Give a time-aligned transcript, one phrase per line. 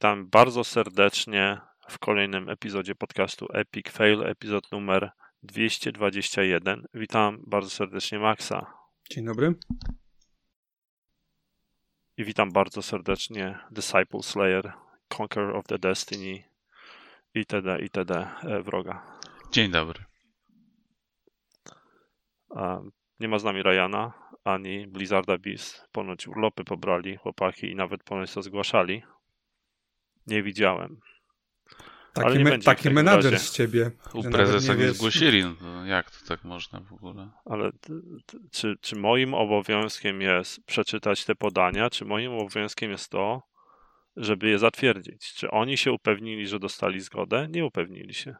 [0.00, 5.10] Witam bardzo serdecznie w kolejnym epizodzie podcastu Epic Fail, epizod numer
[5.42, 6.86] 221.
[6.94, 8.74] Witam bardzo serdecznie Maxa.
[9.10, 9.54] Dzień dobry.
[12.16, 14.72] I witam bardzo serdecznie Disciple Slayer,
[15.18, 16.44] Conqueror of the Destiny
[17.34, 17.78] itd.
[17.82, 18.28] itd.
[18.42, 19.18] E, wroga.
[19.52, 20.04] Dzień dobry.
[23.20, 24.12] Nie ma z nami Ryana
[24.44, 25.88] ani Blizzarda Beast.
[25.92, 29.02] Ponoć urlopy pobrali chłopaki i nawet ponoć to zgłaszali.
[30.30, 31.00] Nie widziałem.
[32.12, 33.90] Taki, me, taki menadżer z ciebie.
[34.14, 37.30] U prezesa nie, nie zgłosili, no jak to tak można w ogóle?
[37.44, 37.70] Ale
[38.50, 43.42] czy, czy moim obowiązkiem jest przeczytać te podania, czy moim obowiązkiem jest to,
[44.16, 45.32] żeby je zatwierdzić?
[45.34, 47.48] Czy oni się upewnili, że dostali zgodę?
[47.50, 48.36] Nie upewnili się.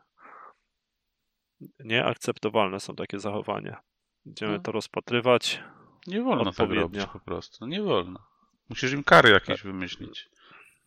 [1.84, 3.80] Nieakceptowalne są takie zachowania.
[4.24, 4.58] Będziemy no.
[4.58, 5.62] to rozpatrywać.
[6.06, 7.66] Nie wolno tak robić po prostu.
[7.66, 8.26] Nie wolno.
[8.68, 9.62] Musisz im kary jakieś tak.
[9.62, 10.28] wymyślić.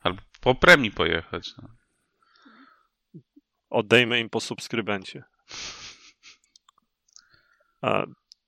[0.04, 1.52] Albo po premii pojechać.
[1.58, 1.70] No.
[3.70, 5.24] Oddejmy im po subskrybencie.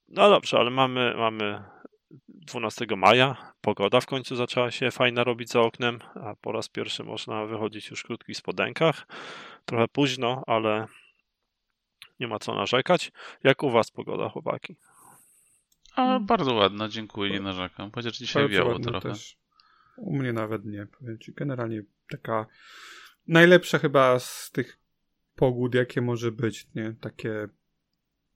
[0.08, 1.64] No dobrze, ale mamy, mamy
[2.28, 3.52] 12 maja.
[3.60, 7.90] Pogoda w końcu zaczęła się fajna robić za oknem, a po raz pierwszy można wychodzić
[7.90, 9.06] już w krótkich spodenkach.
[9.64, 10.86] Trochę późno, ale
[12.20, 13.12] nie ma co narzekać.
[13.44, 14.76] Jak u was pogoda, chłopaki?
[15.94, 17.90] A, bardzo ładna, dziękuję, nie narzekam.
[17.94, 19.08] Chociaż dzisiaj bardzo wiało trochę.
[19.08, 19.36] Też.
[19.96, 21.32] U mnie nawet nie, powiem ci.
[21.32, 22.46] Generalnie taka
[23.26, 24.78] najlepsza chyba z tych
[25.34, 26.94] pogód, jakie może być, nie?
[27.00, 27.48] Takie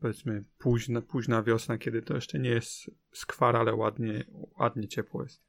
[0.00, 4.24] powiedzmy późna, późna wiosna, kiedy to jeszcze nie jest skwar, ale ładnie,
[4.58, 5.42] ładnie ciepło jest.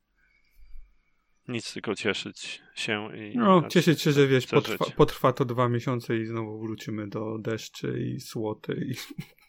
[1.47, 3.37] Nic, tylko cieszyć się i.
[3.37, 7.99] No, cieszyć się, że wiesz, potrwa, potrwa, to dwa miesiące i znowu wrócimy do deszczy
[7.99, 8.95] i słoty i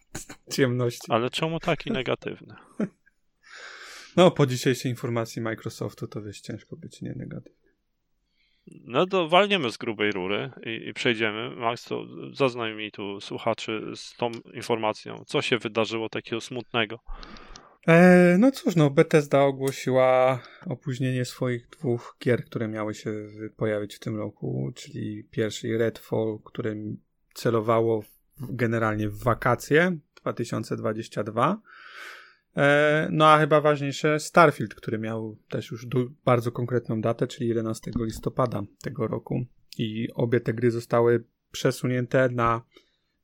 [0.56, 1.12] ciemności.
[1.12, 2.54] Ale czemu taki negatywny?
[4.16, 7.62] No, po dzisiejszej informacji Microsoftu to wiesz, ciężko być nie negatywny.
[8.66, 11.56] No to walniemy z grubej rury i, i przejdziemy.
[11.56, 15.24] Max, to zaznaj mi tu słuchaczy z tą informacją.
[15.26, 16.98] Co się wydarzyło takiego smutnego?
[17.86, 23.10] E, no cóż, no Bethesda ogłosiła opóźnienie swoich dwóch gier, które miały się
[23.56, 26.74] pojawić w tym roku, czyli pierwszy Redfall, które
[27.34, 28.04] celowało
[28.40, 31.56] generalnie w wakacje 2022 E,
[33.10, 35.86] no a chyba ważniejsze Starfield, który miał też już
[36.24, 39.44] bardzo konkretną datę, czyli 11 listopada tego roku.
[39.78, 42.62] I obie te gry zostały przesunięte na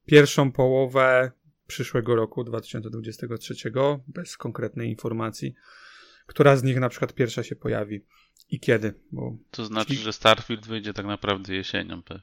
[0.06, 1.30] pierwszą połowę
[1.66, 3.54] przyszłego roku 2023,
[4.08, 5.54] bez konkretnej informacji,
[6.26, 8.04] która z nich na przykład pierwsza się pojawi
[8.50, 8.94] i kiedy.
[9.12, 9.36] Bo...
[9.50, 12.22] To znaczy, że Starfield wyjdzie tak naprawdę jesienią pewnie.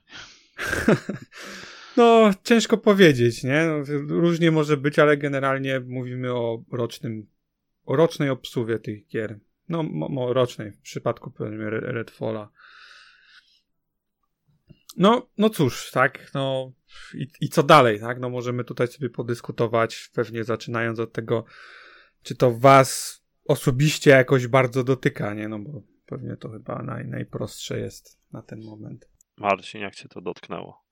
[1.98, 3.66] No, ciężko powiedzieć, nie?
[3.66, 7.28] No, różnie może być, ale generalnie mówimy o rocznym,
[7.86, 9.40] o rocznej obsługie tych gier.
[9.70, 11.34] No, mo, rocznej, w przypadku
[11.70, 12.50] Redfalla.
[14.98, 16.72] No, no cóż, tak, no
[17.14, 18.20] i, i co dalej, tak?
[18.20, 21.46] No możemy tutaj sobie podyskutować, pewnie zaczynając od tego,
[22.24, 25.48] czy to was osobiście jakoś bardzo dotyka, nie?
[25.48, 29.10] No bo pewnie to chyba naj, najprostsze jest na ten moment.
[29.38, 30.85] Marcin, jak cię to dotknęło?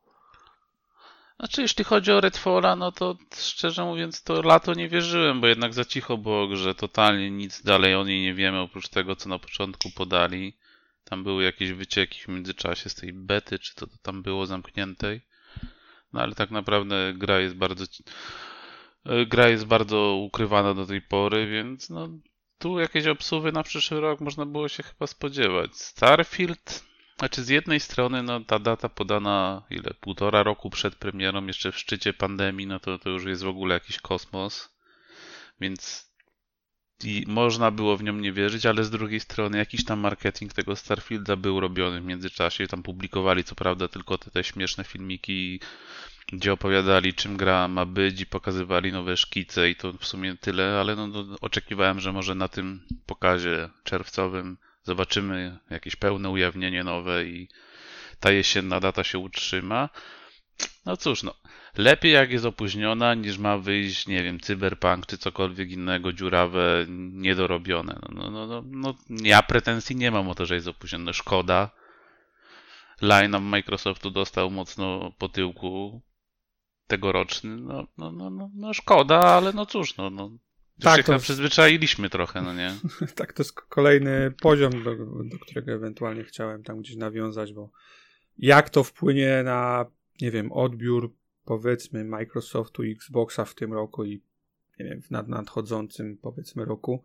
[1.39, 5.73] Znaczy, jeśli chodzi o Redfalla, no to szczerze mówiąc, to lato nie wierzyłem, bo jednak
[5.73, 9.39] za cicho było że totalnie nic dalej o niej nie wiemy, oprócz tego, co na
[9.39, 10.57] początku podali.
[11.03, 15.21] Tam były jakieś wycieki w międzyczasie z tej bety, czy to, to tam było zamkniętej.
[16.13, 17.85] No ale tak naprawdę gra jest bardzo
[19.27, 22.09] gra jest bardzo ukrywana do tej pory, więc no
[22.57, 25.77] tu jakieś obsuwy na przyszły rok można było się chyba spodziewać.
[25.77, 26.92] Starfield
[27.23, 29.93] znaczy z jednej strony no, ta data podana ile?
[29.99, 33.73] Półtora roku przed premierą, jeszcze w szczycie pandemii, no to, to już jest w ogóle
[33.73, 34.75] jakiś kosmos.
[35.61, 36.11] Więc
[37.03, 40.75] i można było w nią nie wierzyć, ale z drugiej strony jakiś tam marketing tego
[40.75, 42.67] Starfielda był robiony w międzyczasie.
[42.67, 45.59] Tam publikowali co prawda tylko te, te śmieszne filmiki,
[46.31, 50.79] gdzie opowiadali czym gra ma być i pokazywali nowe szkice i to w sumie tyle,
[50.79, 57.25] ale no, no oczekiwałem, że może na tym pokazie czerwcowym zobaczymy jakieś pełne ujawnienie nowe
[57.25, 57.47] i
[58.19, 59.89] ta jesienna data się utrzyma.
[60.85, 61.33] No cóż, no.
[61.77, 67.99] Lepiej jak jest opóźniona, niż ma wyjść, nie wiem, cyberpunk czy cokolwiek innego, dziurawe, niedorobione.
[68.09, 71.13] No, no, no, no, ja pretensji nie mam o to, że jest opóźnione.
[71.13, 71.69] Szkoda.
[73.01, 76.01] Line-up Microsoftu dostał mocno po tyłku
[76.87, 77.57] tegoroczny.
[77.57, 80.31] No, no, no, no, no szkoda, ale no cóż, no, no
[80.83, 82.75] tak, to przyzwyczailiśmy trochę, no nie?
[83.15, 87.71] tak, to jest kolejny poziom, do, do, którego ewentualnie chciałem tam gdzieś nawiązać, bo
[88.37, 89.85] jak to wpłynie na,
[90.21, 91.13] nie wiem, odbiór
[91.45, 94.21] powiedzmy Microsoftu i Xboxa w tym roku i
[94.79, 97.03] nie wiem, w nad, nadchodzącym powiedzmy roku,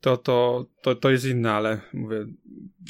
[0.00, 2.26] to, to, to, to jest inne, ale mówię,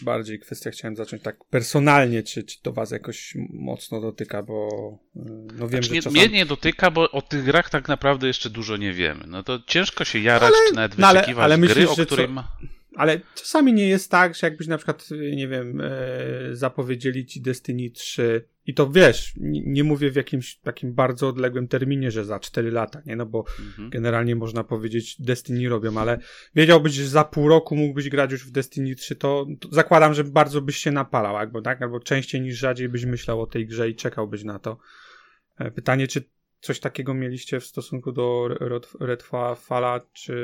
[0.02, 4.68] bardziej kwestia chciałem zacząć tak personalnie, czy, czy to was jakoś mocno dotyka, bo
[5.16, 5.20] y,
[5.58, 6.20] no wiem, znaczy, że nie, czasami...
[6.20, 9.24] Mnie nie dotyka, bo o tych grach tak naprawdę jeszcze dużo nie wiemy.
[9.26, 12.06] No to ciężko się jarać, Ale- czy nawet no ale- ale gry, myślisz, o że
[12.06, 12.56] której co- ma...
[12.96, 15.90] Ale czasami nie jest tak, że jakbyś na przykład, nie wiem, e,
[16.52, 22.10] zapowiedzieli ci Destiny 3 i to wiesz, nie, mówię w jakimś takim bardzo odległym terminie,
[22.10, 23.16] że za 4 lata, nie?
[23.16, 23.90] No bo Mhm.
[23.90, 26.18] generalnie można powiedzieć Destiny robią, ale
[26.54, 30.24] wiedziałbyś, że za pół roku mógłbyś grać już w Destiny 3, to, to zakładam, że
[30.24, 33.88] bardzo byś się napalał, albo tak, albo częściej niż rzadziej byś myślał o tej grze
[33.90, 34.78] i czekałbyś na to.
[35.58, 36.24] E, Pytanie, czy
[36.60, 40.34] coś takiego mieliście w stosunku do Red- Redfalla, czy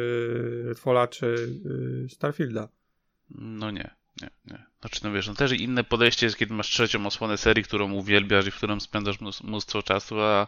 [0.65, 1.27] Redfalla, czy
[2.07, 2.69] y, Starfielda?
[3.31, 4.67] No nie, nie, nie.
[4.81, 8.47] Znaczy, no wiesz, no też inne podejście jest, kiedy masz trzecią osłonę serii, którą uwielbiasz
[8.47, 10.47] i w którą spędzasz mnós- mnóstwo czasu, a,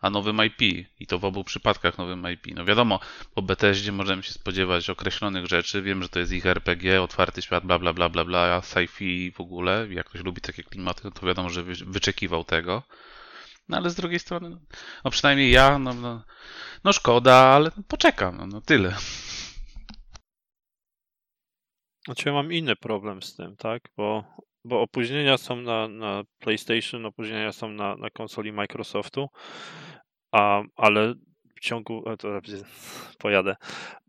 [0.00, 0.88] a nowym IP.
[1.00, 2.46] I to w obu przypadkach nowym IP.
[2.54, 3.00] No wiadomo,
[3.34, 5.82] po Bethesdzie możemy się spodziewać określonych rzeczy.
[5.82, 9.40] Wiem, że to jest ich RPG, otwarty świat, bla, bla, bla, bla, bla, sci-fi w
[9.40, 9.86] ogóle.
[9.90, 12.82] Jak ktoś lubi takie klimaty, no to wiadomo, że wy, wyczekiwał tego.
[13.68, 14.58] No ale z drugiej strony, no,
[15.04, 16.22] no przynajmniej ja, no, no,
[16.84, 18.96] no szkoda, ale poczekam, no, no tyle.
[22.04, 23.82] Znaczy ja mam inny problem z tym, tak?
[23.96, 24.24] Bo,
[24.64, 29.28] bo opóźnienia są na, na PlayStation, opóźnienia są na, na konsoli Microsoftu,
[30.32, 31.14] a, ale
[31.56, 32.04] w ciągu.
[32.18, 32.40] To
[33.18, 33.56] pojadę.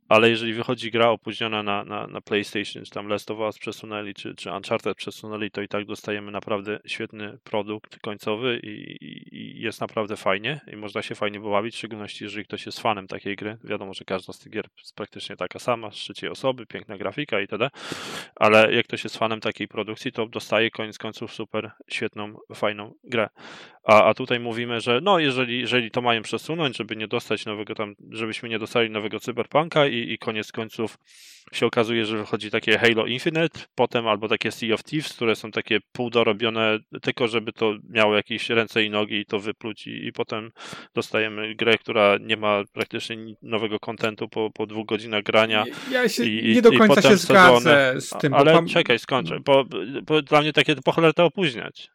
[0.09, 4.13] Ale jeżeli wychodzi gra opóźniona na, na, na PlayStation, czy tam Last of Us przesunęli,
[4.13, 8.97] czy, czy Uncharted przesunęli, to i tak dostajemy naprawdę świetny produkt końcowy i,
[9.31, 13.07] i, jest naprawdę fajnie i można się fajnie pobawić, w szczególności jeżeli ktoś jest fanem
[13.07, 13.57] takiej gry.
[13.63, 17.39] Wiadomo, że każda z tych gier jest praktycznie taka sama, z trzeciej osoby, piękna grafika
[17.39, 17.69] itd.
[18.35, 23.29] Ale jak ktoś jest fanem takiej produkcji, to dostaje koniec końców super świetną, fajną grę.
[23.83, 27.75] A, a tutaj mówimy, że no jeżeli, jeżeli to mają przesunąć, żeby nie dostać nowego
[27.75, 30.97] tam, żebyśmy nie dostali nowego cyberpunka i, i koniec końców
[31.55, 35.51] się okazuje, że wychodzi takie Halo Infinite, potem albo takie Sea of Thieves, które są
[35.51, 40.11] takie półdorobione tylko, żeby to miało jakieś ręce i nogi i to wypluć i, i
[40.13, 40.51] potem
[40.95, 45.63] dostajemy grę, która nie ma praktycznie ni- nowego kontentu po, po dwóch godzinach grania.
[45.91, 48.01] Ja się I- nie do końca się zgadzę sezony.
[48.01, 48.33] z tym.
[48.33, 49.39] Ale pam- czekaj, skończę.
[49.45, 49.65] Bo,
[50.07, 51.89] bo dla mnie takie po cholerę to opóźniać.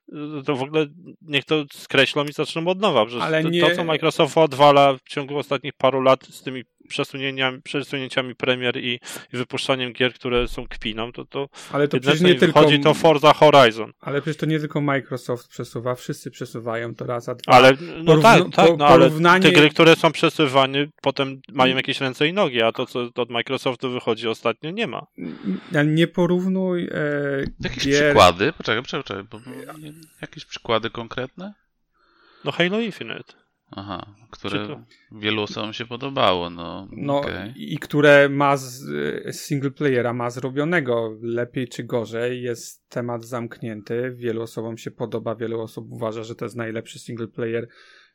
[0.47, 0.87] To w ogóle
[1.23, 3.07] niech to skreślą i zaczną od nowa.
[3.21, 8.35] Ale nie- to, co Microsoft odwala w ciągu ostatnich paru lat z tymi przesunięciami, przesunięciami
[8.35, 9.01] premier i,
[9.33, 12.61] i wypuszczaniem gier, które są kpiną, to, to Ale to co nie tylko.
[12.61, 13.93] wychodzi to Forza Horizon.
[14.01, 17.53] Ale przecież to nie tylko Microsoft przesuwa, wszyscy przesuwają to raz, a dwa.
[17.53, 17.73] Ale
[18.05, 22.29] no tak, tak, no, ale porównanie- te gry, które są przesuwane, potem mają jakieś ręce
[22.29, 25.07] i nogi, a to, co od Microsoftu wychodzi ostatnio, nie ma.
[25.75, 26.91] Ale nie porównuj e,
[27.61, 28.05] Jakieś gier.
[28.05, 28.53] przykłady?
[28.53, 29.39] Poczekaj, poczekaj, bo,
[29.79, 29.93] nie-
[30.23, 31.53] jakieś przykłady konkretne?
[32.45, 33.33] No Halo Infinite.
[33.71, 34.81] Aha, które to-
[35.13, 37.53] wielu osobom się podobało, no, No okej.
[37.57, 38.85] i które ma z,
[39.27, 45.35] e, single playera ma zrobionego lepiej czy gorzej, jest temat zamknięty, wielu osobom się podoba,
[45.35, 47.69] wielu osób uważa, że to jest najlepszy single player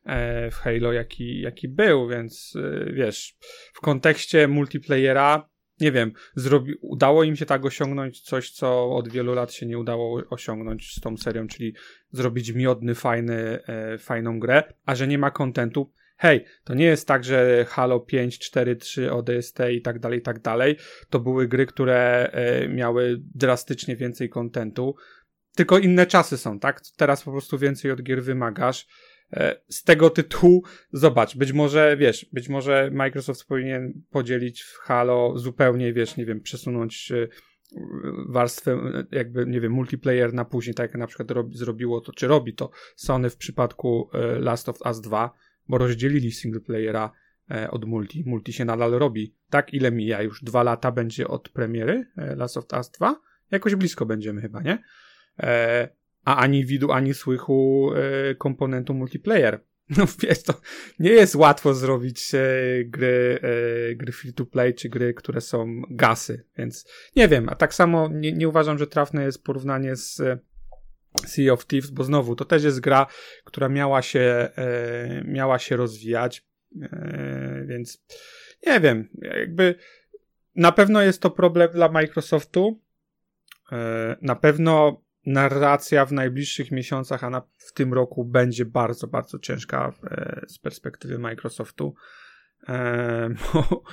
[0.05, 3.35] e, w Halo jaki, jaki był, więc e, wiesz,
[3.73, 5.49] w kontekście multiplayera
[5.81, 9.77] nie wiem, zrobi, udało im się tak osiągnąć coś, co od wielu lat się nie
[9.77, 11.73] udało osiągnąć z tą serią, czyli
[12.11, 15.91] zrobić miodny, fajny, e, fajną grę, a że nie ma kontentu.
[16.17, 20.21] Hej, to nie jest tak, że Halo 5, 4, 3, ODST i tak dalej, i
[20.21, 20.77] tak dalej.
[21.09, 24.95] To były gry, które e, miały drastycznie więcej kontentu.
[25.55, 26.81] Tylko inne czasy są, tak?
[26.97, 28.87] Teraz po prostu więcej od gier wymagasz.
[29.33, 35.37] E, Z tego tytułu, zobacz, być może, wiesz, być może Microsoft powinien podzielić w Halo
[35.37, 37.27] zupełnie, wiesz, nie wiem, przesunąć e,
[38.29, 42.11] warstwę, e, jakby, nie wiem, multiplayer na później, tak jak na przykład robi, zrobiło to,
[42.11, 44.09] czy robi to Sony w przypadku
[44.39, 45.33] Last of Us 2,
[45.67, 47.11] bo rozdzielili single playera
[47.51, 48.23] e, od multi.
[48.25, 49.35] Multi się nadal robi.
[49.49, 50.21] Tak, ile mija?
[50.21, 53.15] Już dwa lata będzie od premiery Last of Us 2?
[53.51, 54.83] Jakoś blisko będziemy chyba, nie?
[56.25, 59.59] A ani widu, ani słychu e, komponentu multiplayer.
[59.97, 60.53] No wiesz, to
[60.99, 62.39] nie jest łatwo zrobić e,
[62.85, 67.55] gry, e, gry free to play, czy gry, które są gasy, więc nie wiem, a
[67.55, 70.39] tak samo nie, nie uważam, że trafne jest porównanie z e,
[71.25, 73.07] Sea of Thieves, bo znowu to też jest gra,
[73.43, 76.45] która miała się, e, miała się rozwijać,
[76.81, 78.03] e, więc
[78.67, 79.75] nie wiem, jakby
[80.55, 82.81] na pewno jest to problem dla Microsoftu,
[83.71, 89.39] e, na pewno narracja w najbliższych miesiącach, a na, w tym roku będzie bardzo, bardzo
[89.39, 91.95] ciężka e, z perspektywy Microsoftu,
[92.69, 93.83] e, bo,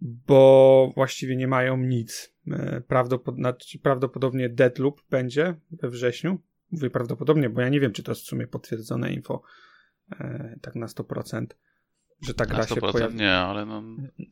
[0.00, 2.34] bo właściwie nie mają nic.
[2.50, 6.38] E, prawdopod- znaczy, prawdopodobnie Deadloop będzie we wrześniu.
[6.70, 9.42] Mówię prawdopodobnie, bo ja nie wiem, czy to jest w sumie potwierdzone info
[10.20, 11.46] e, tak na 100%.
[12.26, 13.16] że ta gra Na się 100% pojawi.
[13.16, 13.82] nie, ale no,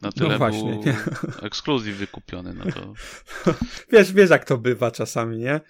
[0.03, 0.97] na tyle No właśnie, był nie.
[1.43, 2.93] ekskluzyw wykupiony, no to
[3.93, 5.61] Wiesz, wiesz jak to bywa czasami, nie?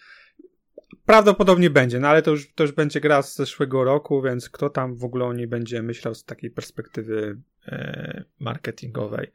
[1.07, 4.71] Prawdopodobnie będzie, no ale to już, to już będzie gra z zeszłego roku, więc kto
[4.71, 9.33] tam w ogóle o niej będzie myślał z takiej perspektywy e, marketingowej.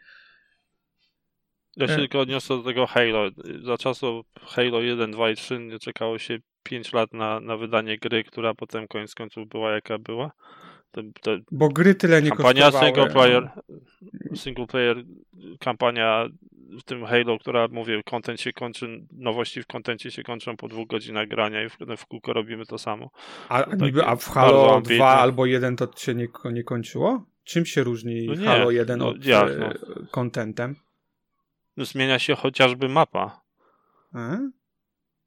[1.77, 1.98] Ja się E.
[1.98, 3.29] tylko odniosę do tego Halo.
[3.63, 7.98] Za czasów Halo 1, 2 i 3 nie czekało się 5 lat na, na wydanie
[7.98, 10.31] gry, która potem koniec końców była jaka była.
[10.91, 13.50] To, to Bo gry tyle nie kampania single player,
[14.36, 15.03] single player,
[15.60, 16.29] kampania
[16.79, 20.88] w tym Halo, która mówię, content się kończy, nowości w kontencie się kończą po dwóch
[20.88, 23.10] godzinach grania i w, w kółko robimy to samo.
[23.50, 24.95] A, takie niby, a w Halo ambitne.
[24.95, 27.25] 2 albo 1 to się nie, nie kończyło?
[27.43, 29.69] Czym się różni No nie, Halo 1 no od jak, e, no?
[30.12, 30.75] contentem?
[31.77, 33.41] No, zmienia się chociażby mapa.
[34.13, 34.38] A?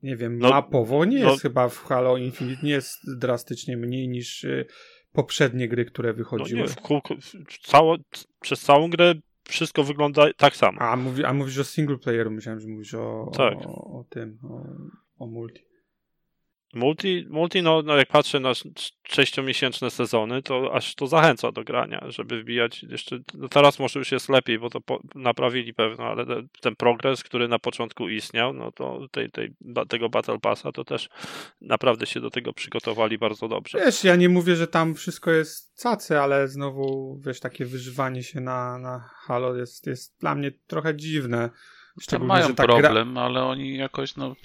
[0.02, 4.08] Nie wiem, No, mapowo nie no- jest chyba w Halo Infinite, nie jest drastycznie mniej
[4.08, 4.66] niż y,
[5.14, 6.60] poprzednie gry, które No wychodziły.
[6.60, 7.14] nie, w kółko,
[7.62, 7.96] cało,
[8.40, 9.14] przez całą grę
[9.48, 10.80] wszystko wygląda tak samo.
[10.80, 13.54] A, mówi, a mówisz o single playeru, myślałem, że mówisz o, Tak.
[13.66, 14.64] o, o tym, o,
[15.24, 15.62] o multi.
[16.74, 21.64] Multi, multi no, no jak patrzę na sz- sześciomiesięczne sezony, to aż to zachęca do
[21.64, 26.04] grania, żeby wbijać jeszcze, no teraz może już jest lepiej, bo to po, naprawili pewno,
[26.04, 29.54] ale te, ten progres, który na początku istniał, no to tej, tej,
[29.88, 31.08] tego Battle Passa, to też
[31.60, 33.78] naprawdę się do tego przygotowali bardzo dobrze.
[33.78, 38.40] Wiesz, ja nie mówię, że tam wszystko jest cacy, ale znowu, wiesz, takie wyżywanie się
[38.40, 41.50] na, na Halo jest, jest dla mnie trochę dziwne.
[41.94, 44.36] Tam Szczególnie, mają że ta gra- problem, ale oni jakoś, no,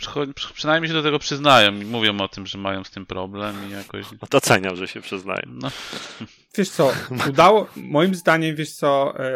[0.54, 3.72] przynajmniej się do tego przyznają i mówią o tym, że mają z tym problem i
[3.72, 5.44] jakoś, Doceniam, że się przyznaję.
[5.48, 5.72] no,
[6.58, 6.92] Wiesz co,
[7.30, 9.32] udało, moim zdaniem, wiesz co, e,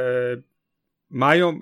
[1.10, 1.60] mają,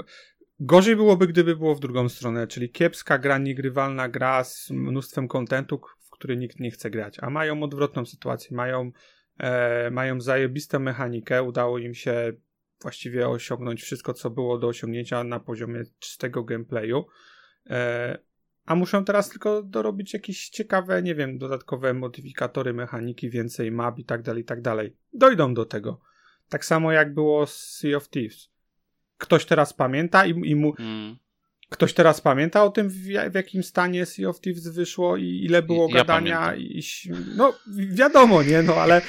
[0.60, 5.82] gorzej byłoby, gdyby było w drugą stronę, czyli kiepska gra, niegrywalna gra z mnóstwem kontentu,
[6.00, 8.92] w który nikt nie chce grać, a mają odwrotną sytuację, mają,
[9.40, 12.34] e, mają zajebistą mechanikę, udało im się
[12.82, 17.06] właściwie osiągnąć wszystko, co było do osiągnięcia na poziomie czystego gameplayu,
[17.70, 18.18] e,
[18.66, 24.06] a muszą teraz tylko dorobić jakieś ciekawe, nie wiem, dodatkowe modyfikatory mechaniki, więcej map i
[24.06, 24.96] tak dalej, i tak dalej.
[25.14, 26.02] Dojdą do tego.
[26.50, 28.50] Tak samo jak było z Sea of Thieves.
[29.18, 31.18] Ktoś teraz pamięta i, i mu, mm,
[31.70, 32.96] ktoś teraz pamięta o tym, w,
[33.32, 36.56] w jakim stanie Sea of Thieves wyszło i ile było Ja gadania.
[36.56, 36.84] I,
[37.36, 37.54] no,
[37.92, 39.02] wiadomo, nie, no ale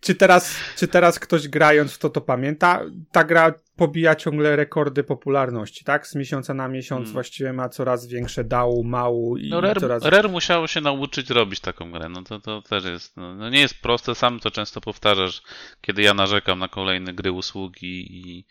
[0.00, 2.80] czy teraz, czy teraz ktoś grając w to to pamięta?
[3.12, 6.06] Ta gra pobija ciągle rekordy popularności, tak?
[6.06, 7.12] Z miesiąca na miesiąc Hmm.
[7.12, 10.04] właściwie ma coraz większe dału, mału i no Rare, coraz...
[10.04, 13.60] Rare musiało się nauczyć robić taką grę, no to, to też jest, no, no nie
[13.60, 15.42] jest proste, sam to często powtarzasz,
[15.80, 18.46] kiedy ja narzekam na kolejne gry, usługi i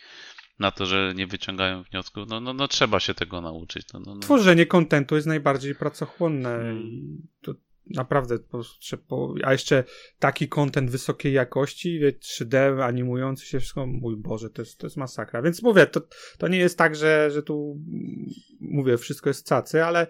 [0.60, 4.16] na to, że nie wyciągają wniosków, no, no, no trzeba się tego nauczyć, no, no,
[4.16, 4.22] no.
[4.22, 7.28] Tworzenie kontentu jest najbardziej pracochłonne Hmm.
[7.42, 7.54] to
[7.90, 9.84] naprawdę po prostu po- a jeszcze
[10.20, 14.98] taki kontent wysokiej jakości, wie, 3D, animujący się wszystko, mój Boże, to jest, to jest
[14.98, 15.42] masakra.
[15.42, 16.02] Więc mówię, to,
[16.38, 18.26] to nie jest tak, że, że tu mm,
[18.62, 20.08] mówię, wszystko jest cacy, ale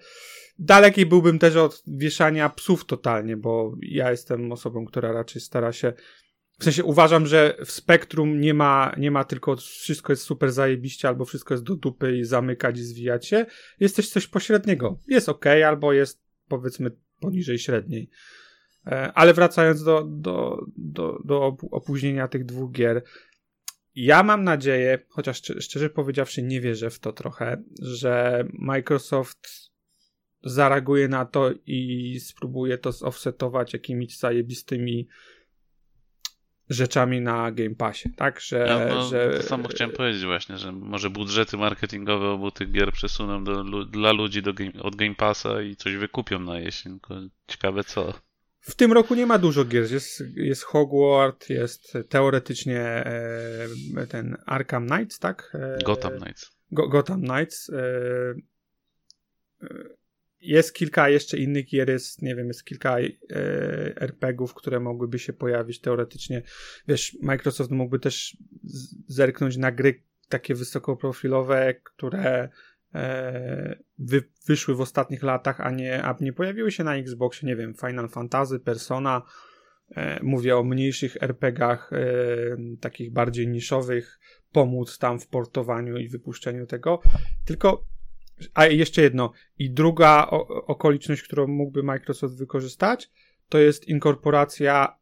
[0.59, 5.93] daleki byłbym też od wieszania psów totalnie, bo ja jestem osobą, która raczej stara się
[6.59, 11.07] w sensie uważam, że w spektrum nie ma, nie ma tylko wszystko jest super zajebiście,
[11.07, 13.45] albo wszystko jest do dupy i zamykać i zwijać się.
[13.79, 14.99] Jest też coś pośredniego.
[15.07, 18.09] Jest ok, albo jest powiedzmy poniżej średniej.
[18.87, 23.03] E, Ale wracając do, do, do, do opóźnienia tych dwóch gier,
[23.95, 29.69] ja mam nadzieję, chociaż szczerze powiedziawszy nie wierzę w to trochę, że Microsoft
[30.43, 35.07] zareaguje na to i spróbuje to zoffsetować jakimiś zajebistymi
[36.69, 38.39] rzeczami na Game Passie, tak?
[38.41, 42.71] Że, Ja, no, że to samo chciałem powiedzieć właśnie, że może budżety marketingowe obu tych
[42.71, 46.91] gier przesuną do, dla ludzi do game, od Game Passa i coś wykupią na jesień,
[46.91, 47.15] tylko
[47.47, 48.13] ciekawe co.
[48.59, 49.91] w tym roku nie ma dużo gier.
[49.91, 55.51] Jest, jest Hogwarts, jest teoretycznie e, ten Arkham Knights, tak?
[55.53, 56.51] E, Gotham Knights.
[56.71, 57.69] Go, Gotham Knights.
[57.69, 57.75] E,
[59.63, 59.98] e,
[60.41, 63.05] jest kilka jeszcze innych gier, jest, nie wiem, jest kilka e,
[64.01, 66.41] RPG-ów, które mogłyby się pojawić teoretycznie.
[66.87, 68.37] Wiesz, Microsoft mógłby też
[69.07, 72.49] zerknąć na gry takie wysokoprofilowe, które
[72.95, 77.55] e, wy, wyszły w ostatnich latach, a nie, a nie pojawiły się na Xboxie, nie
[77.55, 79.21] wiem, Final Fantasy, Persona.
[79.95, 81.97] E, mówię o mniejszych RPG-ach, e,
[82.81, 84.19] takich bardziej niszowych,
[84.51, 87.01] pomóc tam w portowaniu i wypuszczeniu tego.
[87.45, 87.85] Tylko,
[88.53, 93.11] a jeszcze jedno, i druga o, okoliczność, którą mógłby Microsoft wykorzystać,
[93.49, 94.97] to jest inkorporacja,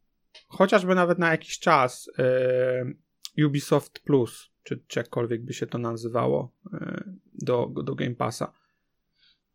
[0.48, 7.04] chociażby nawet na jakiś czas, e, Ubisoft Plus, czy, jakkolwiek by się to nazywało, e,
[7.34, 8.54] do, do Game Passa.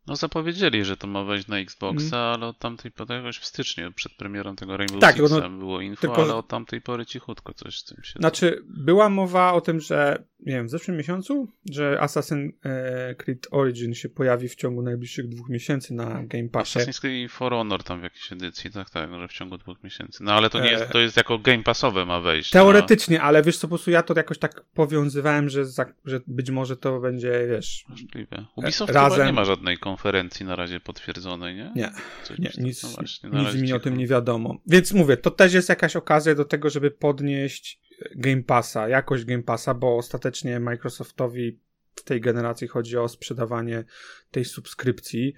[0.07, 2.33] No zapowiedzieli, że to ma wejść na Xboxa, mm.
[2.33, 5.81] ale od tamtej pory jakoś w styczniu, przed premierą tego Rainbow tak, Sixa no, było
[5.81, 8.19] info, tylko, ale od tamtej pory cichutko coś z tym się...
[8.19, 13.47] Znaczy, była mowa o tym, że nie wiem, w zeszłym miesiącu, że Assassin's e, Creed
[13.51, 16.79] Origin się pojawi w ciągu najbliższych dwóch miesięcy na Game Passie.
[16.79, 20.23] Assassin's Creed For Honor tam w jakiejś edycji, tak, tak, że w ciągu dwóch miesięcy.
[20.23, 22.49] No ale to nie jest, to jest jako Game Passowe ma wejść.
[22.49, 23.23] Teoretycznie, no.
[23.23, 26.77] ale wiesz co, po prostu ja to jakoś tak powiązywałem, że, za, że być może
[26.77, 27.85] to będzie, wiesz...
[27.89, 28.45] Możliwe.
[28.55, 29.27] Ubisoft razem...
[29.27, 31.71] nie ma żadnej konferencji na razie potwierdzonej, nie?
[31.75, 31.91] Nie,
[32.23, 34.57] Coś nie nic, no właśnie, nic mi o tym nie wiadomo.
[34.67, 37.81] Więc mówię, to też jest jakaś okazja do tego, żeby podnieść
[38.15, 41.59] Game Passa, jakość Game Passa, bo ostatecznie Microsoftowi
[41.95, 43.83] w tej generacji chodzi o sprzedawanie
[44.31, 45.33] tej subskrypcji.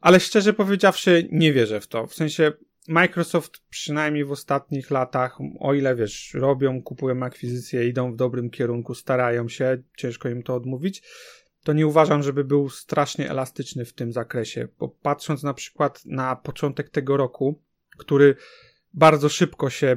[0.00, 2.06] Ale szczerze powiedziawszy, nie wierzę w to.
[2.06, 2.52] W sensie
[2.88, 8.94] Microsoft przynajmniej w ostatnich latach, o ile wiesz, robią, kupują akwizycje, idą w dobrym kierunku,
[8.94, 11.02] starają się, ciężko im to odmówić,
[11.64, 16.36] to nie uważam, żeby był strasznie elastyczny w tym zakresie, bo patrząc na przykład na
[16.36, 17.62] początek tego roku,
[17.96, 18.34] który
[18.94, 19.96] bardzo szybko się,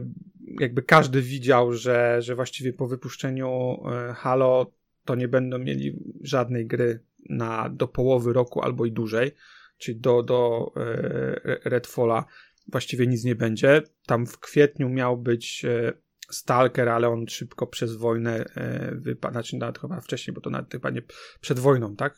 [0.59, 4.71] jakby każdy widział, że, że właściwie po wypuszczeniu e, Halo
[5.05, 9.31] to nie będą mieli żadnej gry na, do połowy roku albo i dłużej,
[9.77, 12.25] czyli do, do e, Redfalla
[12.67, 13.81] właściwie nic nie będzie.
[14.05, 15.93] Tam w kwietniu miał być e,
[16.29, 18.45] Stalker, ale on szybko przez wojnę
[18.91, 21.01] wypadł, znaczy nawet chyba wcześniej, bo to nawet chyba nie
[21.41, 22.17] przed wojną, tak?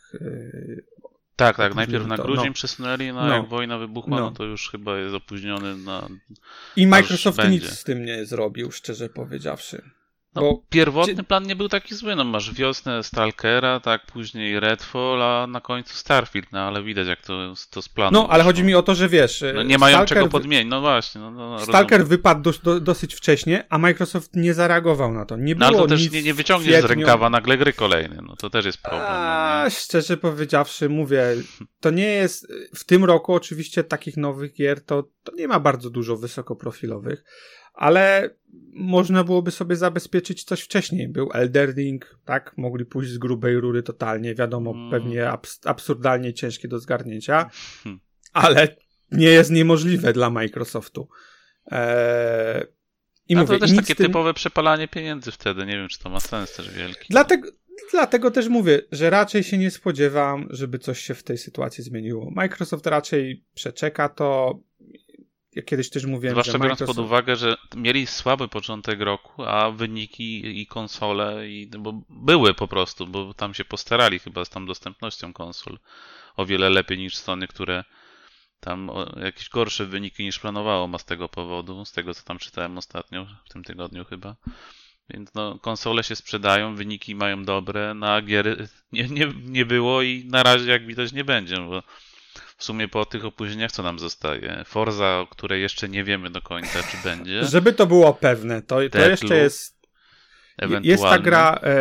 [1.36, 2.54] Tak, tak, najpierw na grudzień no.
[2.54, 4.26] przesunęli, no, no jak wojna wybuchła, no.
[4.26, 4.32] no.
[4.32, 6.08] to już chyba jest opóźniony na...
[6.76, 9.97] I Microsoft nic z tym nie zrobił, szczerze powiedziawszy.
[10.36, 15.22] No, Bo pierwotny plan nie był taki zły, no masz wiosnę Stalkera, tak, później Redfall,
[15.22, 18.12] a na końcu Starfield, no ale widać jak to, to z planu.
[18.12, 19.44] No, ale chodzi mi o to, że wiesz...
[19.54, 21.22] No, nie mają Stalker, czego podmienić, no właśnie.
[21.22, 22.08] No, no, Stalker rozumiem.
[22.08, 25.38] wypadł do, do, dosyć wcześnie, a Microsoft nie zareagował na to.
[25.38, 28.36] Nie było no ale to też nie, nie wyciągniesz z rękawa nagle gry kolejne, no
[28.36, 29.02] to też jest problem.
[29.02, 31.24] No a, no, szczerze powiedziawszy, mówię,
[31.80, 32.48] to nie jest...
[32.76, 37.24] W tym roku oczywiście takich nowych gier to, to nie ma bardzo dużo wysokoprofilowych,
[37.78, 38.30] ale
[38.74, 41.08] można byłoby sobie zabezpieczyć coś wcześniej.
[41.08, 42.54] Był Elder Ring, tak?
[42.58, 44.92] Mogli pójść z grubej rury totalnie, wiadomo, mm.
[44.92, 47.50] pewnie abs absurdalnie ciężkie do zgarnięcia,
[47.84, 48.00] hmm.
[48.34, 48.76] ale
[49.12, 51.10] nie jest niemożliwe dla Microsoftu.
[51.66, 52.66] Eee,
[53.30, 54.08] I A mówię, to też takie tym...
[54.08, 57.08] typowe przepalanie pieniędzy wtedy, nie wiem, czy to ma sens też wielki.
[57.10, 57.52] Dlatego,
[57.92, 62.32] dlatego też mówię, że raczej się nie spodziewam, żeby coś się w tej sytuacji zmieniło.
[62.32, 64.60] Microsoft raczej przeczeka to,
[65.58, 69.72] ja kiedyś też mówiłem, Zwłaszcza że biorąc pod uwagę, że mieli słaby początek roku, a
[69.72, 74.66] wyniki i konsole, i, bo były po prostu, bo tam się postarali chyba z tam
[74.66, 75.80] dostępnością konsol
[76.36, 77.84] o wiele lepiej niż Sony, które
[78.60, 78.92] tam
[79.24, 83.28] jakieś gorsze wyniki niż planowało ma z tego powodu, z tego co tam czytałem ostatnio,
[83.46, 84.36] w tym tygodniu chyba.
[85.10, 90.02] Więc no, konsole się sprzedają, wyniki mają dobre, na no, gier nie, nie, nie było
[90.02, 91.84] i na razie jak widać nie będzie, bo
[92.58, 94.64] w sumie po tych opóźnieniach co nam zostaje?
[94.66, 97.46] Forza, o której jeszcze nie wiemy do końca, czy będzie.
[97.46, 99.78] Żeby to było pewne, to, to jeszcze jest.
[100.82, 101.78] Jest ta gra e,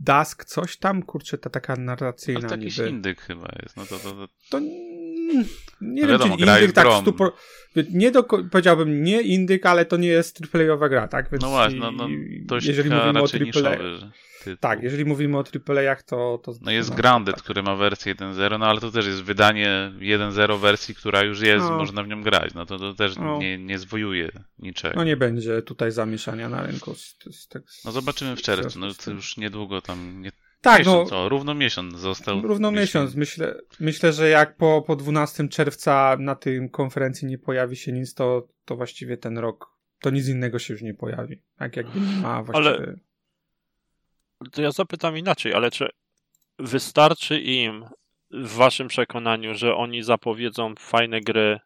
[0.00, 2.48] Dusk, coś tam, kurczę, ta taka narracyjna.
[2.48, 2.90] To jakiś niby.
[2.90, 3.76] indyk chyba jest.
[3.76, 4.28] No to, to, to...
[4.50, 4.60] to
[5.80, 7.32] nie no wiem, wiadomo, czy indyk tak stupo...
[7.90, 11.30] Nie do, powiedziałbym nie indyk, ale to nie jest triplejowa gra, tak?
[11.30, 12.08] Więc no właśnie, no, no
[12.42, 13.26] dość jeżeli mówimy o.
[14.60, 16.52] Tak, jeżeli mówimy o AAA-ach, to, to...
[16.60, 17.44] No jest no, Grounded, tak.
[17.44, 21.64] który ma wersję 1.0, no ale to też jest wydanie 1.0 wersji, która już jest,
[21.64, 21.76] no.
[21.76, 22.54] można w nią grać.
[22.54, 23.38] No to, to też no.
[23.38, 24.96] nie, nie zwojuje niczego.
[24.96, 26.94] No nie będzie tutaj zamieszania na rynku.
[26.94, 30.22] Z, z, z, no zobaczymy w czerwcu, no to już niedługo tam...
[30.22, 30.32] Nie...
[30.60, 32.42] Tak, miesiąc, no, równo miesiąc został.
[32.42, 33.14] Równo miesiąc.
[33.14, 38.14] Myślę, myślę, że jak po, po 12 czerwca na tym konferencji nie pojawi się nic,
[38.14, 39.66] to, to właściwie ten rok,
[40.00, 41.42] to nic innego się już nie pojawi.
[41.56, 42.76] Tak jakby nie ma właściwie...
[42.76, 42.96] Ale
[44.52, 45.88] to ja zapytam inaczej, ale czy
[46.58, 47.84] wystarczy im
[48.30, 51.58] w waszym przekonaniu, że oni zapowiedzą fajne gry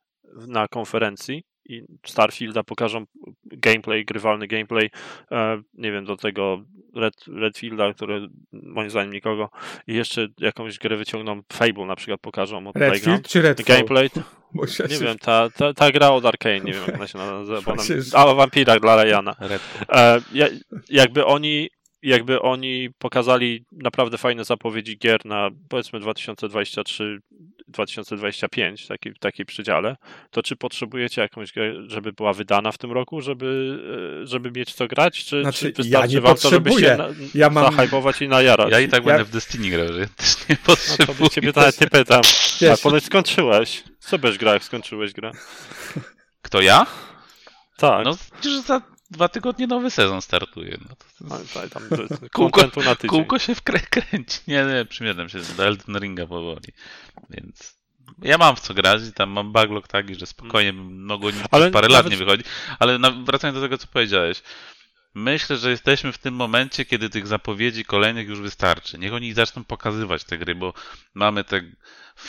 [0.46, 3.04] na konferencji i Starfielda pokażą
[3.44, 4.90] gameplay, grywalny gameplay,
[5.30, 9.50] e, nie wiem, do tego Red, Redfielda, który moim zdaniem nikogo
[9.87, 13.28] i jeszcze jakąś grę wyciągną, Fable na przykład pokażą od Redfield Playground.
[13.28, 13.76] czy Redfall?
[13.76, 14.11] Gameplay,
[14.90, 17.74] nie wiem, ta, ta, ta, gra od Arkane, nie wiem jak ona się nazywa,
[18.18, 19.37] a o wampirach dla Rayana.
[19.92, 20.20] E,
[20.88, 21.70] jakby oni
[22.03, 29.97] jakby oni pokazali naprawdę fajne zapowiedzi gier na powiedzmy 2023-2025, taki, w takiej przedziale,
[30.31, 33.79] to czy potrzebujecie jakąś grę, żeby była wydana w tym roku, żeby,
[34.23, 37.09] e, żeby mieć co grać, czy, znaczy, czy wystarczy ja wam to, żeby się na,
[37.35, 37.77] ja mam...
[37.77, 38.71] zahypować i najarać?
[38.71, 39.07] Ja i tak ja...
[39.07, 41.07] będę w Destiny grał, że też nie potrzebuję.
[41.09, 42.23] No to ciebie nawet nie pytam.
[42.73, 43.85] A ponoć skończyłeś.
[43.99, 45.33] Co byś grał, jak skończyłeś grę?
[46.43, 46.87] Kto ja?
[47.77, 48.05] Tak.
[48.05, 48.17] No,
[48.67, 50.79] za dwa tygodnie nowy sezon startuje.
[50.88, 51.68] No to, to...
[51.68, 51.83] tam
[52.33, 53.11] kółko, na tydzień.
[53.11, 54.40] kółko się wkręci.
[54.49, 56.73] Nie, nie, przymierzam się do Elden Ringa powoli.
[57.31, 57.81] Więc
[58.23, 61.88] ja mam w co grać i tam mam backlog taki, że spokojnie mogło ale parę
[61.88, 62.05] nawet...
[62.05, 62.44] lat nie wychodzi.
[62.79, 64.42] Ale wracając do tego, co powiedziałeś.
[65.14, 68.99] Myślę, że jesteśmy w tym momencie, kiedy tych zapowiedzi kolejnych już wystarczy.
[68.99, 70.75] Niech oni zaczną pokazywać te gry, bo
[71.14, 71.62] mamy te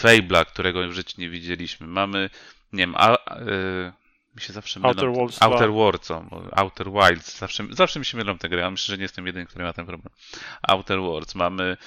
[0.02, 1.88] Fable'a, którego w życiu nie widzieliśmy.
[1.88, 2.30] Mamy,
[2.74, 3.94] nie wiem, a, a, y,
[4.36, 4.90] mi się zawsze mylą.
[4.90, 5.42] Outer Worlds.
[5.42, 6.12] Outer Worlds,
[6.52, 7.38] Outer Wilds.
[7.38, 8.60] Zawsze, zawsze mi się mylą te gry.
[8.60, 10.14] Ja myślę, że nie jestem jedyny, który ma ten problem.
[10.62, 11.36] Outer Worlds.
[11.36, 11.78] Mamy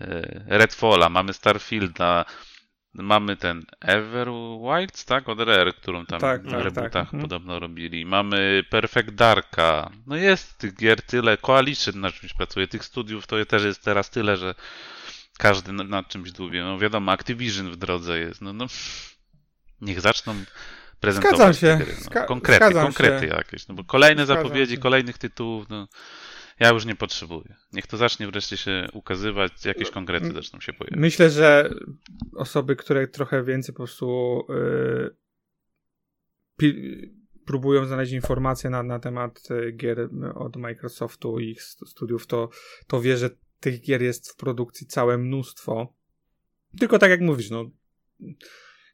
[0.00, 2.24] y, Redfalla, mamy Starfielda,
[3.02, 5.28] Mamy ten Everwilds, tak?
[5.28, 7.04] Od Rare, którą tam tak, w tak, rebootach tak.
[7.04, 7.22] Mhm.
[7.22, 8.06] podobno robili.
[8.06, 9.90] Mamy Perfect Darka.
[10.06, 11.36] No jest tych gier tyle.
[11.38, 12.68] Coalition na czymś pracuje.
[12.68, 14.54] Tych studiów to też jest teraz tyle, że
[15.38, 16.62] każdy nad czymś dłubie.
[16.62, 18.42] No wiadomo, Activision w drodze jest.
[18.42, 18.66] No, no
[19.80, 20.44] niech zaczną
[21.06, 21.84] prezentować Zgadzam się.
[21.84, 22.26] Gry, no.
[22.26, 23.34] Konkrety, konkrety się.
[23.34, 23.68] jakieś.
[23.68, 24.80] No bo kolejne Zgadzam zapowiedzi, się.
[24.80, 25.88] kolejnych tytułów, no
[26.60, 27.54] ja już nie potrzebuję.
[27.72, 31.00] Niech to zacznie wreszcie się ukazywać, jakieś konkrety zaczną się pojawiać.
[31.00, 31.70] Myślę, że
[32.36, 34.40] osoby, które trochę więcej po prostu
[36.58, 37.16] yy,
[37.46, 42.48] próbują znaleźć informacje na, na temat y, gier od Microsoftu i ich studiów, to,
[42.86, 45.94] to wie, że tych gier jest w produkcji całe mnóstwo.
[46.78, 47.70] Tylko tak jak mówisz, no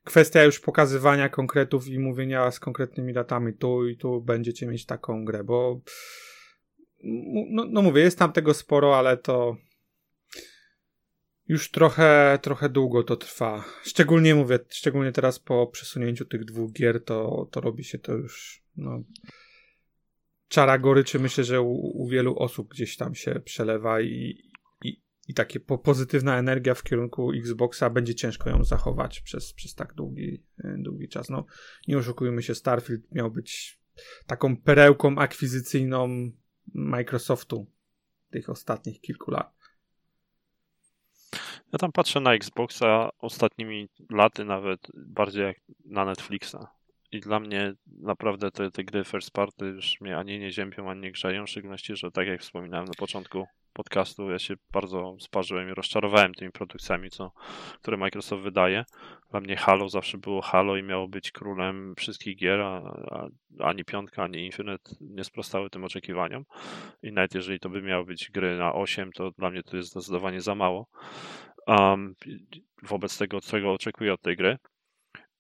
[0.05, 5.25] kwestia już pokazywania konkretów i mówienia z konkretnymi datami tu i tu będziecie mieć taką
[5.25, 5.81] grę, bo
[7.51, 9.57] no, no mówię, jest tam tego sporo, ale to
[11.49, 13.65] już trochę, trochę długo to trwa.
[13.85, 18.63] Szczególnie mówię, szczególnie teraz po przesunięciu tych dwóch gier, to, to robi się to już,
[18.77, 19.03] no,
[20.49, 24.52] czara goryczy myślę, że u, u wielu osób gdzieś tam się przelewa i,
[25.29, 29.95] i, takie po, pozytywna energia w kierunku Xboxa będzie ciężko ją zachować przez, przez tak
[29.95, 31.29] długi, długi czas.
[31.29, 31.47] No,
[31.89, 33.81] nie oszukujmy się, Starfield miał być
[34.27, 36.31] taką perełką akwizycyjną
[36.75, 37.67] Microsoftu
[38.31, 39.63] tych ostatnich kilku lat.
[41.73, 46.57] Ja tam patrzę na Xboxa ostatnimi laty nawet bardziej jak na Netflixa.
[47.13, 51.01] I dla mnie naprawdę te, te gry first party już mnie ani nie ziębią, ani
[51.01, 54.31] nie grzeją, w szczególności, że tak jak wspominałem na początku, podcastu.
[54.31, 57.33] Ja się bardzo sparzyłem i rozczarowałem tymi produkcjami, co,
[57.81, 58.85] które Microsoft wydaje.
[59.31, 62.79] Dla mnie Halo zawsze było Halo i miało być królem wszystkich gier, a,
[63.11, 66.45] a ani piątka, ani Infinite nie sprostały tym oczekiwaniom.
[67.03, 69.91] I nawet jeżeli to by miały być gry na 8, to dla mnie to jest
[69.91, 70.87] zdecydowanie za mało.
[71.67, 72.15] Um,
[72.83, 74.59] wobec tego, czego oczekuję od tej gry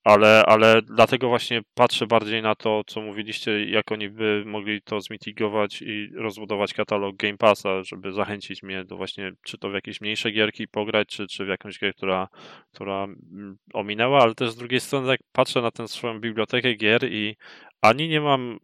[0.05, 5.01] ale, ale dlatego właśnie patrzę bardziej na to, co mówiliście, jak oni by mogli to
[5.01, 10.01] zmitigować i rozbudować katalog Game Passa, żeby zachęcić mnie do właśnie, czy to w jakieś
[10.01, 12.29] mniejsze gierki pograć, czy, czy w jakąś grę, która,
[12.73, 17.13] która mm, ominęła, ale też z drugiej strony jak patrzę na tę swoją bibliotekę gier
[17.13, 17.37] i
[17.83, 18.59] ani nie mam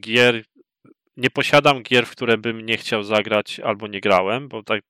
[0.00, 0.44] gier,
[1.16, 4.82] nie posiadam gier, w które bym nie chciał zagrać albo nie grałem, bo tak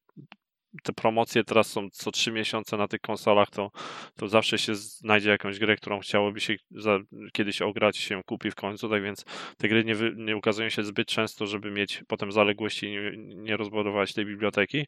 [0.82, 3.70] te promocje teraz są co trzy miesiące na tych konsolach, to,
[4.16, 6.98] to zawsze się znajdzie jakąś grę, którą chciałoby się za,
[7.32, 9.24] kiedyś ograć i się kupi w końcu, tak więc
[9.56, 13.56] te gry nie, nie ukazują się zbyt często, żeby mieć potem zaległości i nie, nie
[13.56, 14.86] rozbudować tej biblioteki.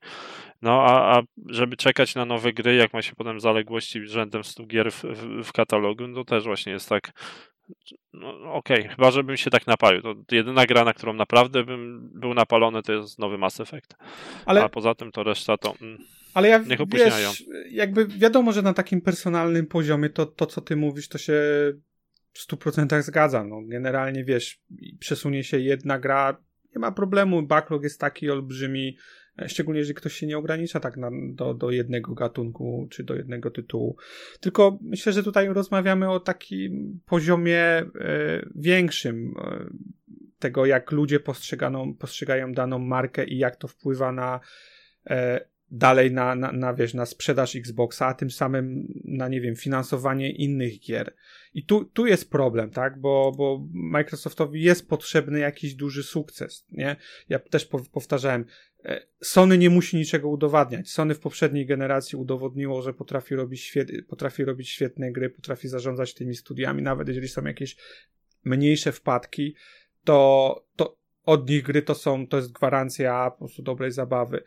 [0.62, 4.66] No a, a żeby czekać na nowe gry, jak ma się potem zaległości rzędem 100
[4.66, 7.12] gier w, w, w katalogu, no to też właśnie jest tak
[8.12, 8.94] no, Okej, okay.
[8.96, 10.02] chyba żebym się tak napalił.
[10.02, 13.96] To jedyna gra, na którą naprawdę bym był napalony, to jest nowy Mass Effect.
[14.46, 15.74] Ale, A poza tym to reszta to.
[15.80, 15.98] Mm,
[16.34, 17.30] ale ja niech opóźniają.
[17.30, 21.42] Wiesz, jakby wiadomo, że na takim personalnym poziomie to, to co ty mówisz, to się
[22.32, 23.44] w 100% zgadza.
[23.44, 24.60] No, generalnie wiesz,
[25.00, 26.36] przesunie się jedna gra,
[26.74, 28.96] nie ma problemu, backlog jest taki olbrzymi,
[29.46, 33.50] szczególnie jeżeli ktoś się nie ogranicza tak na, do, do jednego gatunku czy do jednego
[33.50, 33.96] tytułu.
[34.40, 37.86] Tylko myślę, że tutaj rozmawiamy o takim poziomie e,
[38.54, 39.66] większym e,
[40.38, 41.20] tego, jak ludzie
[41.98, 44.40] postrzegają daną markę i jak to wpływa na
[45.06, 49.56] e, dalej na, na, na, wiesz, na sprzedaż Xboxa, a tym samym na, nie wiem,
[49.56, 51.14] finansowanie innych gier.
[51.54, 56.96] I tu, tu jest problem, tak, bo, bo Microsoftowi jest potrzebny jakiś duży sukces, nie?
[57.28, 58.44] Ja też powtarzałem,
[58.84, 60.90] e, Sony nie musi niczego udowadniać.
[60.90, 66.14] Sony w poprzedniej generacji udowodniło, że potrafi robić, świet, potrafi robić świetne gry, potrafi zarządzać
[66.14, 67.76] tymi studiami, nawet jeżeli są jakieś
[68.44, 69.54] mniejsze wpadki,
[70.04, 74.42] to, to, od nich gry to są, to jest gwarancja po prostu dobrej zabawy.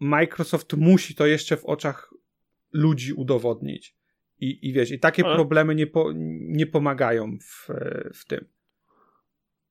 [0.00, 2.14] Microsoft musi to jeszcze w oczach
[2.72, 3.94] ludzi udowodnić.
[4.40, 5.34] I, i wiesz, i takie ale...
[5.34, 7.68] problemy nie, po, nie pomagają w,
[8.14, 8.44] w tym.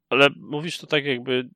[0.10, 1.50] Ale mówisz to tak, jakby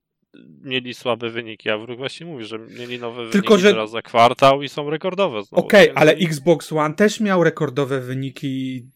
[0.61, 3.71] mieli słabe wyniki, a wróg właśnie mówi, że mieli nowe wyniki Tylko, że...
[3.71, 5.39] teraz za kwartał i są rekordowe.
[5.51, 8.87] Okej, okay, ale Xbox One też miał rekordowe wyniki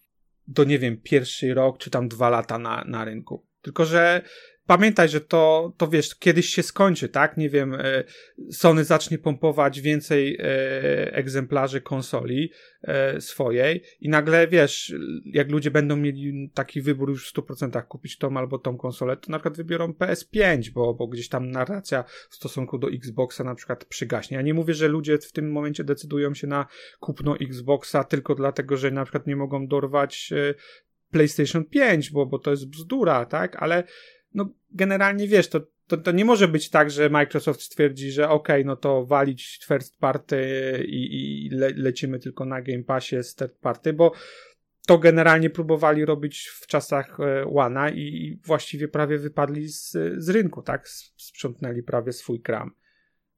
[0.47, 3.45] do, nie wiem, pierwszy rok, czy tam dwa lata na, na rynku.
[3.61, 4.21] Tylko, że
[4.71, 7.37] pamiętaj, że to, to wiesz, kiedyś się skończy, tak?
[7.37, 8.03] Nie wiem, e,
[8.51, 12.51] Sony zacznie pompować więcej e, egzemplarzy konsoli
[12.83, 14.93] e, swojej i nagle, wiesz,
[15.25, 19.31] jak ludzie będą mieli taki wybór już w 100% kupić tą albo tą konsolę, to
[19.31, 23.85] na przykład wybiorą PS5, bo, bo gdzieś tam narracja w stosunku do Xboxa na przykład
[23.85, 24.37] przygaśnie.
[24.37, 26.65] Ja nie mówię, że ludzie w tym momencie decydują się na
[26.99, 30.33] kupno Xboxa tylko dlatego, że na przykład nie mogą dorwać
[31.11, 33.63] PlayStation 5, bo, bo to jest bzdura, tak?
[33.63, 33.83] Ale
[34.33, 38.47] no generalnie wiesz, to, to, to nie może być tak, że Microsoft stwierdzi, że ok,
[38.65, 40.43] no to walić first party
[40.87, 44.11] i, i le, lecimy tylko na Game Passie z third party, bo
[44.87, 50.61] to generalnie próbowali robić w czasach e, One i właściwie prawie wypadli z, z rynku,
[50.61, 50.89] tak?
[51.17, 52.71] Sprzątnęli prawie swój kram.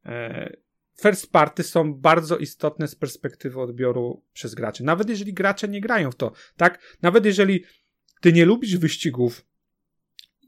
[0.05, 0.53] E,
[1.01, 4.83] first party są bardzo istotne z perspektywy odbioru przez graczy.
[4.83, 6.97] Nawet jeżeli gracze nie grają w to, tak?
[7.01, 7.63] Nawet jeżeli
[8.21, 9.45] ty nie lubisz wyścigów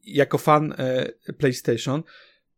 [0.06, 2.04] jako fan e, PlayStation,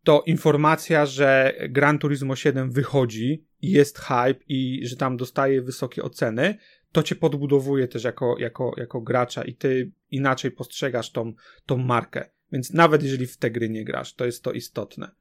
[0.03, 6.03] to informacja, że Gran Turismo 7 wychodzi i jest hype i że tam dostaje wysokie
[6.03, 6.57] oceny,
[6.91, 11.33] to cię podbudowuje też jako, jako, jako gracza i ty inaczej postrzegasz tą,
[11.65, 12.29] tą markę.
[12.51, 15.11] Więc nawet jeżeli w te gry nie grasz, to jest to istotne.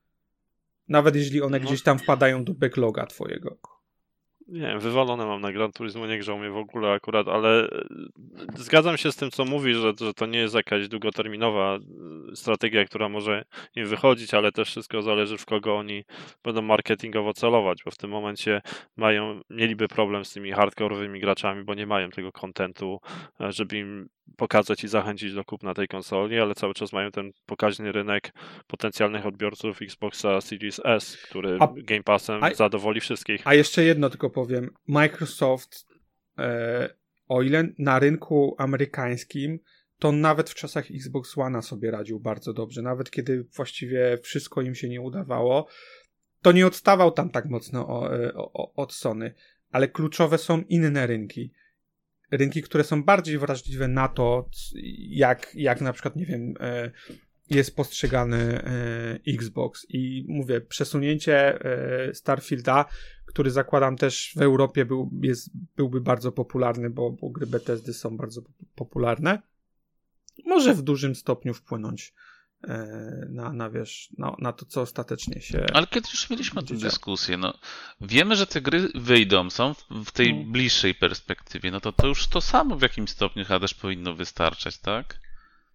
[0.89, 1.67] Nawet jeżeli one no.
[1.67, 3.59] gdzieś tam wpadają do backloga twojego
[4.49, 7.69] nie wiem, wywalone mam na Gran Turismo, nie grzał mnie w ogóle akurat, ale e,
[8.57, 12.85] zgadzam się z tym, co mówisz, że, że to nie jest jakaś długoterminowa e, strategia,
[12.85, 13.45] która może
[13.77, 16.05] im wychodzić, ale też wszystko zależy w kogo oni
[16.45, 18.63] będą marketingowo celować, bo w tym momencie
[18.97, 23.01] mają, mieliby problem z tymi hardkorowymi graczami, bo nie mają tego kontentu,
[23.41, 27.33] e, żeby im pokazać i zachęcić do kupna tej konsoli, ale cały czas mają ten
[27.47, 28.33] pokaźny rynek
[28.67, 33.43] potencjalnych odbiorców Xboxa Series S, który a, Game Passem a, zadowoli wszystkich.
[33.45, 34.71] A jeszcze jedno tylko powiem.
[34.87, 35.87] Microsoft,
[36.39, 36.95] e,
[37.29, 39.59] o ile na rynku amerykańskim,
[39.99, 42.83] to nawet w czasach Xbox One sobie radził bardzo dobrze.
[42.83, 45.67] Nawet kiedy właściwie wszystko im się nie udawało,
[46.43, 49.35] to nie odstawał tam tak mocno o, e, o, od Sony.
[49.71, 51.53] Ale kluczowe są inne rynki
[52.31, 54.49] rynki, które są bardziej wrażliwe na to,
[55.09, 56.91] jak, jak na przykład, nie wiem, e,
[57.51, 59.87] jest postrzegany e, Xbox.
[59.89, 62.85] I mówię, przesunięcie e, Starfielda,
[63.27, 68.17] który zakładam też w Europie był, jest, byłby bardzo popularny, bo, bo gry Bethesdy są
[68.17, 68.43] bardzo
[68.75, 69.43] popularne,
[70.45, 72.15] może w dużym stopniu wpłynąć
[73.29, 75.67] na, na, wiesz, na, na to, co ostatecznie się.
[75.73, 77.37] Ale kiedyś już mieliśmy tę dyskusję.
[77.37, 77.59] No,
[78.01, 80.53] wiemy, że te gry wyjdą, są w tej no.
[80.53, 81.71] bliższej perspektywie.
[81.71, 85.19] No to to już to samo w jakimś stopniu chyba też powinno wystarczać, tak?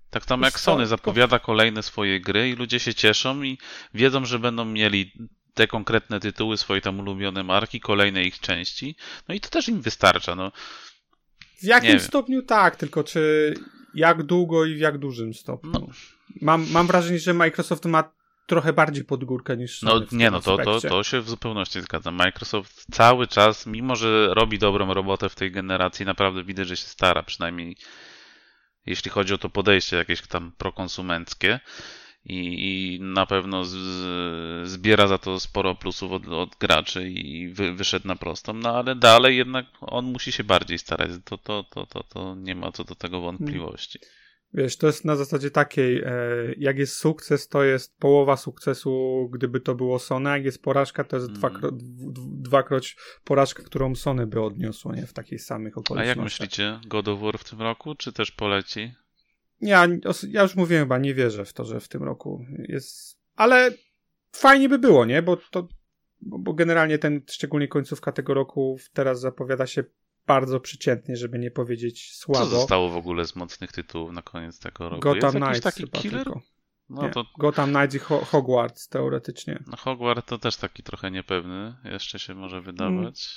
[0.10, 3.58] Tak samo jak Sony zapowiada kolejne swoje gry i ludzie się cieszą i
[3.94, 5.12] wiedzą, że będą mieli
[5.54, 8.96] te konkretne tytuły, swoje tam ulubione marki, kolejne ich części.
[9.28, 10.36] No i to też im wystarcza.
[10.36, 10.52] No.
[11.62, 13.54] W jakim stopniu tak, tylko czy
[13.94, 15.72] jak długo i w jak dużym stopniu?
[15.74, 15.88] No
[16.42, 18.12] mam, mam wrażenie, że Microsoft ma
[18.48, 22.16] trochę bardziej pod górkę niż No nie, no to, to, to się w zupełności zgadzam.
[22.16, 26.88] Microsoft cały czas, mimo że robi dobrą robotę w tej generacji, naprawdę widać, że się
[26.88, 27.78] stara, przynajmniej
[28.86, 31.60] jeśli chodzi o to podejście jakieś tam prokonsumenckie
[32.26, 33.78] i, i na pewno z,
[34.70, 38.96] zbiera za to sporo plusów od, od graczy i wy, wyszedł na prostą, no ale
[38.96, 42.84] dalej jednak on musi się bardziej starać, to, to, to, to, to nie ma co
[42.84, 44.00] do tego wątpliwości.
[44.00, 44.21] Hmm.
[44.54, 46.12] Wiesz, to jest na zasadzie takiej, e,
[46.58, 51.16] jak jest sukces, to jest połowa sukcesu, gdyby to było Sony, jak jest porażka, to
[51.16, 51.40] jest mm.
[51.40, 51.70] dwakro,
[52.32, 55.06] dwakroć porażka, którą Sony by odniosło, nie?
[55.06, 56.18] W takich samych okolicznościach.
[56.18, 58.94] A jak myślicie, God of War w tym roku, czy też poleci?
[59.62, 59.88] Ja,
[60.28, 63.72] ja już mówiłem chyba, nie wierzę w to, że w tym roku jest, ale
[64.32, 65.22] fajnie by było, nie?
[65.22, 65.68] Bo to,
[66.22, 69.84] bo generalnie ten, szczególnie końcówka tego roku teraz zapowiada się
[70.34, 72.46] bardzo przeciętnie, żeby nie powiedzieć słabo.
[72.46, 75.02] Co zostało w ogóle z mocnych tytułów na koniec tego roku?
[75.02, 76.24] Gotham Jest Knights taki killer?
[76.24, 76.42] Tylko.
[76.90, 77.26] No to...
[77.40, 79.64] Gotham Knights i Ho Hogwarts teoretycznie.
[79.68, 83.30] No Hogwarts to też taki trochę niepewny, jeszcze się może wydawać.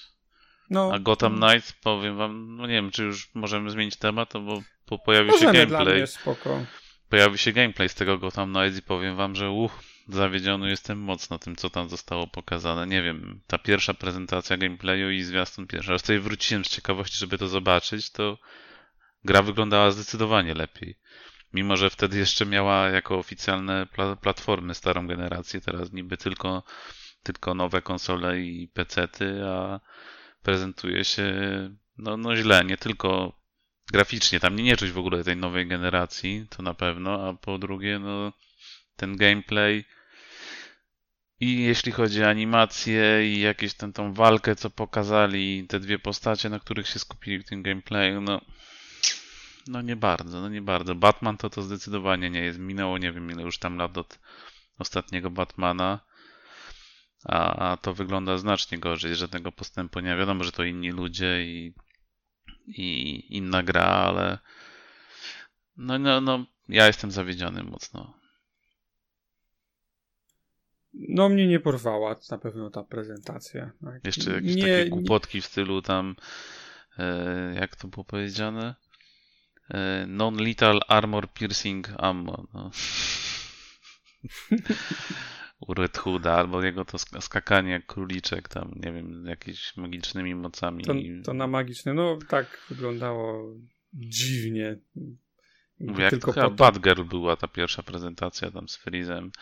[0.71, 0.91] No.
[0.93, 4.99] A Gotham Knights, powiem wam, no nie wiem, czy już możemy zmienić temat, bo po
[4.99, 5.85] pojawił Możemy, się gameplay.
[5.85, 6.65] Dla mnie spoko.
[7.09, 9.73] Pojawił się gameplay z tego Gotham Knights i powiem wam, że uch,
[10.09, 12.87] zawiedziony jestem mocno tym, co tam zostało pokazane.
[12.87, 15.91] Nie wiem, ta pierwsza prezentacja gameplayu i zwiastun pierwszy.
[15.91, 18.39] Raz tutaj wróciłem z ciekawości, żeby to zobaczyć, to
[19.25, 20.99] gra wyglądała zdecydowanie lepiej.
[21.53, 26.63] Mimo, że wtedy jeszcze miała jako oficjalne pla platformy starą generację, teraz niby tylko,
[27.23, 29.81] tylko nowe konsole i pecety, a
[30.43, 31.33] prezentuje się
[31.99, 33.33] no, no źle, nie tylko
[33.93, 37.59] graficznie, tam nie, nie czuć w ogóle tej nowej generacji, to na pewno, a po
[37.59, 38.33] drugie, no
[38.97, 39.85] ten gameplay
[41.41, 46.49] i jeśli chodzi o animację i jakieś tę tą walkę, co pokazali, te dwie postacie,
[46.49, 48.41] na których się skupili w tym gameplayu, no
[49.67, 50.95] No nie bardzo, no nie bardzo.
[50.95, 52.59] Batman to to zdecydowanie nie jest.
[52.59, 54.19] Minęło nie wiem ile już tam lat od
[54.79, 56.01] ostatniego Batmana.
[57.25, 60.17] A, a to wygląda znacznie gorzej, żadnego postępu nie.
[60.17, 61.75] Wiadomo, że to inni ludzie i,
[62.67, 64.39] i inna gra, ale
[65.77, 68.15] no, no, no ja jestem zawiedziony mocno.
[70.95, 73.71] No mnie nie porwała na pewno ta prezentacja.
[73.85, 74.05] Tak?
[74.05, 76.17] Jeszcze jakieś nie, takie głupotki w stylu tam,
[76.99, 78.75] e, jak to było powiedziane?
[79.71, 82.47] E, Non-lethal armor piercing ammo.
[82.55, 82.71] No.
[85.61, 90.85] U Red Hooda, albo jego to skakanie jak króliczek tam, nie wiem, jakimiś magicznymi mocami.
[90.85, 93.55] To, to na magiczne, no tak wyglądało
[93.93, 94.79] dziwnie.
[95.81, 99.33] Mówię, jak tylko to chyba Badger była ta pierwsza prezentacja tam z Freezem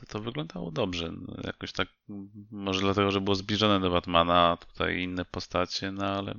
[0.00, 1.12] to to wyglądało dobrze.
[1.12, 1.88] No, jakoś tak,
[2.50, 6.34] może dlatego, że było zbliżone do Batmana, a tutaj inne postacie, no ale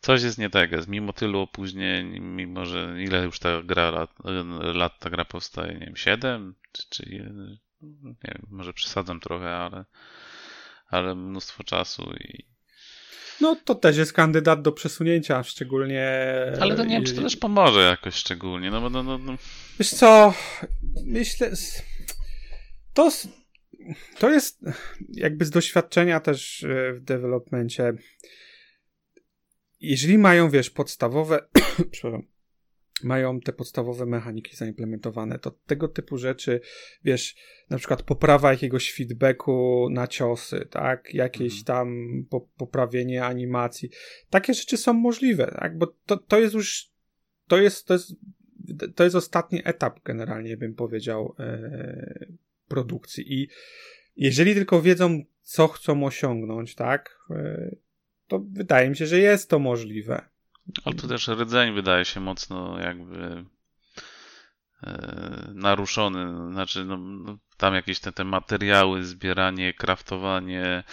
[0.00, 0.72] coś jest nie tak.
[0.72, 0.88] Jest.
[0.88, 4.10] Mimo tylu opóźnień, mimo że ile już ta gra lat,
[4.74, 7.18] lat ta gra powstaje, nie wiem, 7 czy, czy nie
[8.24, 9.84] wiem, może przesadzam trochę, ale,
[10.88, 12.44] ale mnóstwo czasu i
[13.40, 16.08] no to też jest kandydat do przesunięcia, szczególnie.
[16.60, 18.70] Ale to nie wiem, czy to też pomoże jakoś szczególnie.
[18.70, 19.34] No no, no, no.
[19.78, 20.34] Wiesz co,
[21.04, 21.50] myślę.
[22.94, 23.10] To,
[24.18, 24.60] to jest
[25.08, 27.92] jakby z doświadczenia też e, w developmencie.
[29.80, 31.48] Jeżeli mają, wiesz, podstawowe,
[33.04, 36.60] mają te podstawowe mechaniki zaimplementowane, to tego typu rzeczy,
[37.04, 37.36] wiesz,
[37.70, 41.64] na przykład poprawa jakiegoś feedbacku na ciosy, tak, jakieś mhm.
[41.64, 43.90] tam po, poprawienie animacji,
[44.30, 46.90] takie rzeczy są możliwe, tak, bo to, to jest już,
[47.48, 48.12] to jest, to jest,
[48.94, 52.26] to jest ostatni etap generalnie, bym powiedział, e,
[52.74, 53.48] produkcji i
[54.16, 57.76] jeżeli tylko wiedzą, co chcą osiągnąć, tak, e,
[58.28, 60.28] to wydaje mi się, że jest to możliwe.
[60.84, 63.44] Ale tu też rdzeń wydaje się mocno jakby
[64.82, 66.52] e, naruszony.
[66.52, 70.84] Znaczy, no, no, tam jakieś te, te materiały, zbieranie, kraftowanie,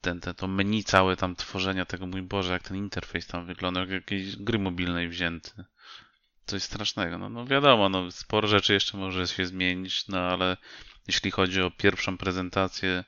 [0.00, 3.80] ten, ten, to menu całe tam tworzenia tego, mój Boże, jak ten interfejs tam wygląda,
[3.80, 5.64] jak jakiejś gry mobilnej wzięty.
[6.46, 7.18] Coś strasznego.
[7.18, 10.56] No, no wiadomo, no, sporo rzeczy jeszcze może się zmienić, no ale
[11.06, 13.04] jeśli chodzi o pierwszą prezentację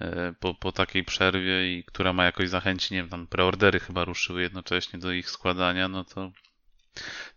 [0.00, 4.04] e, po, po takiej przerwie i która ma jakoś zachęcić, nie wiem, tam preordery chyba
[4.04, 6.30] ruszyły jednocześnie do ich składania, no to,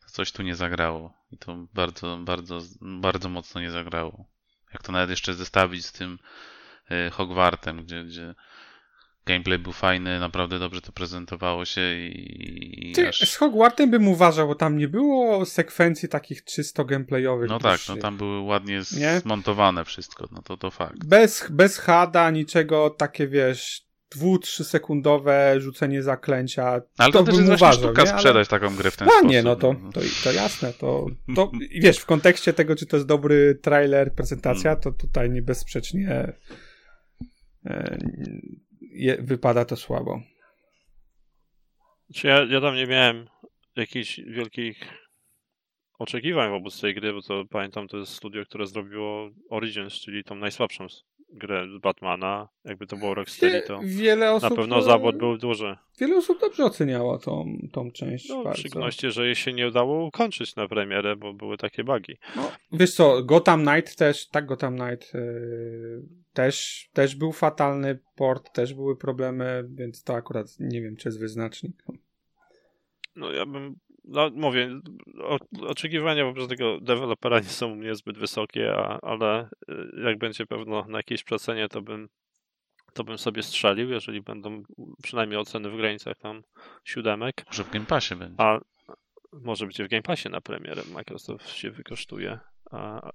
[0.01, 1.13] to coś tu nie zagrało.
[1.32, 4.25] I to bardzo, bardzo, bardzo mocno nie zagrało.
[4.73, 6.19] Jak to nawet jeszcze zestawić z tym
[6.89, 8.36] e, Hogwartem, gdzie, gdzie
[9.25, 12.91] gameplay był fajny, naprawdę dobrze to prezentowało się i...
[12.95, 13.32] Ty, aż...
[13.32, 17.49] Z Hogwartem bym uważał, bo tam nie było sekwencji takich czysto gameplayowych.
[17.49, 19.19] No tak, no tam były ładnie nie?
[19.19, 21.05] zmontowane wszystko, no to to fakt.
[21.05, 26.82] Bez, bez hada, niczego, takie wiesz, dwu, trzy sekundowe rzucenie zaklęcia.
[26.97, 28.08] Ale to, to też bym jest uważał, sztuka nie?
[28.08, 28.60] sprzedać Ale...
[28.60, 29.29] taką grę w ten no, sposób.
[29.29, 31.05] nie, no to, to, to jasne, to,
[31.36, 34.82] to wiesz, w kontekście tego, czy to jest dobry trailer, prezentacja, hmm.
[34.82, 36.34] to tutaj nie bezsprzecznie
[37.65, 37.97] e,
[38.82, 40.22] je, wypada to słabo.
[42.24, 43.30] Ja, ja tam nie miałem
[43.76, 45.08] jakichś wielkich
[46.00, 50.36] oczekiwań wobec tej gry, bo to pamiętam, to jest studio, które zrobiło Origins, czyli tą
[50.36, 50.88] najsłabszą
[51.34, 52.48] grę z Batmana.
[52.65, 55.76] Jakby to było Rocksteady, to wiele osób, na pewno zawód był duży.
[56.00, 58.30] Wiele osób dobrze oceniało tą, tą część.
[58.30, 58.60] No, bardzo.
[58.60, 62.18] szczególności, że jej się nie udało ukończyć na premierę, bo były takie bugi.
[62.36, 66.02] No, wiesz co, Gotham Knight też, tak Gotham Knight yy,
[66.34, 71.20] też, też był fatalny port, też były problemy, więc to akurat nie wiem, czy jest
[71.20, 71.84] wyznacznik.
[73.15, 73.76] No ja bym
[74.10, 74.80] no mówię,
[75.67, 80.45] oczekiwania wobec tego dewelopera nie są u mnie zbyt wysokie, a, ale y, jak będzie
[80.45, 82.10] pewno na jakiejś przecenie, to bym
[82.93, 84.63] to bym sobie strzelił, jeżeli będą
[85.04, 86.43] przynajmniej oceny w granicach tam
[86.84, 87.45] siódemek.
[87.47, 88.36] Może w Game Passie będzie.
[88.38, 88.60] A
[89.34, 90.82] może być w Game Passie na premierę.
[90.93, 92.39] Microsoft się wykosztuje.
[92.72, 93.10] A,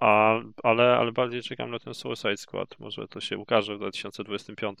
[0.00, 2.80] a, ale, ale bardziej czekam na ten Suicide Squad.
[2.80, 4.78] Może to się ukaże w 2025.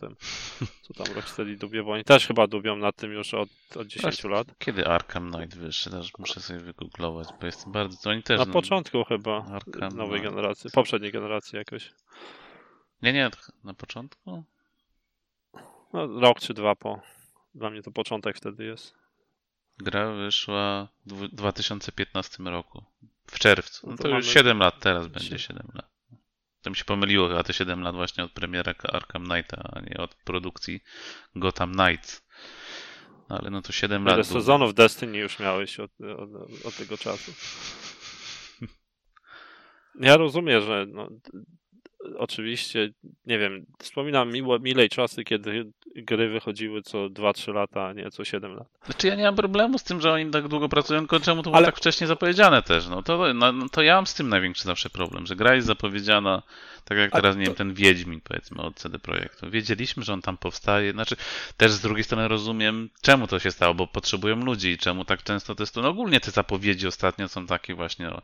[0.82, 4.24] Co tam Rocksteady dubie, bo oni też chyba dubią nad tym już od, od 10
[4.24, 4.48] lat.
[4.58, 5.96] Kiedy Arkham Knight wyszedł?
[6.18, 8.10] Muszę sobie wygooglować, bo jestem bardzo...
[8.10, 8.38] Oni też...
[8.38, 10.34] Na początku chyba Arkham nowej Knight.
[10.34, 11.90] generacji, poprzedniej generacji jakoś.
[13.02, 13.30] Nie, nie,
[13.64, 14.44] na początku?
[15.92, 17.00] No, rok czy dwa po.
[17.54, 18.94] Dla mnie to początek wtedy jest.
[19.78, 22.84] Gra wyszła w 2015 roku.
[23.30, 23.90] W czerwcu.
[23.90, 24.34] No, to, to już mamy...
[24.34, 25.90] 7 lat teraz będzie 7 lat.
[26.62, 29.96] To mi się pomyliło chyba te 7 lat właśnie od premiery Arkham Knighta, a nie
[29.96, 30.80] od produkcji
[31.36, 32.26] Gotham Knights.
[33.28, 34.26] No, ale no to 7 Wiele lat.
[34.26, 37.32] Wiele sezonów Destiny już miałeś od, od, od tego czasu.
[40.00, 41.08] Ja rozumiem, że no,
[42.18, 42.90] oczywiście,
[43.26, 48.24] nie wiem, wspominam miło, milej czasy, kiedy gry wychodziły co 2-3 lata, a nie co
[48.24, 48.68] 7 lat.
[48.84, 51.50] Znaczy ja nie mam problemu z tym, że oni tak długo pracują, tylko czemu to
[51.50, 51.66] było Ale...
[51.66, 54.90] tak wcześnie zapowiedziane też, no to, no, no, to ja mam z tym największy zawsze
[54.90, 56.42] problem, że gra jest zapowiedziana,
[56.84, 57.40] tak jak teraz, to...
[57.40, 59.50] nie wiem, ten Wiedźmin powiedzmy od CD Projektu.
[59.50, 61.16] Wiedzieliśmy, że on tam powstaje, znaczy
[61.56, 65.22] też z drugiej strony rozumiem, czemu to się stało, bo potrzebują ludzi i czemu tak
[65.22, 65.84] często testują.
[65.84, 68.22] No ogólnie te zapowiedzi ostatnio są takie właśnie, no,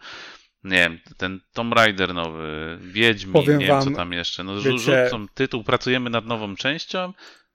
[0.64, 4.44] nie wiem, ten Tomb Raider nowy, Wiedźmin, Powiem nie wiem wam, co tam jeszcze.
[4.44, 7.12] No wiecie, rzucą tytuł, pracujemy nad nową częścią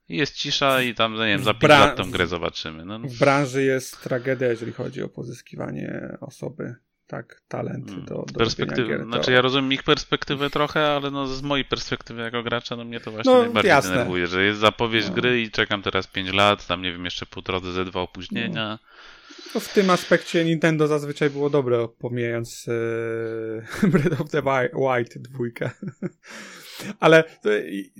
[0.09, 2.85] i jest cisza i tam, no nie wiem, za 5 lat tą grę zobaczymy.
[2.85, 2.99] No.
[2.99, 6.75] W branży jest tragedia, jeżeli chodzi o pozyskiwanie osoby
[7.07, 8.05] tak, talent hmm.
[8.05, 9.05] do, do Perspektywy, gier, to...
[9.05, 12.99] Znaczy ja rozumiem ich perspektywę trochę, ale no z mojej perspektywy jako gracza, no mnie
[12.99, 13.91] to właśnie no, najbardziej jasne.
[13.91, 15.13] denerwuje, że jest zapowiedź no.
[15.13, 18.69] gry i czekam teraz 5 lat, tam nie wiem, jeszcze pół drodze ze dwa opóźnienia.
[18.69, 18.89] No.
[19.55, 24.41] No w tym aspekcie Nintendo zazwyczaj było dobre, pomijając e, Breath of the
[24.73, 25.69] Wild dwójkę.
[26.99, 27.49] Ale to,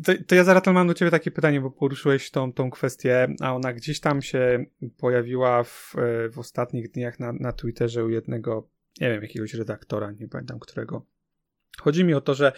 [0.06, 3.56] to, to, ja zaraz mam do ciebie takie pytanie, bo poruszyłeś tą, tą kwestię, a
[3.56, 4.66] ona gdzieś tam się
[4.98, 8.70] pojawiła w, e, w ostatnich dniach na, na Twitterze u jednego,
[9.02, 11.06] nie wiem, jakiegoś redaktora, nie pamiętam którego.
[11.80, 12.52] Chodzi mi o to, że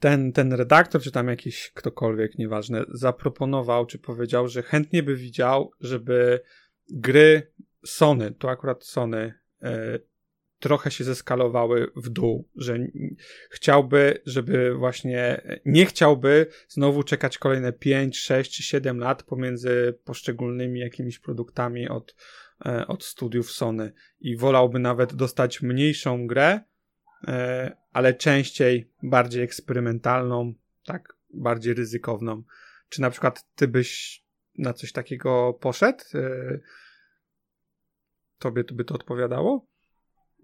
[0.00, 5.70] ten, ten redaktor, czy tam jakiś ktokolwiek, nieważne, zaproponował, czy powiedział, że chętnie by widział,
[5.80, 6.40] żeby
[6.90, 7.52] gry
[7.84, 9.98] Sony, to akurat Sony, e,
[10.58, 12.78] trochę się zeskalowały w dół, że
[13.50, 20.80] chciałby, żeby właśnie nie chciałby znowu czekać kolejne 5, 6 czy 7 lat pomiędzy poszczególnymi
[20.80, 22.14] jakimiś produktami od,
[22.66, 26.60] e, od studiów Sony i wolałby nawet dostać mniejszą grę,
[27.28, 30.54] e, ale częściej bardziej eksperymentalną,
[30.84, 32.42] tak, bardziej ryzykowną.
[32.88, 34.22] Czy na przykład ty byś
[34.58, 36.04] na coś takiego poszedł?
[38.36, 39.66] E, tobie by to odpowiadało?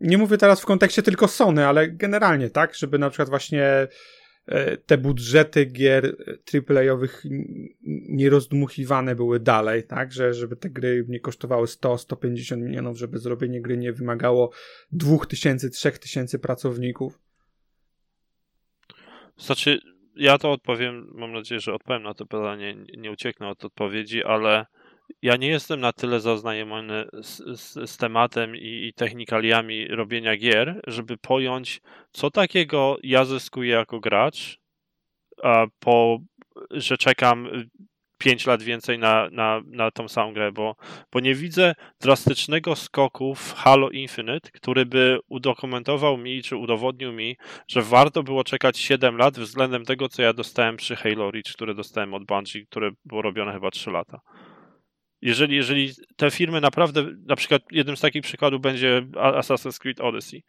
[0.00, 2.74] Nie mówię teraz w kontekście tylko Sony, ale generalnie, tak?
[2.74, 3.88] Żeby na przykład właśnie
[4.46, 6.16] e, te budżety gier
[6.54, 7.24] AAA-owych
[8.08, 10.12] nie rozdmuchiwane były dalej, tak?
[10.12, 14.50] Że, żeby te gry nie kosztowały 100-150 milionów, żeby zrobienie gry nie wymagało
[14.92, 17.18] 2000, 3000 pracowników.
[19.38, 19.80] Znaczy,
[20.16, 24.66] ja to odpowiem, mam nadzieję, że odpowiem na to pytanie, nie ucieknę od odpowiedzi, ale
[25.22, 30.80] ja nie jestem na tyle zaznajomiony z, z, z tematem i, i, technikaliami robienia gier,
[30.86, 31.80] żeby pojąć,
[32.12, 34.58] co takiego ja zyskuję jako gracz,
[35.42, 36.18] a po,
[36.70, 37.48] że czekam
[38.18, 40.76] 5 lat więcej na, na, na tą samą grę, bo,
[41.12, 47.36] bo nie widzę drastycznego skoku w Halo Infinite, który by udokumentował mi, czy udowodnił mi,
[47.68, 51.74] że warto było czekać 7 lat względem tego, co ja dostałem przy Halo Reach, które
[51.74, 54.20] dostałem od Bungie, które było robione chyba 3 lata
[55.22, 60.42] jeżeli, jeżeli te firmy naprawdę, na przykład jednym z takich przykładów będzie Assassin's Creed Odyssey.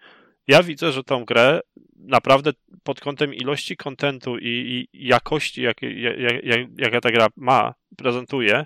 [0.47, 1.59] Ja widzę, że tą grę
[1.95, 2.51] naprawdę
[2.83, 8.65] pod kątem ilości kontentu i, i jakości, jakie jak, jak, jak ta gra ma, prezentuje,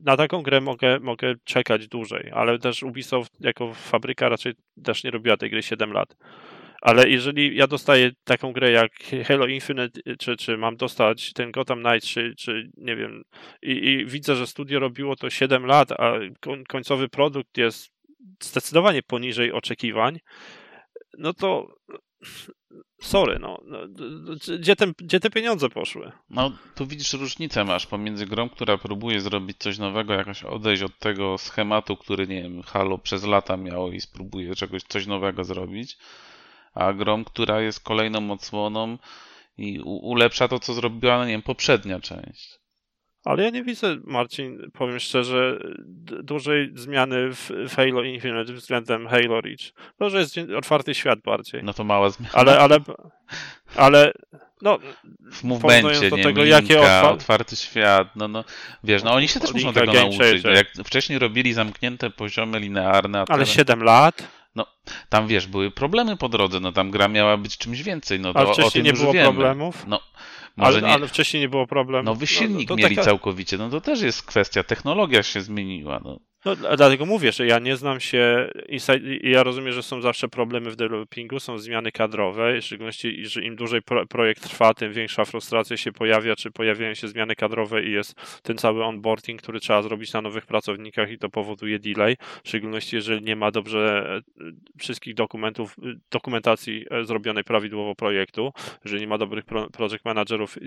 [0.00, 4.52] na taką grę mogę, mogę czekać dłużej, ale też Ubisoft jako fabryka raczej
[4.84, 6.16] też nie robiła tej gry 7 lat.
[6.80, 8.92] Ale jeżeli ja dostaję taką grę jak
[9.26, 13.22] Halo Infinite, y, czy, czy mam dostać ten Gotham Knight, czy, czy nie wiem,
[13.62, 16.12] i, i widzę, że studio robiło to 7 lat, a
[16.68, 17.92] końcowy produkt jest
[18.42, 20.18] zdecydowanie poniżej oczekiwań,
[21.18, 21.74] no to
[23.00, 23.78] sorry, no, no
[24.58, 26.12] gdzie, ten, gdzie te pieniądze poszły?
[26.30, 30.98] No, tu widzisz różnicę masz pomiędzy grą, która próbuje zrobić coś nowego, jakoś odejść od
[30.98, 35.98] tego schematu, który, nie wiem, Halo przez lata miało i spróbuje czegoś, coś nowego zrobić,
[36.74, 38.98] a grą, która jest kolejną odsłoną
[39.58, 42.60] i ulepsza to, co zrobiła, no nie wiem, poprzednia część.
[43.24, 45.58] Ale ja nie widzę, Marcin, powiem szczerze,
[46.22, 49.72] dużej zmiany w, w Halo Infinite względem Halo Reach.
[49.98, 51.60] To, że jest otwarty świat bardziej.
[51.64, 52.34] No to mała zmiana.
[52.34, 52.78] Ale, ale,
[53.76, 54.12] ale
[54.62, 54.78] no,
[55.32, 57.04] w movemencie, do nie, tego, jakie otwar...
[57.04, 58.44] otwarty świat, no, no,
[58.84, 60.44] wiesz, no oni się też muszą tego nauczyć.
[60.44, 63.48] Jak wcześniej robili zamknięte poziomy linearne, ale teraz...
[63.48, 64.39] 7 lat?
[64.54, 64.66] No,
[65.08, 68.38] tam wiesz, były problemy po drodze, no tam gra miała być czymś więcej, no to
[68.38, 69.28] Ale wcześniej nie było wiemy.
[69.28, 69.86] problemów?
[69.86, 70.00] No,
[70.56, 70.94] może ale, nie...
[70.94, 72.06] ale wcześniej nie było problemów.
[72.06, 73.04] Nowy silnik no, mieli taka...
[73.04, 76.20] całkowicie, no to też jest kwestia, technologia się zmieniła, no.
[76.44, 78.50] No, dlatego mówię, że ja nie znam się.
[79.22, 83.56] Ja rozumiem, że są zawsze problemy w developingu, są zmiany kadrowe, w szczególności, że im
[83.56, 87.92] dłużej pro, projekt trwa, tym większa frustracja się pojawia, czy pojawiają się zmiany kadrowe i
[87.92, 92.16] jest ten cały onboarding, który trzeba zrobić na nowych pracownikach i to powoduje delay.
[92.44, 94.10] W szczególności, jeżeli nie ma dobrze
[94.40, 94.44] e,
[94.78, 98.52] wszystkich dokumentów, e, dokumentacji e, zrobionej prawidłowo projektu,
[98.84, 100.58] jeżeli nie ma dobrych project managerów,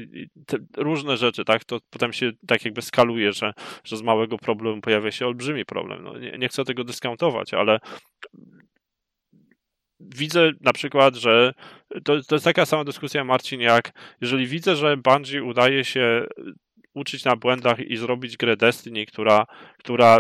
[0.78, 3.53] różne rzeczy, tak, to potem się tak jakby skaluje, że,
[3.84, 6.03] że z małego problemu pojawia się olbrzymi problem.
[6.03, 7.80] No, nie, nie chcę tego dyskontować, ale
[9.99, 11.53] widzę na przykład, że
[12.03, 13.91] to, to jest taka sama dyskusja, Marcin, jak
[14.22, 16.26] jeżeli widzę, że Bungie udaje się
[16.93, 19.45] uczyć na błędach i zrobić grę Destiny, która,
[19.80, 20.20] która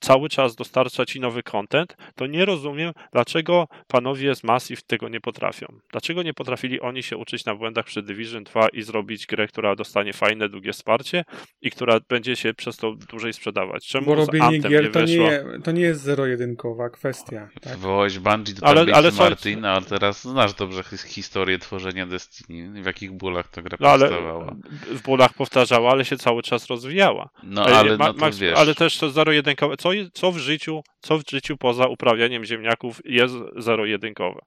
[0.00, 5.20] cały czas dostarcza ci nowy content, to nie rozumiem, dlaczego panowie z Massive tego nie
[5.20, 5.66] potrafią.
[5.92, 9.76] Dlaczego nie potrafili oni się uczyć na błędach przy Division 2 i zrobić grę, która
[9.76, 11.24] dostanie fajne, długie wsparcie
[11.62, 13.86] i która będzie się przez to dłużej sprzedawać?
[13.86, 17.48] Czemu Bo robienie gier nie to, nie, to nie jest zero-jedynkowa kwestia.
[17.60, 17.76] Tak?
[17.78, 22.82] Wołałeś Bungie do Ale- ale co- Martin, ale teraz znasz dobrze his- historię tworzenia Destiny,
[22.82, 24.56] w jakich bólach ta gra No ale powstawała.
[24.90, 27.28] w bólach powtarzała, ale się cały czas rozwijała.
[27.42, 29.73] No ale Ma- no to Max, wiesz, ale też to zero-jedynkowe.
[29.76, 34.40] Co, je- co w życiu, co w życiu poza uprawianiem ziemniaków jest zero-jedynkowe?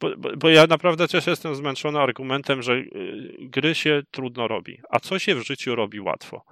[0.00, 2.86] Bo, bo, bo ja naprawdę też jestem zmęczony argumentem, że y,
[3.40, 4.78] gry się trudno robi.
[4.90, 6.42] A co się w życiu robi łatwo?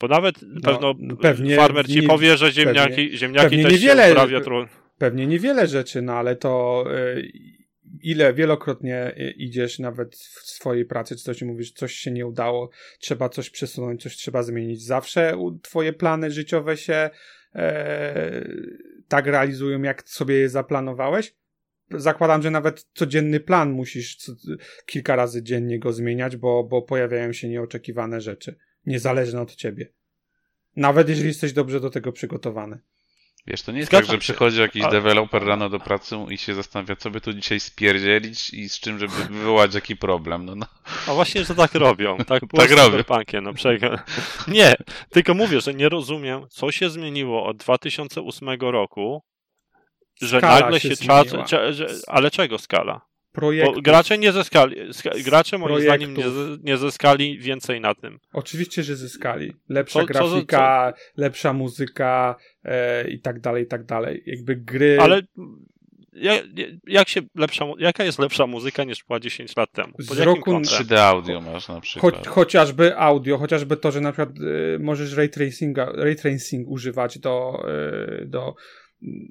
[0.00, 4.06] Bo nawet pewno pewnie farmer ci nie- powie, że ziemniaki, pewnie- ziemniaki pewnie też niewiele-
[4.06, 4.68] się uprawia trudno.
[4.98, 6.84] Pewnie niewiele rzeczy, no ale to
[7.16, 7.32] y,
[8.02, 12.70] ile wielokrotnie y, idziesz nawet w swojej pracy, czy coś mówisz, coś się nie udało,
[12.98, 14.82] trzeba coś przesunąć, coś trzeba zmienić.
[14.82, 17.10] Zawsze twoje plany życiowe się
[17.54, 18.48] e,
[19.08, 21.34] tak realizują, jak sobie je zaplanowałeś.
[21.90, 24.32] Zakładam, że nawet codzienny plan musisz co,
[24.86, 28.54] kilka razy dziennie go zmieniać, bo, bo pojawiają się nieoczekiwane rzeczy,
[28.86, 29.92] niezależne od ciebie.
[30.76, 32.78] Nawet jeżeli jesteś dobrze do tego przygotowany.
[33.46, 34.18] Wiesz, to nie jest Zgadzam tak, że się.
[34.20, 38.50] przychodzi jakiś Ale- deweloper rano do pracy i się zastanawia, co by tu dzisiaj spierdzielić
[38.50, 40.44] i z czym, żeby wywołać jaki problem.
[40.44, 40.66] No, no.
[41.06, 42.16] A właśnie, że tak robią.
[42.28, 42.98] Tak, było Tak robią.
[43.42, 43.52] No.
[44.54, 44.74] Nie,
[45.10, 49.22] tylko mówię, że nie rozumiem, co się zmieniło od 2008 roku,
[50.22, 52.04] że Skala nagle się się czas.
[52.08, 53.00] ale czego skala?
[53.34, 54.76] Bo gracze nie zyskali.
[54.92, 58.18] ska- Gracze moim zdaniem nie, z- nie zyskali więcej na tym.
[58.32, 59.52] Oczywiście, że zyskali.
[59.68, 64.22] Lepsza Co- co- grafika, lepsza muzyka e, i tak dalej, i tak dalej.
[64.26, 64.98] Jakby gry.
[65.00, 65.22] Ale
[66.12, 66.44] jak,
[66.86, 69.92] jak się lepsza, jaka jest lepsza muzyka niż była 10 lat temu?
[69.98, 70.72] Z Pod jakim roku na- kątem?
[70.86, 72.26] 3D audio masz na Cho przykład.
[72.26, 74.30] chociażby audio, chociażby to, że na przykład
[74.74, 78.54] e, możesz ray, tracinga, ray tracing używać do, e, do,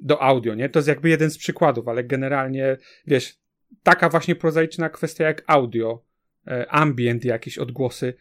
[0.04, 0.70] do audio, nie?
[0.70, 2.78] To jest jakby jeden z przykładów, ale generalnie,
[3.08, 3.34] wiesz,
[3.84, 6.06] taka właśnie prozaiczna kwestia jak audio,
[6.48, 8.14] e, ambient, jakieś odgłosy,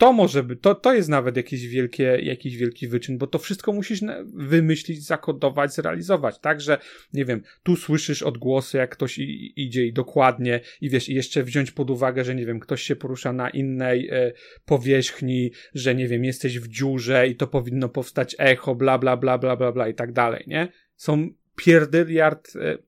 [0.00, 3.72] to może być, to, to jest nawet jakiś, wielkie, jakiś wielki wyczyn, bo to wszystko
[3.72, 4.00] musisz
[4.34, 6.78] wymyślić, zakodować, zrealizować, tak, że
[7.12, 11.42] nie wiem, tu słyszysz odgłosy, jak ktoś i, idzie i dokładnie i wiesz, i jeszcze
[11.42, 14.32] wziąć pod uwagę, że nie wiem, ktoś się porusza na innej e,
[14.64, 19.38] powierzchni, że nie wiem, jesteś w dziurze i to powinno powstać echo, bla, bla, bla,
[19.38, 20.68] bla, bla, bla i tak dalej, nie?
[20.96, 22.78] Są pierdyliard e,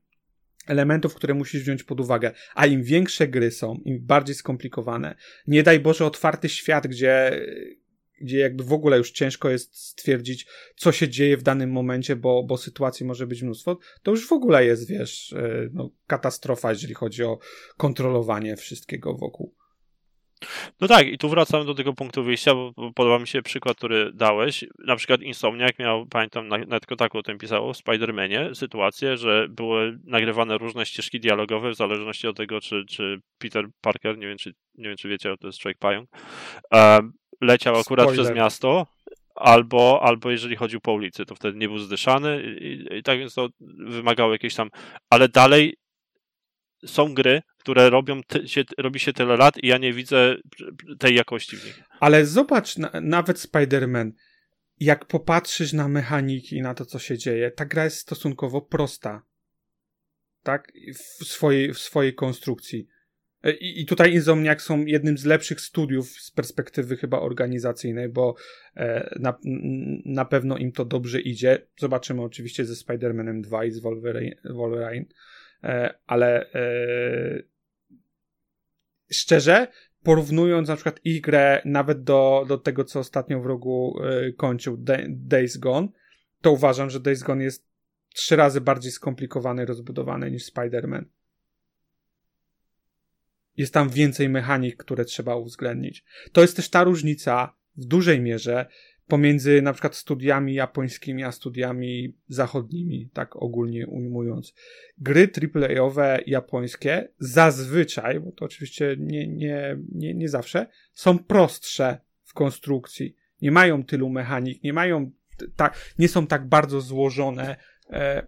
[0.66, 2.32] elementów, które musisz wziąć pod uwagę.
[2.54, 5.14] A im większe gry są, im bardziej skomplikowane,
[5.46, 7.40] nie daj Boże otwarty świat, gdzie,
[8.20, 10.46] gdzie jakby w ogóle już ciężko jest stwierdzić,
[10.76, 14.32] co się dzieje w danym momencie, bo, bo sytuacji może być mnóstwo, to już w
[14.32, 17.38] ogóle jest, wiesz, e, no, katastrofa, jeżeli chodzi o
[17.76, 19.61] kontrolowanie wszystkiego wokół.
[20.80, 24.12] No tak, i tu wracam do tego punktu wyjścia, bo podoba mi się przykład, który
[24.12, 24.64] dałeś.
[24.78, 29.98] Na przykład Insomniac miał, pamiętam, na Netkotaku o tym pisało, w Spider-Manie, sytuację, że były
[30.04, 34.54] nagrywane różne ścieżki dialogowe w zależności od tego, czy, czy Peter Parker, nie wiem czy,
[34.74, 36.10] nie wiem, czy wiecie, to jest człowiek pająk,
[37.40, 38.24] leciał akurat Spoiler.
[38.24, 38.86] przez miasto,
[39.34, 43.18] albo, albo jeżeli chodził po ulicy, to wtedy nie był zdyszany i, i, i tak
[43.18, 44.70] więc to wymagało jakieś tam,
[45.10, 45.74] ale dalej
[46.86, 50.36] są gry, które robią się, robi się tyle lat i ja nie widzę
[50.98, 51.82] tej jakości w nich.
[52.00, 54.12] Ale zobacz, na, nawet Spider-Man,
[54.80, 59.22] jak popatrzysz na mechaniki i na to, co się dzieje, ta gra jest stosunkowo prosta.
[60.42, 60.72] Tak?
[61.20, 62.88] W swojej, w swojej konstrukcji.
[63.42, 68.34] E, I, I tutaj Insomniac są jednym z lepszych studiów z perspektywy chyba organizacyjnej, bo
[68.76, 69.38] e, na,
[70.04, 71.66] na pewno im to dobrze idzie.
[71.78, 75.06] Zobaczymy oczywiście ze Spider-Manem 2 i z Wolverine, Wolverine.
[75.64, 77.42] E, ale e,
[79.12, 79.68] szczerze,
[80.02, 84.76] porównując na przykład ich grę nawet do, do tego, co ostatnio w rogu e, kończył
[84.76, 85.88] Da- Days Gone,
[86.40, 87.66] to uważam, że Days Gone jest
[88.14, 91.04] trzy razy bardziej skomplikowany rozbudowany niż Spider-Man.
[93.56, 96.04] Jest tam więcej mechanik, które trzeba uwzględnić.
[96.32, 98.66] To jest też ta różnica w dużej mierze
[99.12, 104.54] pomiędzy na przykład studiami japońskimi a studiami zachodnimi, tak ogólnie ujmując.
[104.98, 112.34] Gry AAA-owe japońskie zazwyczaj, bo to oczywiście nie, nie, nie, nie zawsze, są prostsze w
[112.34, 113.16] konstrukcji.
[113.42, 115.10] Nie mają tylu mechanik, nie mają
[115.56, 117.56] tak, nie są tak bardzo złożone.
[117.90, 118.26] E,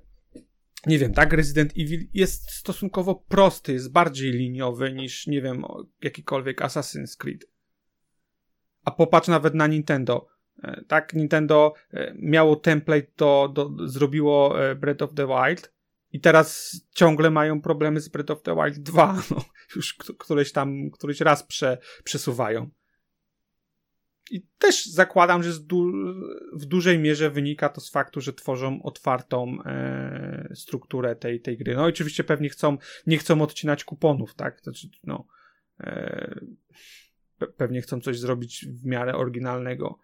[0.86, 5.62] nie wiem, tak, Resident Evil jest stosunkowo prosty, jest bardziej liniowy niż, nie wiem,
[6.02, 7.44] jakikolwiek Assassin's Creed.
[8.84, 10.33] A popatrz nawet na Nintendo.
[10.62, 15.74] E, Tak, Nintendo e, miało template, to, do, zrobiło e, Breath of the Wild
[16.12, 19.44] I teraz ciągle mają problemy z Breath of the Wild 2, no,
[19.76, 22.70] już któreś tam, któryś raz prze, przesuwają.
[24.30, 25.92] I też zakładam, że du
[26.52, 31.74] w dużej mierze wynika to z faktu, że tworzą otwartą e, strukturę tej, tej gry.
[31.74, 34.60] No oczywiście pewnie chcą, nie chcą odcinać kuponów, tak?
[34.62, 35.26] Znaczy, no,
[35.80, 36.40] e,
[37.56, 39.98] pewnie chcą coś zrobić w miarę oryginalnego,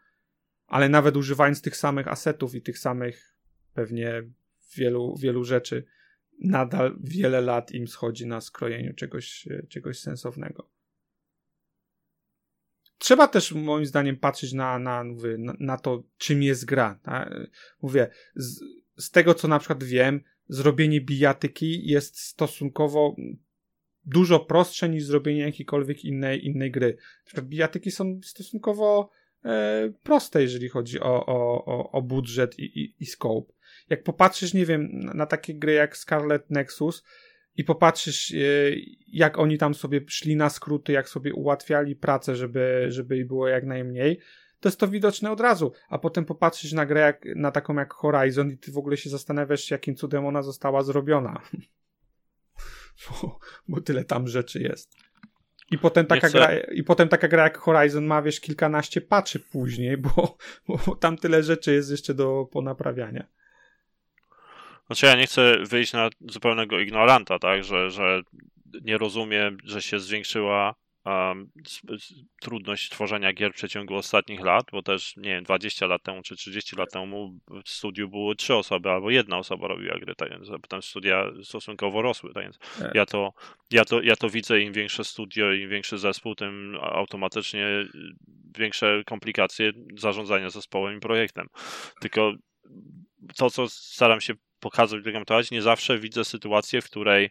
[0.71, 3.37] ale nawet używając tych samych asetów i tych samych
[3.75, 4.23] pewnie
[4.77, 5.85] wielu, wielu rzeczy,
[6.39, 10.71] nadal wiele lat im schodzi na skrojeniu czegoś, czegoś sensownego.
[12.99, 15.05] Trzeba też moim zdaniem patrzeć na, na,
[15.39, 16.99] na, na to, czym jest gra.
[17.03, 17.35] Tak?
[17.83, 18.61] Mówię, z,
[18.97, 23.17] z tego co na przykład wiem, zrobienie bijatyki jest stosunkowo
[24.05, 26.97] dużo prostsze niż zrobienie jakiejkolwiek innej, innej gry.
[27.43, 29.11] Bijatyki są stosunkowo
[30.03, 33.53] proste, jeżeli chodzi o, o, o, o budżet i, i, i scope.
[33.91, 37.05] Jak popatrzysz, nie wiem, na, na takie gry jak Scarlet Nexus,
[37.57, 38.37] i popatrzysz, e,
[39.07, 43.65] jak oni tam sobie szli na skróty, jak sobie ułatwiali pracę, żeby, żeby było jak
[43.65, 44.21] najmniej,
[44.61, 45.73] to jest to widoczne od razu.
[45.89, 49.11] A potem popatrzysz na grę jak, na taką jak Horizon i ty w ogóle się
[49.11, 51.43] zastanawiasz, jakim cudem ona została zrobiona.
[53.11, 53.39] bo,
[53.69, 54.97] bo tyle tam rzeczy jest.
[55.71, 59.97] I potem, taka gra, I potem taka gra jak Horizon ma, wiesz, kilkanaście patchy później,
[59.97, 60.37] bo,
[60.69, 63.25] bo tam tyle rzeczy jest jeszcze do ponaprawiania.
[64.87, 68.23] Znaczy ja nie chcę wyjść na zupełnego ignoranta, tak, że, że
[68.83, 70.75] nie rozumiem, że się zwiększyła
[72.41, 76.37] trudność tworzenia gier w przeciągu ostatnich lat, bo też, nie wiem, 20 lat temu czy
[76.37, 80.49] 30 lat temu w studiu były trzy osoby albo jedna osoba robiła gry, tak więc
[80.63, 82.95] potem studia stosunkowo rosły, tak więc tak.
[82.95, 83.33] ja to,
[83.71, 87.67] ja, to, ja to widzę, im większe studio, im większy zespół, tym automatycznie
[88.59, 91.47] większe komplikacje zarządzania zespołem i projektem.
[92.01, 92.33] Tylko
[93.37, 97.31] to, co staram się pokazać, nie zawsze widzę sytuację, w której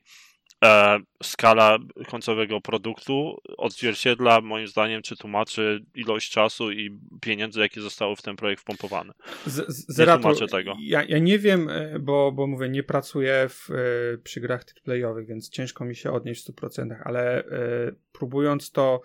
[1.24, 8.22] skala końcowego produktu odzwierciedla, moim zdaniem, czy tłumaczy ilość czasu i pieniędzy, jakie zostały w
[8.22, 9.14] ten projekt wpompowane.
[9.46, 10.76] Z, z, nie tłumaczę tego.
[10.80, 15.28] Ja, ja nie wiem, e, bo, bo mówię, nie pracuję w, e, przy grach playowych,
[15.28, 19.02] więc ciężko mi się odnieść w 100%, ale e, próbując to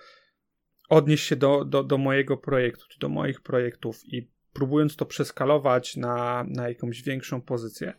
[0.88, 5.96] odnieść się do, do, do mojego projektu, czy do moich projektów i próbując to przeskalować
[5.96, 7.94] na, na jakąś większą pozycję,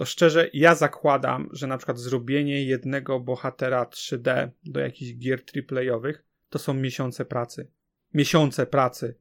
[0.00, 6.24] to szczerze ja zakładam, że na przykład zrobienie jednego bohatera 3D do jakichś gier triplejowych
[6.48, 7.70] to są miesiące pracy.
[8.14, 9.18] Miesiące pracy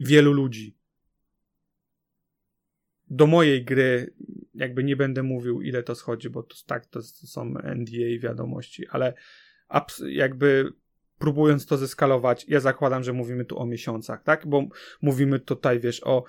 [0.00, 0.78] wielu ludzi.
[3.10, 4.14] Do mojej gry
[4.54, 9.14] jakby nie będę mówił ile to schodzi, bo to tak to, są NDA wiadomości, ale
[10.08, 10.72] jakby
[11.18, 14.46] próbując to zeskalować, ja zakładam, że mówimy tu o miesiącach, tak?
[14.46, 14.68] Bo
[15.00, 16.24] mówimy tutaj, wiesz, o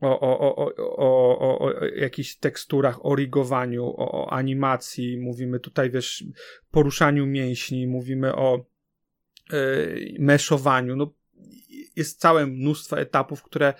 [0.00, 5.90] o, o, o, o, o, o jakichś teksturach, o rigowaniu, o, o animacji, mówimy tutaj,
[5.90, 6.24] wiesz,
[6.70, 8.66] poruszaniu mięśni, mówimy o
[9.52, 11.14] yy, meszowaniu, no
[11.96, 13.74] jest całe mnóstwo etapów, które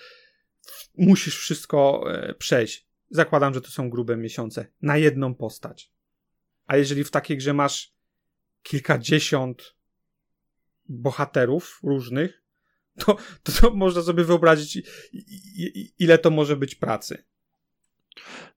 [0.96, 2.88] musisz wszystko yy, przejść.
[3.10, 5.92] Zakładam, że to są grube miesiące na jedną postać.
[6.66, 7.94] A jeżeli w takiej grze masz
[8.62, 9.74] kilkadziesiąt
[10.88, 12.42] bohaterów różnych,
[12.98, 14.82] to, to, to można sobie wyobrazić,
[15.98, 17.24] ile to może być pracy.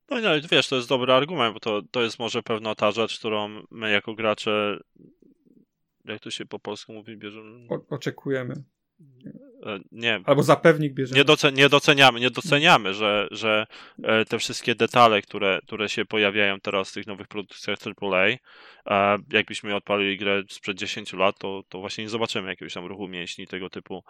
[0.10, 3.20] No nie, wiesz, to jest dobry argument, bo to, to jest może pewna ta rzecz,
[3.20, 4.80] którą my jako gracze,
[6.06, 7.68] jak to się po polsku mówi, bierzemy.
[7.70, 8.64] O, oczekujemy.
[9.66, 11.24] E, nie, Albo zapewnik bierzemy.
[11.24, 13.68] Nie, nie doceniamy, nie doceniamy, że, że
[14.04, 18.28] e, te wszystkie detale, które, które się pojawiają teraz w tych nowych produkcjach AAA,
[19.32, 23.48] jakbyśmy odpalili grę sprzed 10 lat, to, to właśnie nie zobaczymy jakiegoś tam ruchu mięśni,
[23.48, 24.04] tego typu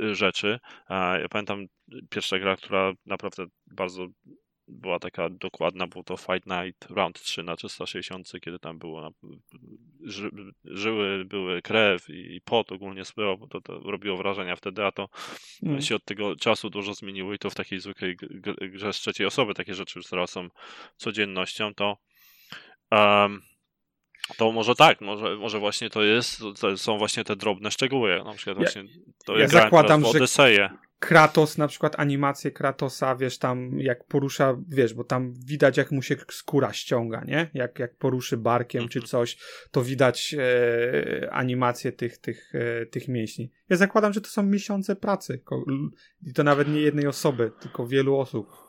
[0.00, 0.58] e, rzeczy.
[0.90, 1.66] Ja pamiętam
[2.10, 4.06] pierwsza gra, która naprawdę bardzo
[4.68, 9.10] była taka dokładna, był to Fight Night Round 3 na 360, kiedy tam było na,
[10.04, 10.30] ży,
[10.64, 14.92] żyły, były krew i, i pot ogólnie spływał, bo to, to robiło wrażenia wtedy, a
[14.92, 15.08] to
[15.62, 15.82] mm.
[15.82, 18.16] się od tego czasu dużo zmieniło i to w takiej zwykłej
[18.60, 20.48] grze z trzeciej osoby takie rzeczy już teraz są
[20.96, 21.96] codziennością, to
[22.90, 23.42] um,
[24.36, 28.34] to może tak, może, może właśnie to jest, to są właśnie te drobne szczegóły, na
[28.34, 28.84] przykład właśnie
[29.24, 30.68] to ja zakładam, w Odyseję.
[30.72, 35.90] Że Kratos, na przykład animację Kratosa, wiesz, tam jak porusza, wiesz, bo tam widać jak
[35.90, 37.50] mu się skóra ściąga, nie?
[37.54, 39.08] Jak, jak poruszy barkiem czy mhm.
[39.08, 39.38] coś,
[39.70, 43.50] to widać e, animację tych, tych, e, tych mięśni.
[43.68, 45.42] Ja zakładam, że to są miesiące pracy
[46.26, 48.66] i to nawet nie jednej osoby, tylko wielu osób.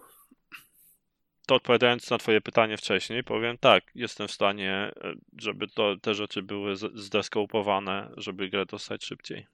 [1.47, 6.13] To odpowiadając na twoje pytanie wcześniej, powiem tak, jestem w stanie, e, żeby to, te
[6.13, 9.47] rzeczy były zdeskopowane, żeby grę dostać szybciej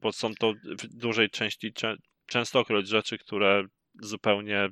[0.00, 1.72] bo są to w dużej części
[2.26, 3.64] częstokroć rzeczy, które
[4.00, 4.68] zupełnie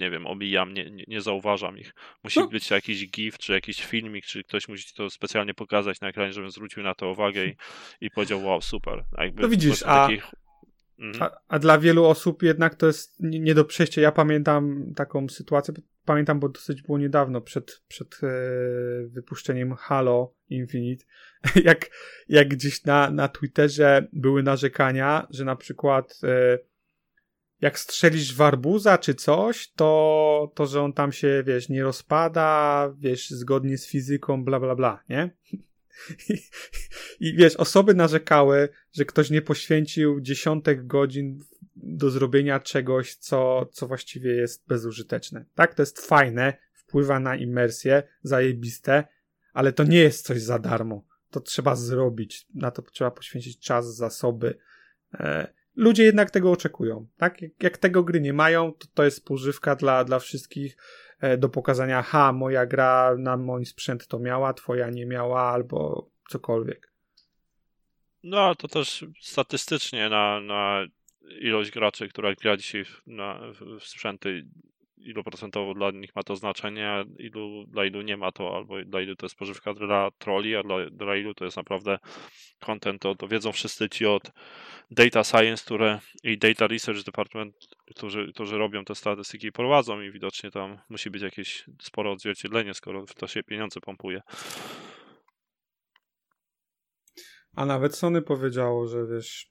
[0.00, 1.94] nie wiem, omijam, nie, nie, nie zauważam ich.
[2.24, 2.48] Musi No.
[2.48, 6.32] być jakiś gif, czy jakiś filmik, czy ktoś musi ci to specjalnie pokazać na ekranie,
[6.32, 7.56] żebym zwrócił na to uwagę i,
[8.00, 9.04] i powiedział, wow, super.
[9.18, 10.34] Jakby No widzisz, a- takich-.
[11.20, 14.00] A, a dla wielu osób jednak to jest nie, nie do przejścia.
[14.00, 15.74] Ja pamiętam taką sytuację,
[16.04, 18.28] pamiętam, bo dosyć było niedawno, przed, przed e,
[19.06, 21.04] wypuszczeniem Halo Infinite,
[21.64, 21.90] jak,
[22.28, 26.58] jak gdzieś na, na Twitterze były narzekania, że na przykład e,
[27.60, 32.90] jak strzelisz w arbuza czy coś, to, to że on tam się, wiesz, nie rozpada,
[32.98, 35.30] wiesz, zgodnie z fizyką, bla, bla, bla, nie?
[36.28, 36.34] I,
[37.20, 41.44] I wiesz, osoby narzekały, że ktoś nie poświęcił dziesiątek godzin
[41.76, 45.44] do zrobienia czegoś, co, co właściwie jest bezużyteczne.
[45.54, 49.04] Tak, to jest fajne, wpływa na imersję, zajebiste,
[49.52, 51.04] ale to nie jest coś za darmo.
[51.30, 54.58] To trzeba zrobić, na to trzeba poświęcić czas, zasoby.
[55.14, 57.42] E, ludzie jednak tego oczekują, tak?
[57.42, 60.76] Jak, jak tego gry nie mają, to to jest pożywka dla, dla wszystkich
[61.38, 66.92] do pokazania, ha, moja gra na mój sprzęt to miała, twoja nie miała, albo cokolwiek.
[68.22, 70.86] No, to też statystycznie na, na
[71.40, 73.40] ilość graczy, która gra dzisiaj na,
[73.80, 74.46] w sprzęty,
[75.00, 79.00] ilu procentowo dla nich ma to znaczenie, ilu, dla ilu nie ma to, albo dla
[79.00, 81.98] ilu to jest pożywka dla troli, a dla, dla ilu to jest naprawdę
[82.60, 84.32] content, to, to wiedzą wszyscy ci od
[84.90, 87.56] Data Science które, i Data Research Department,
[87.90, 92.74] którzy, którzy robią te statystyki i prowadzą i widocznie tam musi być jakieś spore odzwierciedlenie,
[92.74, 94.22] skoro w to się pieniądze pompuje.
[97.54, 99.50] A nawet Sony powiedziało, że wiesz,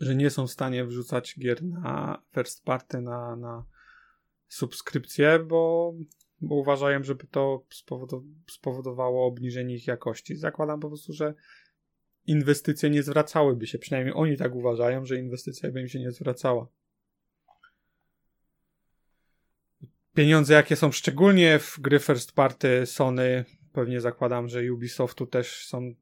[0.00, 3.64] że nie są w stanie wrzucać gier na first party, na, na
[4.56, 5.94] subskrypcję, bo,
[6.40, 10.36] bo uważają, żeby to spowodo- spowodowało obniżenie ich jakości.
[10.36, 11.34] Zakładam po prostu, że
[12.26, 16.68] inwestycje nie zwracałyby się, przynajmniej oni tak uważają, że inwestycja by im się nie zwracała.
[20.14, 25.94] Pieniądze, jakie są szczególnie w gry first party Sony, pewnie zakładam, że Ubisoftu też są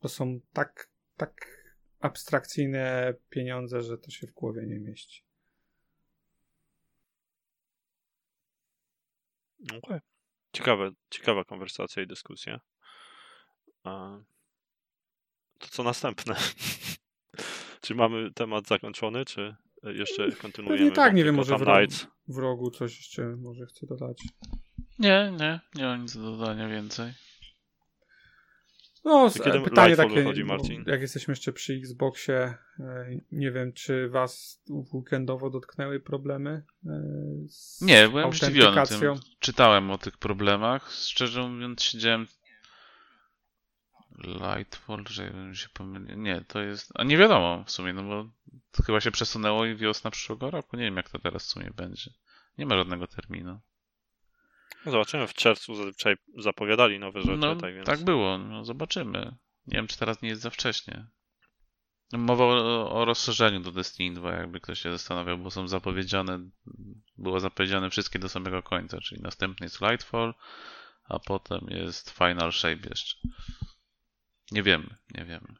[0.00, 1.64] to są tak, tak
[2.00, 5.25] abstrakcyjne pieniądze, że to się w głowie nie mieści.
[9.62, 10.00] Okej.
[10.52, 12.60] Ciekawe, ciekawa konwersacja i dyskusja.
[15.58, 16.36] To co następne?
[17.82, 20.78] czy mamy temat zakończony, czy jeszcze kontynuujemy?
[20.78, 21.64] Pewnie tak, nie wiem, może w,
[22.28, 24.22] w rogu coś jeszcze może chcę dodać.
[24.98, 27.12] Nie, nie, nie ma nic do dodania więcej.
[29.06, 30.84] No, To kiedy pytanie Lightfall takie, wychodzi, Marcin?
[30.86, 34.62] jak jesteśmy jeszcze przy Xboxie, e, nie wiem, czy was
[34.94, 36.90] weekendowo dotknęły problemy e,
[37.48, 39.14] z Nie, byłem zdziwiony tym.
[39.38, 40.92] Czytałem o tych problemach.
[40.92, 42.26] Szczerze mówiąc, siedziałem.
[44.24, 46.16] Lightfall, że się pomylił.
[46.16, 46.92] Nie, to jest.
[46.94, 48.28] A nie wiadomo w sumie, no bo
[48.72, 50.76] to chyba się przesunęło i wiosna przyszłego roku.
[50.76, 52.10] Nie wiem, jak to teraz w sumie będzie.
[52.58, 53.60] Nie ma żadnego terminu.
[54.84, 57.86] No Zobaczymy, w czerwcu zazwyczaj zapowiadali nowe rzeczy, No, tak więc...
[57.86, 59.36] tak było, no zobaczymy.
[59.66, 61.06] Nie wiem, czy teraz nie jest za wcześnie.
[62.12, 66.50] Mowa o, o rozszerzeniu do Destiny 2, jakby ktoś się zastanawiał, bo są zapowiedziane,
[67.18, 70.34] było zapowiedziane wszystkie do samego końca, czyli następny jest Lightfall,
[71.04, 73.28] a potem jest Final Shape jeszcze.
[74.52, 75.54] Nie wiemy, nie wiemy.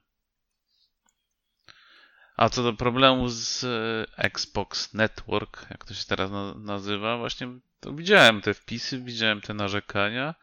[2.36, 7.48] A co do problemu z e, Xbox Network, jak to się teraz na, nazywa, właśnie
[7.86, 10.34] to widziałem te wpisy, widziałem te narzekania,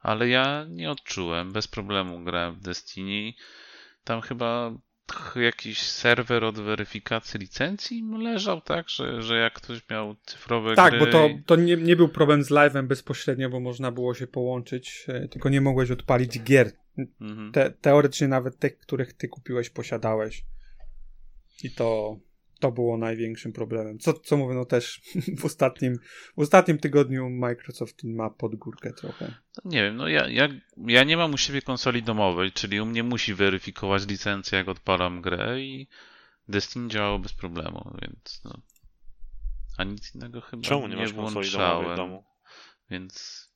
[0.00, 1.52] ale ja nie odczułem.
[1.52, 3.32] Bez problemu grałem w Destiny.
[4.04, 4.72] Tam chyba
[5.12, 8.88] ch- jakiś serwer od weryfikacji licencji leżał, tak?
[8.88, 11.00] Że, że jak ktoś miał cyfrowe Tak, gry...
[11.00, 15.04] bo to, to nie, nie był problem z live'em bezpośrednio, bo można było się połączyć,
[15.08, 16.72] e, tylko nie mogłeś odpalić gier.
[17.20, 17.52] Mhm.
[17.52, 20.44] Te, teoretycznie nawet tych, których ty kupiłeś, posiadałeś.
[21.62, 22.16] I to,
[22.60, 23.98] to było największym problemem.
[23.98, 25.00] Co, co mówię, no też
[25.40, 25.98] w ostatnim,
[26.36, 29.34] w ostatnim tygodniu Microsoft ma pod górkę trochę.
[29.64, 33.02] Nie wiem, no ja, ja, ja nie mam u siebie konsoli domowej, czyli u mnie
[33.02, 35.88] musi weryfikować licencję, jak odpalam grę i
[36.48, 38.60] Destiny działało bez problemu, więc no.
[39.78, 42.24] A nic innego chyba Czemu nie nie masz konsoli domowej w domu?
[42.90, 43.46] więc...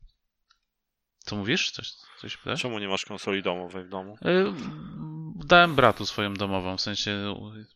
[1.19, 1.71] Co mówisz?
[1.71, 2.63] Coś, coś pytasz?
[2.63, 4.17] Czemu nie masz konsoli domowej w domu?
[5.35, 7.35] Dałem bratu swoją domową, w sensie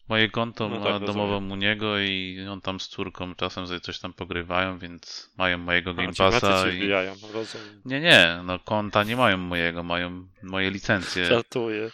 [0.09, 3.81] moje konto No ma tak, domową u niego i on tam z córką czasem sobie
[3.81, 6.77] coś tam pogrywają, więc mają mojego Game Passa i...
[6.77, 7.83] wbijają, rozumiem.
[7.85, 11.91] Nie, nie, no konta nie mają mojego, mają moje licencje Żartuję.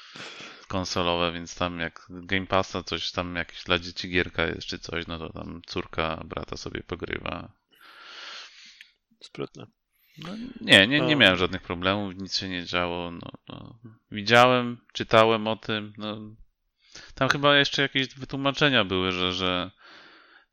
[0.68, 5.06] konsolowe, więc tam jak Game Passa coś tam jakieś dla dzieci gierka jest czy coś,
[5.06, 7.52] no to tam córka brata sobie pogrywa.
[9.20, 9.66] Sprytne.
[10.18, 11.16] No, nie, nie, nie No.
[11.16, 13.10] miałem żadnych problemów, nic się nie działo.
[13.10, 13.78] No, no.
[14.10, 15.92] Widziałem, czytałem o tym.
[15.98, 16.18] No.
[17.14, 19.70] Tam chyba jeszcze jakieś wytłumaczenia były, że, że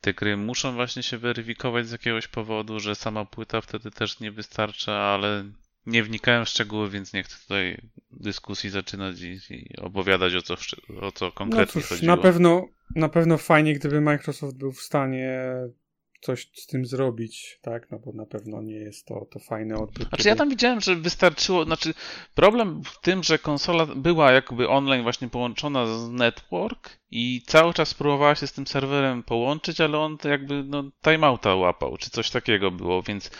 [0.01, 4.31] te gry muszą właśnie się weryfikować z jakiegoś powodu, że sama płyta wtedy też nie
[4.31, 5.45] wystarcza, ale
[5.85, 7.81] nie wnikałem w szczegóły, więc nie chcę tutaj
[8.11, 10.55] dyskusji zaczynać i, i opowiadać o co,
[11.01, 12.15] o co konkretnie no cóż, chodziło.
[12.15, 15.43] Na pewno, na pewno fajnie, gdyby Microsoft był w stanie
[16.21, 17.91] coś z tym zrobić, tak?
[17.91, 20.07] No bo na pewno nie jest to, to fajne odbyt.
[20.07, 21.93] Znaczy ja tam widziałem, że wystarczyło, znaczy
[22.35, 27.93] problem w tym, że konsola była jakby online właśnie połączona z network i cały czas
[27.93, 32.71] próbowała się z tym serwerem połączyć, ale on jakby no timeouta łapał, czy coś takiego
[32.71, 33.31] było, więc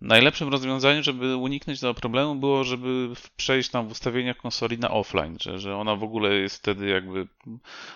[0.00, 5.36] najlepszym rozwiązaniem, żeby uniknąć tego problemu było, żeby przejść tam w ustawieniach konsoli na offline,
[5.40, 7.28] że, że ona w ogóle jest wtedy jakby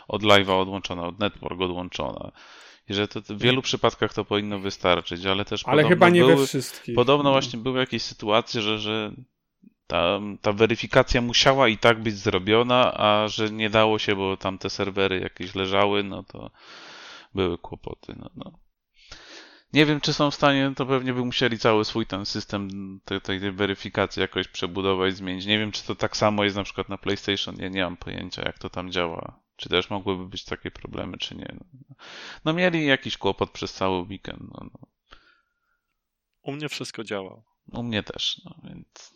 [0.08, 2.32] od live'a odłączona, od network odłączona.
[2.88, 6.36] I że to, w wielu przypadkach to powinno wystarczyć, ale też ale chyba nie były,
[6.36, 6.94] we wszystkich.
[6.94, 7.30] Podobno no.
[7.30, 9.12] właśnie były jakieś sytuacje, że, że
[9.86, 14.58] ta, ta weryfikacja musiała i tak być zrobiona, a że nie dało się, bo tam
[14.58, 16.50] te serwery jakieś leżały, no to
[17.34, 18.14] były kłopoty.
[18.18, 18.52] No, no.
[19.72, 22.68] Nie wiem, czy są w stanie, to pewnie by musieli cały swój ten system
[23.04, 25.46] tej, tej weryfikacji jakoś przebudować, zmienić.
[25.46, 27.56] Nie wiem, czy to tak samo jest na przykład na PlayStation.
[27.58, 29.47] Ja nie mam pojęcia, jak to tam działa.
[29.58, 31.54] Czy też mogłyby być takie problemy, czy nie.
[31.54, 31.94] No,
[32.44, 34.40] no mieli jakiś kłopot przez cały weekend.
[34.40, 34.88] No, no.
[36.42, 37.42] U mnie wszystko działa.
[37.72, 39.14] U mnie też, no więc.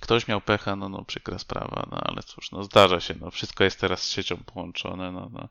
[0.00, 3.64] Ktoś miał pecha, no, no przykra sprawa, no ale cóż, no zdarza się, no wszystko
[3.64, 5.48] jest teraz z siecią połączone, no, no.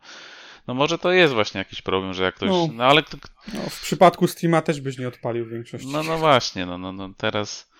[0.67, 2.49] No może to jest właśnie jakiś problem, że jak ktoś.
[2.49, 3.03] No, no ale.
[3.53, 5.87] No, w przypadku Steama też byś nie odpalił większości.
[5.87, 7.72] No no właśnie, no, no, no teraz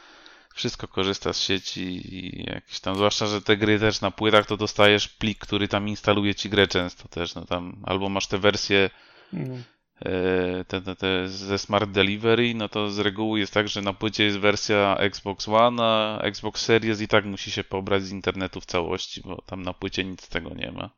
[0.54, 4.58] wszystko korzysta z sieci i jakieś tam, zwłaszcza, że te gry też na płytach to
[4.58, 8.90] dostajesz plik, który tam instaluje ci grę często też, no tam albo masz te wersje
[9.34, 9.56] no.
[10.00, 13.94] e, te, te, te ze Smart Delivery, no to z reguły jest tak, że na
[13.94, 18.62] płycie jest wersja Xbox One, a Xbox Series i tak musi się pobrać z internetu
[18.62, 20.90] w całości, bo tam na płycie nic z tego nie ma.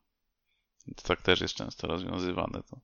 [0.96, 2.80] To tak też jest często rozwiązywane to.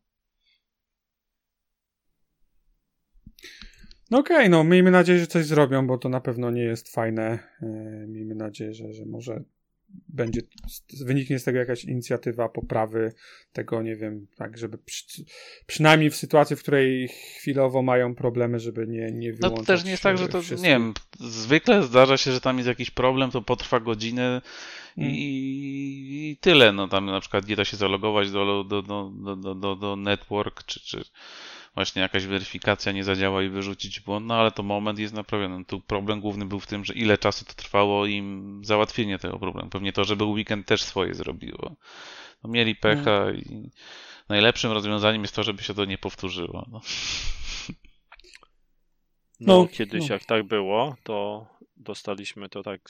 [4.11, 6.93] No okej, okay, no miejmy nadzieję, że coś zrobią, bo to na pewno nie jest
[6.93, 7.39] fajne.
[7.61, 7.65] E,
[8.07, 9.43] miejmy nadzieję, że, że może
[10.09, 10.41] będzie,
[11.05, 13.13] wyniknie z tego jakaś inicjatywa poprawy
[13.53, 15.05] tego, nie wiem, tak, żeby przy,
[15.65, 19.83] przynajmniej w sytuacji, w której chwilowo mają problemy, żeby nie, nie wyłączać No to też
[19.83, 20.63] nie jest tak, że to, wszystkich.
[20.63, 24.41] nie wiem, zwykle zdarza się, że tam jest jakiś problem, to potrwa godzinę
[24.97, 25.15] i, mm.
[25.15, 29.75] i tyle, no tam na przykład nie da się zalogować do, do, do, do, do,
[29.75, 31.03] do network, czy, czy
[31.75, 35.65] właśnie jakaś weryfikacja nie zadziała i wyrzucić błąd, no ale to moment jest naprawiony.
[35.65, 39.69] Tu problem główny był w tym, że ile czasu to trwało im załatwienie tego problemu.
[39.69, 41.75] Pewnie to, że był weekend też swoje zrobiło.
[42.43, 43.31] No, mieli pecha no.
[43.31, 43.69] i
[44.29, 46.65] najlepszym rozwiązaniem jest to, żeby się to nie powtórzyło.
[46.71, 46.81] No,
[49.39, 50.13] no, no kiedyś no.
[50.13, 51.45] jak tak było, to
[51.81, 52.81] dostaliśmy to tak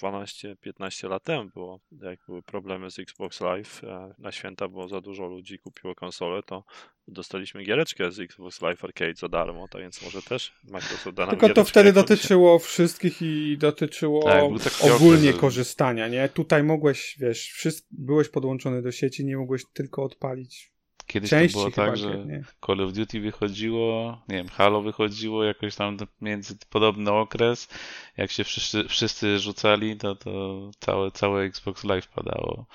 [0.00, 5.00] 12-15 lat temu było, jak były problemy z Xbox Live, e, na święta było za
[5.00, 6.64] dużo ludzi kupiło konsolę, to
[7.08, 11.30] dostaliśmy giereczkę z Xbox Live Arcade za darmo, to więc może też Microsoft da nam
[11.30, 14.44] Tylko to wtedy dotyczyło wszystkich i dotyczyło tak,
[14.80, 16.28] ogólnie okres, korzystania, nie?
[16.28, 20.71] Tutaj mogłeś, wiesz, byłeś podłączony do sieci, nie mogłeś tylko odpalić
[21.06, 22.44] Kiedyś to było tak, że nie.
[22.66, 27.68] Call of Duty wychodziło, nie wiem, Halo wychodziło jakoś tam między podobny okres.
[28.16, 32.66] Jak się wszyscy, wszyscy rzucali, to, to całe, całe Xbox Live padało.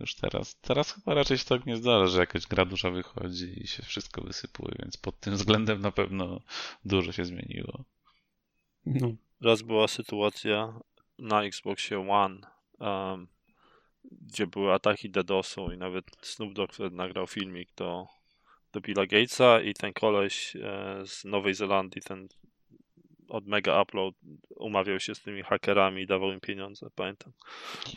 [0.00, 3.66] Już teraz, teraz chyba raczej się tak nie zdarza, że jakaś gra duża wychodzi i
[3.66, 6.40] się wszystko wysypuje, więc pod tym względem na pewno
[6.84, 7.84] dużo się zmieniło.
[8.86, 9.12] No.
[9.40, 10.80] Raz była sytuacja
[11.18, 12.40] na Xboxie One,
[12.78, 13.28] um,
[14.10, 18.06] gdzie były ataki DDoSu i nawet Snoop Dogg nagrał filmik do,
[18.72, 22.28] do Billa Gatesa i ten koleś e, z Nowej Zelandii, ten
[23.28, 24.14] od Mega Upload
[24.56, 27.32] umawiał się z tymi hakerami i dawał im pieniądze, pamiętam.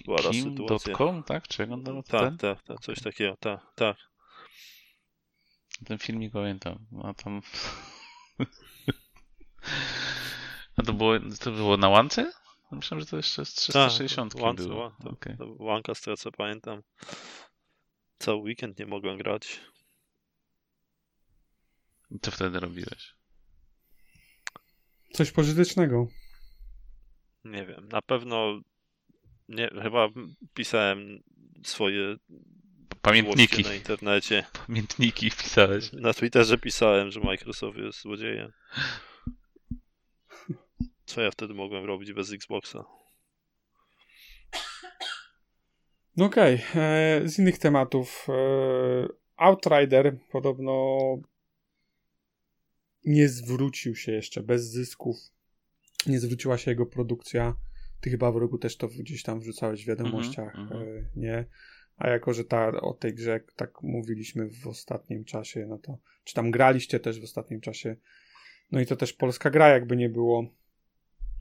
[0.06, 0.96] Była raz sytuacja.
[0.96, 1.48] .com, tak?
[1.48, 3.98] Czy jak on dawał Tak, tak, tak, coś takiego, tak, tak.
[5.86, 7.42] Ten filmik pamiętam, a tam...
[10.78, 12.32] a to było, to było na łance?
[12.72, 14.80] Myślałem, że to jeszcze z 360 tak, było.
[14.80, 15.38] Łanka, okay.
[15.60, 16.82] łanka, z tego co pamiętam.
[18.20, 19.60] Cały weekend nie mogłem grać.
[22.12, 23.16] I co wtedy robiłeś?
[25.14, 26.08] Coś pożytecznego.
[27.44, 28.62] Nie wiem, na pewno
[29.50, 30.08] nie, chyba
[30.54, 31.24] pisałem
[31.64, 32.16] swoje
[33.02, 34.46] pamiętniki na internecie.
[34.68, 35.94] Pamiętniki pisałeś.
[35.94, 38.52] Na Twitterze pisałem, że Microsoft jest złodziejem.
[41.10, 42.86] Co ja wtedy mogłem robić bez Xboxa?
[46.18, 46.82] No okej, okay.
[46.84, 48.28] E, z innych tematów.
[48.30, 48.34] E,
[49.38, 50.98] Outrider podobno
[53.06, 55.18] nie zwrócił się jeszcze bez zysków.
[56.08, 57.56] Nie zwróciła się jego produkcja.
[58.02, 61.04] Ty chyba w rogu też to gdzieś tam wrzucałeś w wiadomościach, mm -hmm.
[61.16, 61.46] nie?
[61.98, 66.34] A jako, że ta, o tej grze tak mówiliśmy w ostatnim czasie, no to czy
[66.34, 67.96] tam graliście też w ostatnim czasie,
[68.72, 70.59] no i to też polska gra jakby nie było.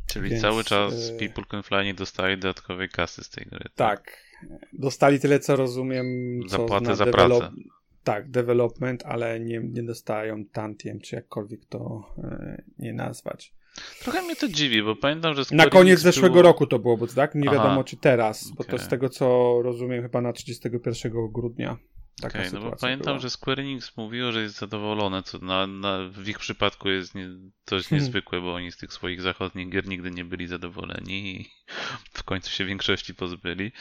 [0.09, 1.19] Czyli Więc, cały czas e...
[1.19, 3.61] People Can Fly nie dostaje dodatkowej kasy z tej gry.
[3.61, 3.73] Tak.
[3.75, 4.29] tak.
[4.73, 6.07] Dostali tyle, co rozumiem.
[6.47, 7.39] Zapłatę za develop...
[7.39, 7.55] pracę.
[8.05, 13.53] Tak, development, ale nie, nie dostają tantiem, czy jakkolwiek to e, nie nazwać.
[14.01, 16.43] Trochę mnie to dziwi, bo pamiętam, że Na koniec zeszłego było...
[16.43, 17.35] roku to było, bo tak?
[17.35, 18.55] Nie Aha, wiadomo czy teraz, okay.
[18.57, 21.79] bo to z tego co rozumiem chyba na 31 grudnia.
[22.21, 23.19] Taka okay, no bo pamiętam, była.
[23.19, 27.29] że Square Enix mówiło, że jest zadowolone, co na, na, w ich przypadku jest nie,
[27.67, 28.05] dość hmm.
[28.05, 31.51] niezwykłe, bo oni z tych swoich zachodnich gier nigdy nie byli zadowoleni i
[32.19, 33.73] w końcu się większości pozbyli.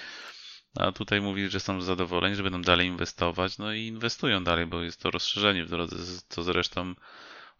[0.75, 4.81] A tutaj mówili, że są zadowoleni, że będą dalej inwestować, no i inwestują dalej, bo
[4.81, 5.95] jest to rozszerzenie w drodze,
[6.29, 6.95] co zresztą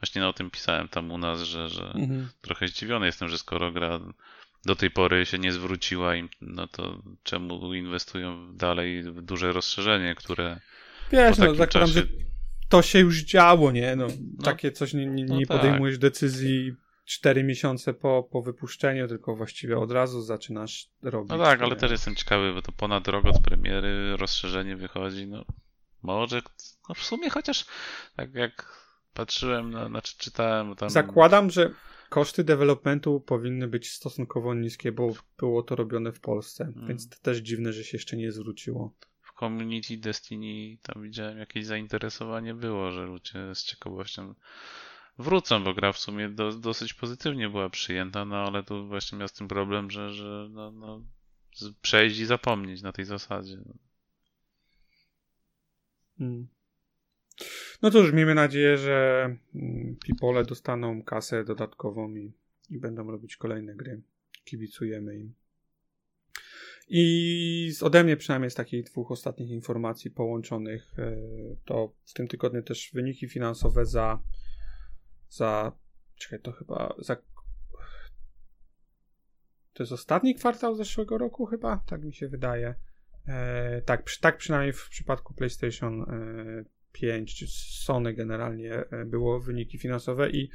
[0.02, 2.30] właśnie o tym pisałem tam u nas, że, że mhm.
[2.42, 4.00] trochę zdziwiony jestem, że skoro gra
[4.68, 10.16] do tej pory się nie zwróciła im, no to czemu inwestują dalej w duże rozszerzenie,
[10.16, 10.60] które
[11.12, 11.94] Wiesz, no zakładam, czasie...
[11.94, 12.04] że
[12.70, 13.96] to się już działo, nie?
[13.96, 14.08] No,
[14.38, 15.48] no takie coś nie, nie, nie no tak.
[15.48, 16.74] podejmujesz decyzji
[17.06, 21.30] cztery miesiące po, po wypuszczeniu, tylko właściwie od razu zaczynasz robić.
[21.30, 25.46] No tak, ale też jestem ciekawy, bo to ponad rok od premiery rozszerzenie wychodzi, no
[26.02, 26.42] może,
[26.90, 27.66] no w sumie chociaż
[28.16, 30.90] tak jak patrzyłem, na, znaczy czytałem tam...
[30.90, 31.72] Zakładam, że
[32.10, 36.88] koszty developmentu powinny być stosunkowo niskie, bo było to robione w Polsce, hmm.
[36.88, 38.94] więc to też dziwne, że się jeszcze nie zwróciło.
[39.22, 44.36] W community Destiny tam widziałem jakieś zainteresowanie było, że ludzie z ciekawością
[45.20, 49.28] wrócą, bo gra w sumie do, dosyć pozytywnie była przyjęta, no ale tu właśnie miał
[49.28, 51.02] z tym problem, że, że no, no,
[51.82, 53.58] przejść i zapomnieć na tej zasadzie.
[56.18, 56.48] Hmm.
[57.82, 59.24] No cóż, miejmy nadzieję, że
[59.56, 62.34] mm, People dostaną kasę dodatkową i,
[62.70, 64.02] i będą robić kolejne gry.
[64.46, 65.34] Kibicujemy im.
[66.90, 71.16] I ode mnie przynajmniej z takich dwóch ostatnich informacji połączonych, e,
[71.66, 74.20] to w tym tygodniu też wyniki finansowe za
[75.30, 75.72] za
[76.16, 77.16] czekaj, to chyba za
[79.74, 82.76] to jest ostatni kwartał zeszłego roku chyba, tak mi się wydaje.
[83.28, 86.66] E, tak, tak przynajmniej w przypadku PlayStation e,
[87.00, 87.46] 5 czy
[87.84, 90.50] Sony generalnie e, było wyniki finansowe i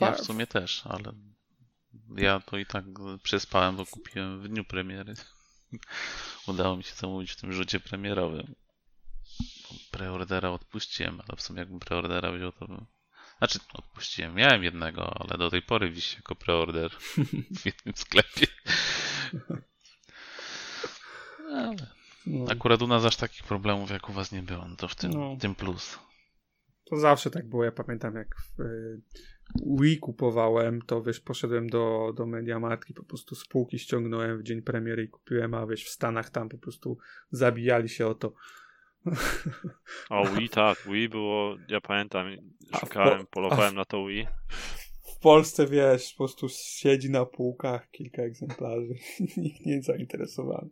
[0.00, 1.12] Ja w sumie też, ale
[2.16, 2.84] ja to i tak
[3.22, 5.14] przespałem, bo kupiłem w dniu premiery.
[6.46, 8.54] Udało mi się zamówić w tym rzucie premierowym.
[9.90, 12.86] Preordera odpuściłem, ale w sumie jakbym preordera wziął, to bym...
[13.38, 14.34] Znaczy, odpuściłem.
[14.34, 16.90] Miałem jednego, ale do tej pory wisi jako preorder
[17.60, 18.46] w jednym sklepie.
[21.48, 21.86] Ale
[22.26, 22.50] no.
[22.50, 25.12] akurat u nas aż takich problemów jak u was nie było, no to w tym,
[25.12, 25.36] no.
[25.40, 25.98] tym plus.
[26.90, 27.64] To zawsze tak było.
[27.64, 28.62] Ja pamiętam, jak w,
[29.80, 35.02] Wii kupowałem, to wiesz, poszedłem do, do Mediamarki, po prostu spółki ściągnąłem w dzień premiery
[35.02, 36.98] i kupiłem, a wiesz, w Stanach tam po prostu
[37.30, 38.32] zabijali się o to.
[40.10, 42.26] O Wii tak, Wii było, ja pamiętam,
[42.80, 44.26] szukałem, po, polowałem w, na to Wii.
[45.16, 48.94] W Polsce, wiesz, po prostu siedzi na półkach kilka egzemplarzy,
[49.36, 50.70] nikt nie jest zainteresowany.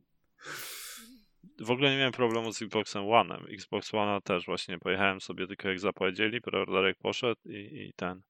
[1.61, 3.39] W ogóle nie miałem problemu z Xboxem One.
[3.51, 8.23] Xbox One też właśnie pojechałem sobie tylko jak zapowiedzieli, preorderek poszedł i, i ten.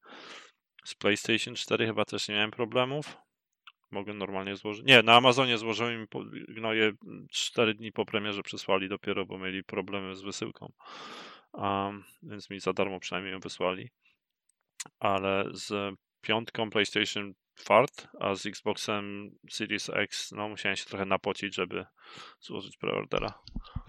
[0.85, 3.17] Z PlayStation 4 chyba też nie miałem problemów.
[3.91, 4.85] Mogę normalnie złożyć.
[4.85, 6.07] Nie, na Amazonie złożyłem im
[6.47, 6.91] gnoje
[7.31, 10.71] 4 dni po premierze przysłali dopiero, bo mieli problemy z wysyłką.
[11.53, 13.89] Um, więc mi za darmo przynajmniej ją wysłali.
[14.99, 21.55] Ale z piątką PlayStation fart, a z Xboxem Series X no musiałem się trochę napocić,
[21.55, 21.85] żeby
[22.39, 23.33] złożyć preordera.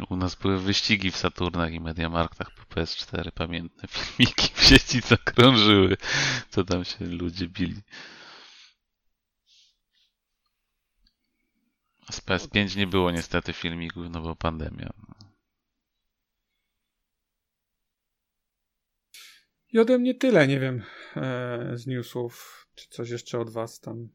[0.08, 5.16] U nas były wyścigi w Saturnach i Mediamarktach po PS4, pamiętne filmiki w sieci, co
[5.18, 5.96] krążyły,
[6.50, 7.82] co tam się ludzie bili.
[12.10, 14.90] Z PS5 nie było niestety filmików, no bo pandemia.
[19.72, 20.82] I ode mnie tyle, nie wiem,
[21.16, 22.66] e, z newsów.
[22.74, 24.08] Czy coś jeszcze od was tam?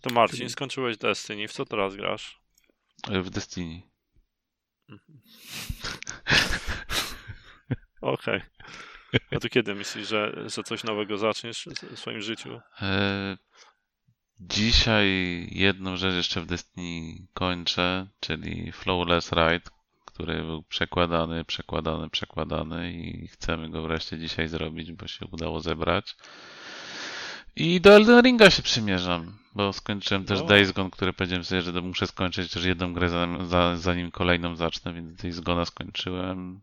[0.00, 0.50] To Marcin, Czyli...
[0.50, 1.48] skończyłeś Destiny.
[1.48, 2.42] W co teraz grasz?
[3.22, 3.82] W Destiny.
[8.00, 8.36] Okej.
[8.36, 9.20] Okay.
[9.30, 12.60] A to kiedy myślisz, że, że coś nowego zaczniesz w swoim życiu?
[12.82, 13.36] E,
[14.40, 15.08] dzisiaj
[15.50, 19.70] jedną rzecz jeszcze w Destiny kończę, czyli Flawless Ride,
[20.14, 26.16] który był przekładany, przekładany, przekładany i chcemy go wreszcie dzisiaj zrobić, bo się udało zebrać.
[27.56, 31.72] I do Elden Ringa się przymierzam, bo skończyłem też Days Gone, który powiedziałem sobie, że
[31.72, 33.08] muszę skończyć też jedną grę
[33.76, 36.60] zanim, kolejną zacznę, więc Days Gone skończyłem.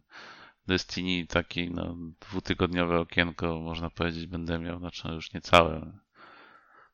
[0.68, 5.92] Destiny taki no, dwutygodniowe okienko, można powiedzieć, będę miał, znaczy no, już niecałe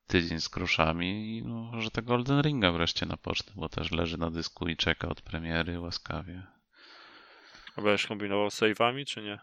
[0.08, 4.32] tydzień z kruszami i no, że tego Golden Ringa wreszcie napocznę, bo też leży na
[4.32, 6.44] dysku i czeka od premiery łaskawie.
[7.76, 9.40] A będziesz kombinował z save'ami, czy nie?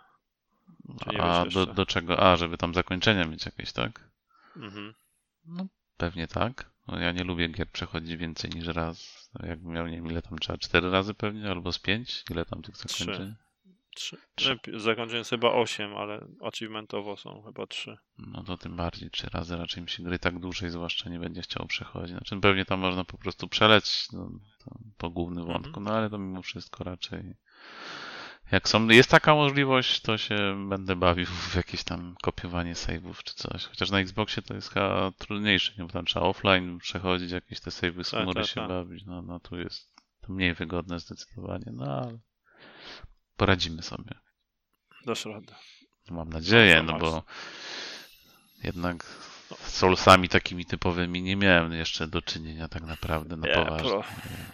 [1.04, 2.32] Czy nie A do, do czego?
[2.32, 4.10] A, żeby tam zakończenia mieć jakieś, tak?
[4.56, 4.94] Mhm.
[5.46, 6.70] No, pewnie tak.
[6.88, 9.28] No, ja nie lubię gier przechodzić więcej niż raz.
[9.42, 12.24] Jakbym miał, nie wiem, ile tam trzeba, cztery razy pewnie, albo z pięć?
[12.30, 13.14] Ile tam tych zakończeń?
[13.14, 13.36] Trzy.
[13.95, 14.16] Trzy.
[14.97, 17.97] No, jest chyba osiem, ale achievementowo są chyba trzy.
[18.18, 21.43] No to tym bardziej trzy razy raczej mi się gry tak dłużej zwłaszcza nie będzie
[21.43, 22.11] chciał przechodzić.
[22.11, 24.30] Znaczy pewnie tam można po prostu przeleć no,
[24.99, 25.84] po głównym wątku, mhm.
[25.84, 27.34] no ale to mimo wszystko raczej
[28.53, 33.34] jak są, jest taka możliwość, to się będę bawił w jakieś tam kopiowanie save'ów czy
[33.34, 33.64] coś.
[33.64, 35.84] Chociaż na Xboxie to jest chyba trudniejsze, nie?
[35.84, 38.68] bo tam trzeba offline przechodzić, jakieś te save'y z chmury tak, się tak.
[38.68, 39.05] bawić.
[39.05, 42.18] No, no tu jest to mniej wygodne zdecydowanie, no ale
[43.43, 44.14] poradzimy sobie.
[45.07, 45.55] Dasz radę.
[46.11, 47.22] Mam nadzieję, no bo
[48.64, 49.05] jednak
[49.59, 53.90] z Soulsami takimi typowymi nie miałem jeszcze do czynienia tak naprawdę na nie, poważnie.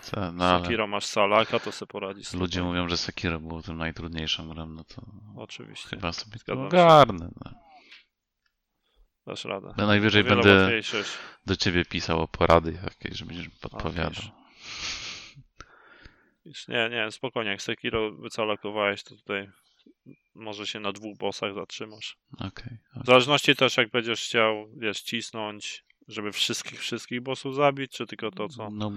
[0.00, 0.64] Co, no, ale...
[0.64, 2.32] Sekiro masz Salaka, to sobie poradzisz.
[2.32, 5.02] Ludzie mówią, że Sekiro było tym najtrudniejszą grą, no to
[5.36, 5.88] Oczywiście.
[5.88, 7.28] chyba sobie to ogarnę.
[7.44, 7.50] No.
[9.26, 9.74] Dasz radę.
[9.76, 10.70] No najwyżej będę
[11.46, 14.24] do ciebie pisał o porady jakieś, żebyś podpowiadał.
[16.68, 17.50] Nie, nie, spokojnie.
[17.50, 19.48] Jak Sekiro wycalakowałeś, to tutaj
[20.34, 22.16] może się na dwóch bossach zatrzymasz.
[22.34, 23.02] Okay, okay.
[23.02, 28.30] W zależności też jak będziesz chciał, wiesz, cisnąć, żeby wszystkich, wszystkich bossów zabić, czy tylko
[28.30, 28.92] to, co No,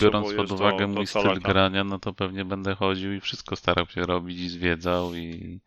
[0.00, 3.56] biorąc pod uwagę do, mój do styl grania, no to pewnie będę chodził i wszystko
[3.56, 5.60] starał się robić i zwiedzał i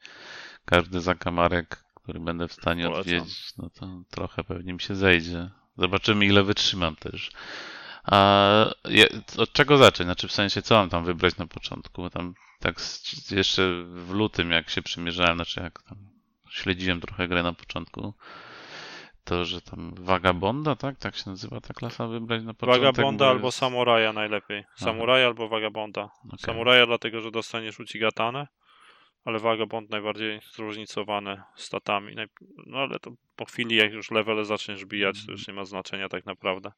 [0.66, 3.02] każdy zakamarek, który będę w stanie Polecam.
[3.02, 5.50] odwiedzić, no to trochę pewnie mi się zejdzie.
[5.78, 7.32] Zobaczymy, ile wytrzymam też.
[8.12, 8.66] A
[9.38, 10.08] od czego zacząć?
[10.08, 12.10] Znaczy w sensie, co mam tam wybrać na początku?
[12.10, 12.76] Tam tak
[13.32, 15.98] jeszcze w lutym, jak się przymierzałem, znaczy jak tam
[16.52, 18.14] śledziłem trochę grę na początku,
[19.24, 20.98] to, że tam Vagabonda, tak?
[20.98, 22.84] Tak się nazywa ta klasa wybrać na początek?
[22.84, 23.36] Vagabonda jest...
[23.36, 24.64] albo Samuraja najlepiej.
[24.76, 26.10] Samuraja albo Vagabonda.
[26.28, 26.38] Okay.
[26.40, 28.48] Samuraja dlatego, że dostaniesz Ucigatanę,
[29.26, 32.16] ale Vagabond najbardziej zróżnicowany statami.
[32.66, 36.10] No ale to po chwili, jak już levele zaczniesz bijać, to już nie ma znaczenia
[36.10, 36.72] tak naprawdę.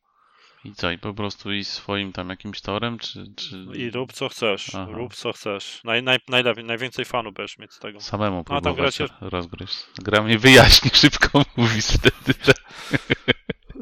[0.65, 3.25] I co, i po prostu iść swoim tam jakimś torem, czy...
[3.35, 3.65] czy...
[3.75, 4.87] I rób co chcesz, Aha.
[4.91, 5.81] rób co chcesz.
[5.83, 8.01] Naj, naj, najlepiej, najwięcej fanów będziesz mieć z tego.
[8.01, 9.15] Samemu próbować A, gracie...
[9.21, 9.85] rozgryźć.
[10.03, 12.39] Gra mnie wyjaśni szybko, mówisz wtedy.
[12.45, 12.55] Tak?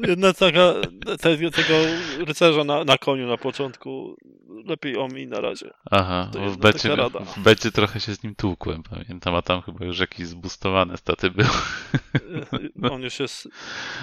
[0.08, 0.74] Jedna taka,
[1.20, 1.74] te, tego
[2.26, 4.16] rycerza na, na koniu na początku
[4.66, 5.70] lepiej omi na razie.
[5.90, 6.96] Aha, w becie,
[7.36, 11.30] w becie trochę się z nim tłukłem, pamiętam, a tam chyba już jakieś zbustowane staty
[11.30, 11.48] były.
[12.76, 12.92] No.
[12.94, 13.48] On już jest...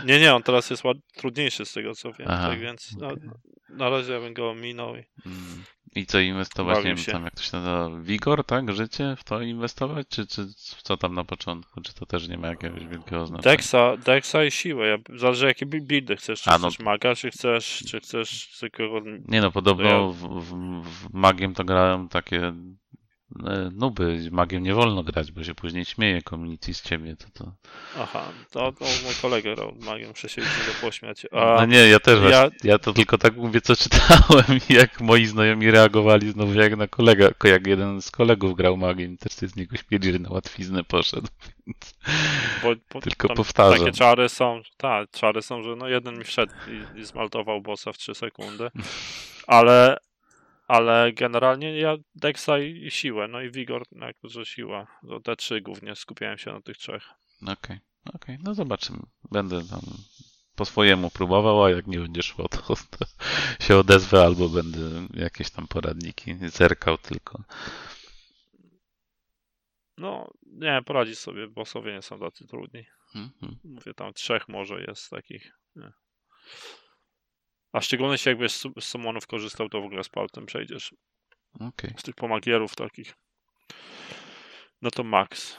[0.05, 0.97] Nie, nie, on teraz jest ład...
[1.15, 3.15] trudniejszy z tego co wiem, Aha, tak więc okay.
[3.69, 5.03] na, na razie ja bym go ominął i...
[5.25, 5.63] Mm.
[5.95, 8.73] I co inwestować, nie wiem, tam jak to się nazywa, Wigor, tak?
[8.73, 10.07] Życie w to inwestować?
[10.07, 10.47] Czy, czy
[10.84, 11.81] co tam na początku?
[11.81, 13.55] Czy to też nie ma jakiegoś wielkiego znaczenia?
[13.55, 14.97] Dexa, Dexa i siłę.
[15.15, 16.41] Zależy jakie buildy chcesz.
[16.41, 16.69] Czy A, no...
[16.69, 18.84] chcesz maga, czy chcesz, czy chcesz tylko...
[19.27, 22.53] Nie no, podobno w, w, w magiem to grałem takie
[23.45, 27.51] e, nuby, magiem nie wolno grać, bo się później śmieje community z ciebie, to to...
[27.99, 30.47] Aha, to, to mój kolega grał magiem, muszę się go
[30.81, 31.25] pośmiać.
[31.31, 32.79] A, No nie, ja też ja- ja...
[32.79, 37.29] to tylko tak mówię, co czytałem i jak moi znajomi reagowali znowu jak na kolega,
[37.43, 41.27] jak jeden z kolegów grał magiem, też się z niego śmieli, że na łatwiznę poszedł,
[41.67, 41.93] więc
[42.63, 43.79] bo, bo tylko powtarzam.
[43.79, 46.53] Takie czary są, tak, czary są, że no jeden mi wszedł
[46.95, 48.69] i, i zmaltował bossa w 3 sekundy,
[49.47, 49.97] ale,
[50.68, 55.61] ale generalnie ja Dexa i siłę, no i Vigor, no że siła, to te trzy
[55.61, 57.03] głównie skupiałem się na tych trzech.
[57.41, 57.80] Okej,
[58.14, 58.99] okej, no zobaczymy.
[59.31, 59.81] Będę tam
[60.56, 63.06] po swojemu próbował, a jak nie będzie szło, to, to
[63.65, 67.44] się odezwę albo będę jakieś tam poradniki zerkał tylko.
[69.98, 72.85] No, nie, poradzić sobie, bossowie nie są tacy trudni.
[73.15, 73.57] Mhm.
[73.64, 75.52] Mówię, tam trzech może jest takich.
[75.76, 75.91] Nie.
[77.77, 80.95] A w szczególności jakbyś z z summonów korzystał, to w ogóle z paltem przejdziesz.
[81.59, 81.93] Okej.
[81.97, 83.13] Z tych pomagierów takich.
[84.81, 85.57] No to max.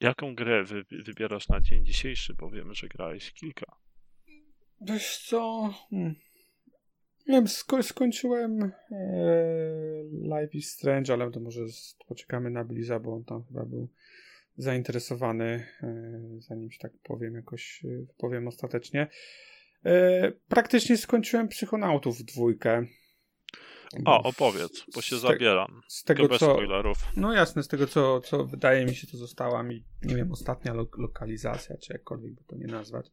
[0.00, 2.34] Jaką grę wy, wybierasz na dzień dzisiejszy?
[2.34, 3.76] Bo wiemy, że grałeś kilka.
[4.80, 5.70] Wiesz co?
[5.90, 6.14] Hmm.
[7.26, 8.72] Nie wiem, sko- skończyłem e,
[10.12, 11.60] Life is Strange, ale to może
[12.06, 13.88] poczekamy na Bliza, bo on tam chyba był
[14.62, 17.88] zainteresowany, e, zanim się tak powiem, jakoś e,
[18.18, 19.08] powiem ostatecznie.
[19.84, 22.86] E, praktycznie skończyłem Psychonautów dwójkę.
[24.04, 25.80] O, opowiedz, bo się Z te- zabieram.
[25.88, 26.98] Z tego co, spoilerów.
[27.16, 30.74] no jasne, z tego co, co wydaje mi się, to została mi, nie wiem, ostatnia
[30.74, 33.06] lo- lokalizacja, czy jakkolwiek by to nie nazwać.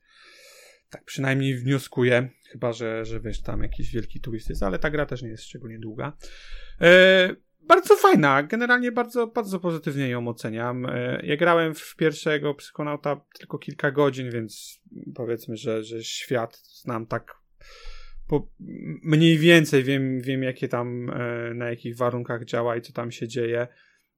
[0.89, 5.05] Tak przynajmniej wnioskuję, chyba że, że wiesz, tam jakiś wielki twist jest, ale ta gra
[5.05, 6.17] też nie jest szczególnie długa.
[6.81, 7.35] E,
[7.67, 10.85] bardzo fajna, generalnie bardzo, bardzo pozytywnie ją oceniam.
[10.85, 14.81] E, ja grałem w pierwszego Psychonauta tylko kilka godzin, więc
[15.15, 17.35] powiedzmy, że, że świat znam tak
[18.27, 18.49] po,
[19.03, 23.27] mniej więcej wiem, wiem jakie tam, e, na jakich warunkach działa i co tam się
[23.27, 23.67] dzieje.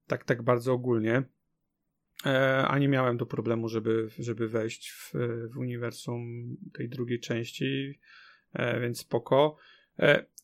[0.08, 1.24] Tak, tak bardzo ogólnie.
[2.26, 5.12] E, a nie miałem tu problemu, żeby, żeby wejść w,
[5.54, 8.00] w uniwersum tej drugiej części,
[8.82, 9.58] więc spoko.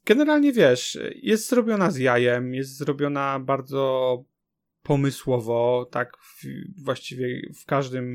[0.05, 4.23] Generalnie wiesz, jest zrobiona z jajem, jest zrobiona bardzo
[4.83, 6.43] pomysłowo, tak w,
[6.83, 8.07] właściwie w każdym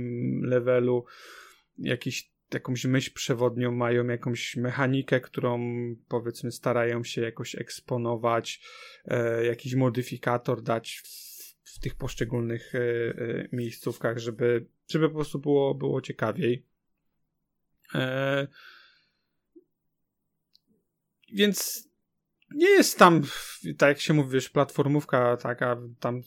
[0.45, 1.05] levelu
[1.79, 5.61] jakiś jakąś myśl przewodnią mają, jakąś mechanikę, którą
[6.09, 8.63] powiedzmy starają się jakoś eksponować,
[9.05, 11.31] e, jakiś modyfikator dać w,
[11.77, 16.67] w tych poszczególnych e, e, miejscówkach, żeby, żeby po prostu było, było ciekawiej.
[17.95, 18.47] E,
[21.33, 21.89] więc
[22.55, 23.23] nie jest tam,
[23.79, 26.23] tak jak się mówi, wiesz, platformówka taka, tam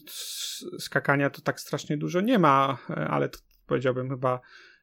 [0.80, 4.41] skakania to tak strasznie dużo nie ma, e, ale to powiedziałbym chyba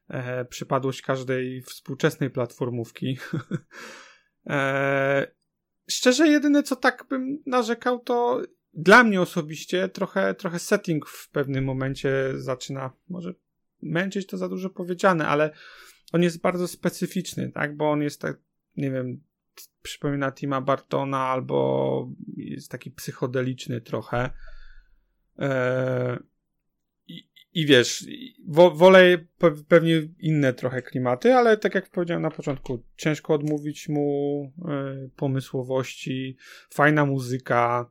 [0.08, 3.18] e, przypadłość każdej współczesnej platformówki.
[4.46, 5.26] e,
[5.90, 8.42] szczerze, jedyne co tak bym narzekał, to
[8.74, 13.34] dla mnie osobiście trochę, trochę setting w pewnym momencie zaczyna, może
[13.82, 15.50] męczyć to za dużo powiedziane, ale
[16.12, 18.36] on jest bardzo specyficzny, tak, bo on jest tak,
[18.76, 19.22] nie wiem,
[19.82, 24.30] przypomina Tima Bartona albo jest taki psychodeliczny trochę.
[25.38, 26.18] E,
[27.08, 28.04] i, I wiesz,
[28.46, 33.88] wo, wolę pe, pewnie inne trochę klimaty, ale tak jak powiedziałem na początku, ciężko odmówić
[33.88, 36.36] mu e, pomysłowości,
[36.74, 37.90] fajna muzyka,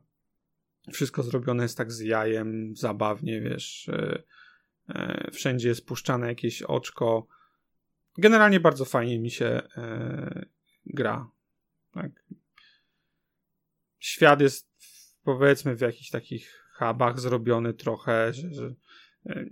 [0.92, 7.26] wszystko zrobione jest tak z jajem, zabawnie, wiesz, e, wszędzie jest puszczane jakieś oczko.
[8.18, 9.62] Generalnie bardzo fajnie mi się
[10.86, 11.30] gra.
[11.94, 12.10] Tak.
[13.98, 14.70] Świat jest
[15.24, 18.74] powiedzmy w jakichś takich hubach zrobiony trochę, że, że
[19.26, 19.44] e,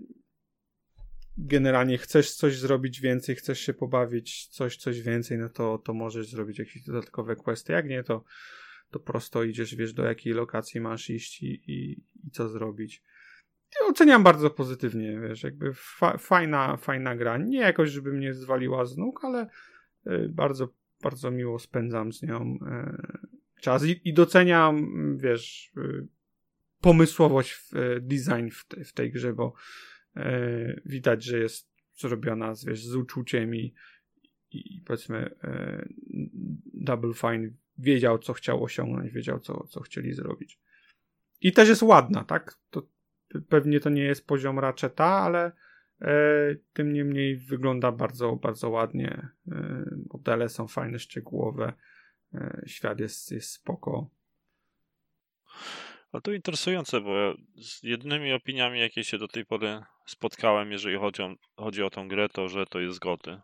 [1.38, 6.28] generalnie chcesz coś zrobić więcej, chcesz się pobawić coś, coś więcej, no to, to możesz
[6.28, 7.72] zrobić jakieś dodatkowe questy.
[7.72, 8.24] Jak nie, to,
[8.90, 11.92] to prosto idziesz, wiesz do jakiej lokacji masz iść i, i,
[12.26, 13.02] i co zrobić.
[13.72, 17.38] I oceniam bardzo pozytywnie, wiesz, jakby fa fajna, fajna gra.
[17.38, 19.48] Nie jakoś, żeby mnie zwaliła z nóg, ale
[20.06, 20.68] y, bardzo,
[21.02, 22.58] bardzo miło spędzam z nią
[23.56, 24.86] y, czas i, doceniam,
[25.18, 26.06] wiesz, y,
[26.80, 29.52] pomysłowość, w, y, design w, w tej grze, bo
[30.84, 33.74] widać, że jest zrobiona z, wiesz, z uczuciem i,
[34.50, 35.34] i powiedzmy
[36.74, 40.60] Double Fine wiedział, co chciał osiągnąć, wiedział, co, co chcieli zrobić.
[41.40, 42.58] I też jest ładna, tak?
[42.70, 42.82] To
[43.48, 45.52] pewnie to nie jest poziom Ratcheta, ale e,
[46.72, 49.28] tym niemniej wygląda bardzo, bardzo ładnie.
[49.52, 51.72] E, modele są fajne, szczegółowe.
[52.34, 54.10] E, świat jest, jest spoko.
[56.12, 61.22] A to interesujące, bo z jedynymi opiniami, jakie się do tej pory spotkałem, jeżeli chodzi
[61.22, 63.40] o, chodzi o tą grę, to że to jest zgoty.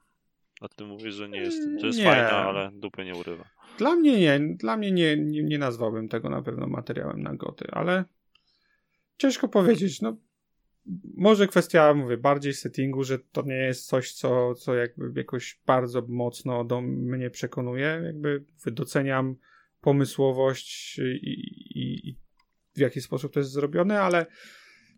[0.60, 2.04] A ty mówisz, że nie jest, że jest Nie.
[2.04, 3.44] fajna, ale dupy nie urywa.
[3.78, 7.64] Dla mnie nie, dla mnie nie, nie, nie nazwałbym tego na pewno materiałem na goty,
[7.72, 8.04] ale
[9.18, 10.16] ciężko powiedzieć, no
[11.16, 16.06] może kwestia, mówię, bardziej settingu, że to nie jest coś, co, co jakby jakoś bardzo
[16.08, 19.36] mocno do mnie przekonuje, jakby doceniam
[19.80, 21.28] pomysłowość i,
[21.74, 22.16] i, i
[22.74, 24.26] w jaki sposób to jest zrobione, ale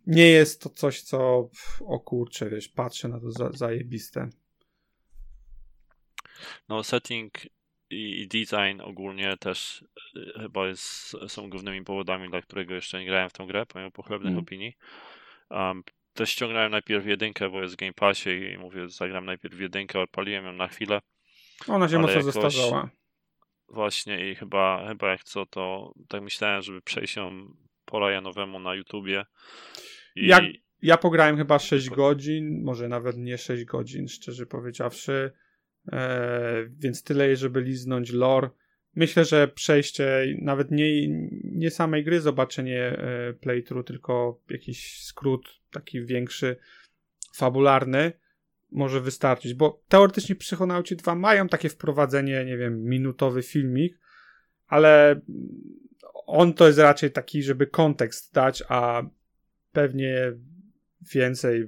[0.06, 1.50] nie jest to coś, co
[1.80, 4.28] o kurczę, wiesz, patrzę na to za, zajebiste.
[6.68, 7.32] No, setting
[7.90, 9.84] i design ogólnie też
[10.16, 13.90] y, chyba jest, są głównymi powodami, dla którego jeszcze nie grałem w tę grę, pomimo
[13.90, 14.44] pochlebnych mm.
[14.44, 14.76] opinii.
[15.51, 15.82] Um,
[16.14, 20.44] też ściągnąłem najpierw jedynkę, bo jest w Game Passie i mówię, zagram najpierw jedynkę, odpaliłem
[20.44, 21.01] ją na chwilę.
[21.68, 22.90] Ona się mocno zestarzała.
[23.68, 27.55] Właśnie i chyba, chyba jak co, to tak myślałem, żeby przejść ją
[27.85, 29.24] po Ryanowemu na YouTubie.
[30.16, 30.27] I...
[30.27, 30.44] Jak,
[30.82, 35.32] ja pograłem chyba 6 godzin, może nawet nie 6 godzin, szczerze powiedziawszy.
[35.93, 38.51] E, więc tyle, żeby liznąć lore.
[38.97, 41.09] Myślę, że przejście nawet nie,
[41.44, 46.56] nie samej gry, zobaczenie e, playthrough, tylko jakiś skrót taki większy,
[47.35, 48.12] fabularny
[48.70, 53.98] może wystarczyć, bo teoretycznie Psychonauci 2 mają takie wprowadzenie, nie wiem, minutowy filmik,
[54.66, 55.20] ale
[56.27, 59.02] on to jest raczej taki, żeby kontekst dać, a
[59.73, 60.32] pewnie
[61.14, 61.66] więcej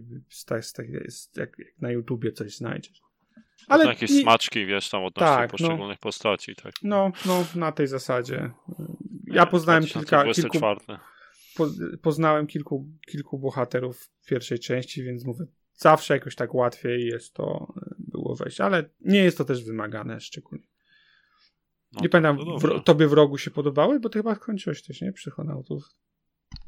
[0.57, 3.08] jest, jest jak, jak na YouTubie coś znajdziesz.
[3.69, 4.23] Ale to jakieś nie...
[4.23, 5.59] smaczki, wiesz, tam odnośnie tak, no.
[5.59, 6.75] poszczególnych no, postaci, tak.
[6.83, 8.51] No, no, na tej zasadzie.
[9.27, 10.59] Ja poznałem kilka, kilku,
[11.57, 11.69] po,
[12.03, 15.45] poznałem kilku, kilku bohaterów w pierwszej części, więc mówię,
[15.75, 20.21] zawsze jakoś tak łatwiej jest to e, było wejść, ale nie jest to też wymagane
[20.21, 20.67] szczególnie.
[21.93, 24.01] No, nie pamiętam, w, tobie w rogu się podobały?
[24.01, 25.13] Bo ty chyba skończyłeś też, nie?
[25.13, 25.85] Psychonautów.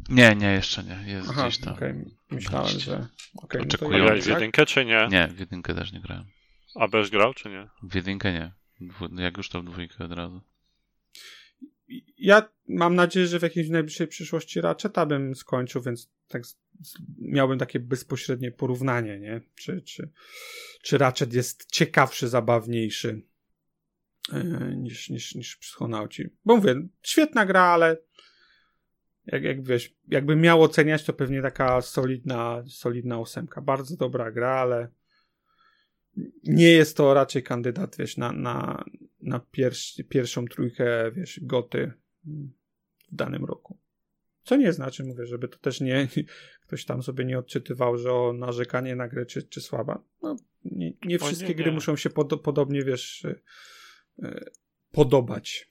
[0.08, 1.12] Nie, nie, jeszcze nie.
[1.12, 1.74] Jest Aha, gdzieś tam.
[1.74, 2.04] Okay.
[2.30, 3.06] Myślałem, że.
[3.42, 3.98] Okay, Oczekuję.
[3.98, 5.08] No w jedynkę, czy nie?
[5.10, 6.24] Nie, w jedynkę też nie grałem.
[6.74, 7.68] A bez grał, czy nie?
[7.82, 8.52] W jedynkę nie.
[9.22, 10.40] Jak już to w dwójkę od razu.
[12.18, 16.42] Ja mam nadzieję, że w jakiejś najbliższej przyszłości Ratcheta bym skończył, więc tak
[17.18, 19.40] miałbym takie bezpośrednie porównanie, nie?
[19.54, 20.10] Czy, czy,
[20.82, 23.22] czy Ratchet jest ciekawszy, zabawniejszy
[24.32, 26.30] yy, niż, niż, niż Psychonauci.
[26.44, 27.96] Bo mówię, świetna gra, ale
[29.26, 33.60] jak, jak wiesz, jakby miał oceniać, to pewnie taka solidna, solidna ósemka.
[33.60, 34.88] Bardzo dobra gra, ale
[36.44, 38.84] nie jest to raczej kandydat, wiesz, na, na,
[39.22, 41.92] na pierwszy, pierwszą trójkę, wiesz, goty
[43.12, 43.78] w danym roku.
[44.44, 46.08] Co nie znaczy, mówię, żeby to też nie
[46.66, 50.02] ktoś tam sobie nie odczytywał, że o narzekanie na grę czy, czy słaba.
[50.22, 51.62] No, nie, nie wszystkie nie, nie.
[51.62, 53.26] gry muszą się pod, podobnie, wiesz,
[54.18, 54.44] yy,
[54.92, 55.69] podobać.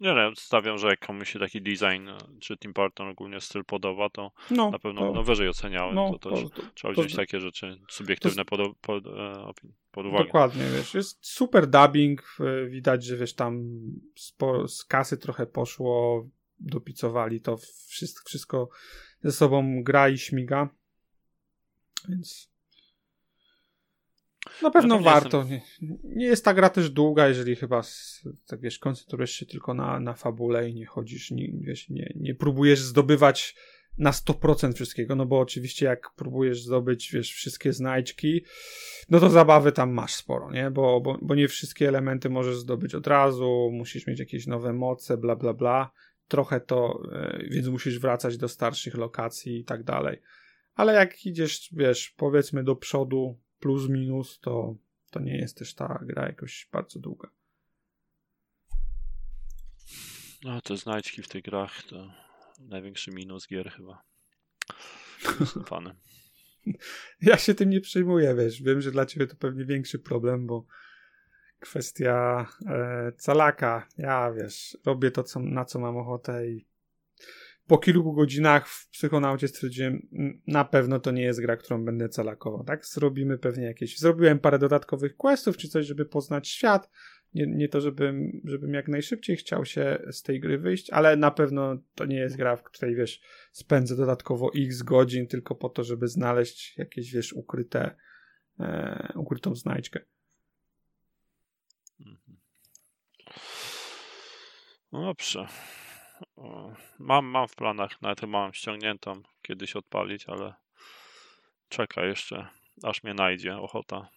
[0.00, 3.64] Nie, no, stawiam, że jak komuś się taki design, e, czy Tim Burton ogólnie styl
[3.64, 5.94] podoba, to no, na pewno to, no, wyżej oceniałem.
[5.94, 9.52] No, to też to, trzeba wziąć takie rzeczy subiektywne pod, pod, e,
[9.90, 10.24] pod uwagę.
[10.24, 12.36] Dokładnie, wiesz, jest super dubbing,
[12.68, 13.62] widać, że wiesz, tam
[14.16, 16.26] sporo, z kasy trochę poszło,
[16.60, 17.56] dopicowali to,
[17.88, 18.68] wszystko, wszystko
[19.22, 20.68] ze sobą gra i śmiga,
[22.08, 22.50] więc
[24.62, 25.44] na pewno no warto.
[25.44, 25.62] Nie,
[26.04, 27.82] nie, jest ta gra też długa, jeżeli chyba
[28.46, 32.34] tak wiesz, koncentrujesz się tylko na, na fabule i nie chodzisz, nie, wiesz, nie, nie
[32.34, 33.56] próbujesz zdobywać
[33.98, 38.44] na 100% wszystkiego, no bo oczywiście jak próbujesz zdobyć, wiesz, wszystkie znajdźki,
[39.10, 40.70] no to zabawy tam masz sporo, nie?
[40.70, 45.16] Bo, bo, bo nie wszystkie elementy możesz zdobyć od razu, musisz mieć jakieś nowe moce,
[45.16, 45.90] bla, bla, bla.
[46.28, 50.20] Trochę to, e, więc musisz wracać do starszych lokacji i tak dalej.
[50.74, 54.76] Ale jak idziesz, wiesz, powiedzmy do przodu, plus minus, to,
[55.10, 57.30] to nie jest też ta gra jakoś bardzo długa.
[60.44, 62.12] No, te znajdźki w tych grach to
[62.58, 64.02] największy minus gier chyba.
[65.66, 65.96] Fanem.
[67.22, 68.62] Ja się tym nie przejmuję, wiesz.
[68.62, 70.66] Wiem, że dla ciebie to pewnie większy problem, bo
[71.58, 73.88] kwestia e, calaka.
[73.98, 76.66] Ja, wiesz, robię to, co, na co mam ochotę i
[77.70, 80.08] po kilku godzinach w psychonaucie stwierdziłem,
[80.46, 82.86] na pewno to nie jest gra, którą będę celakował, tak?
[82.86, 86.90] Zrobimy pewnie jakieś, zrobiłem parę dodatkowych questów czy coś, żeby poznać świat,
[87.34, 91.30] nie, nie to, żebym, żebym jak najszybciej chciał się z tej gry wyjść, ale na
[91.30, 93.20] pewno to nie jest gra, w której, wiesz,
[93.52, 97.96] spędzę dodatkowo x godzin tylko po to, żeby znaleźć jakieś, wiesz, ukryte,
[98.60, 100.00] e, ukrytą znajdźkę.
[102.00, 102.38] Mhm.
[104.92, 105.46] No dobrze.
[106.98, 110.54] Mam, mam w planach, nawet mam ściągniętą kiedyś odpalić, ale
[111.68, 112.48] czeka jeszcze,
[112.82, 114.08] aż mnie najdzie ochota.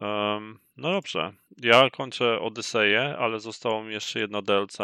[0.00, 1.32] Um, no dobrze,
[1.62, 4.78] ja kończę Odyseję, ale zostało mi jeszcze jedno DLC,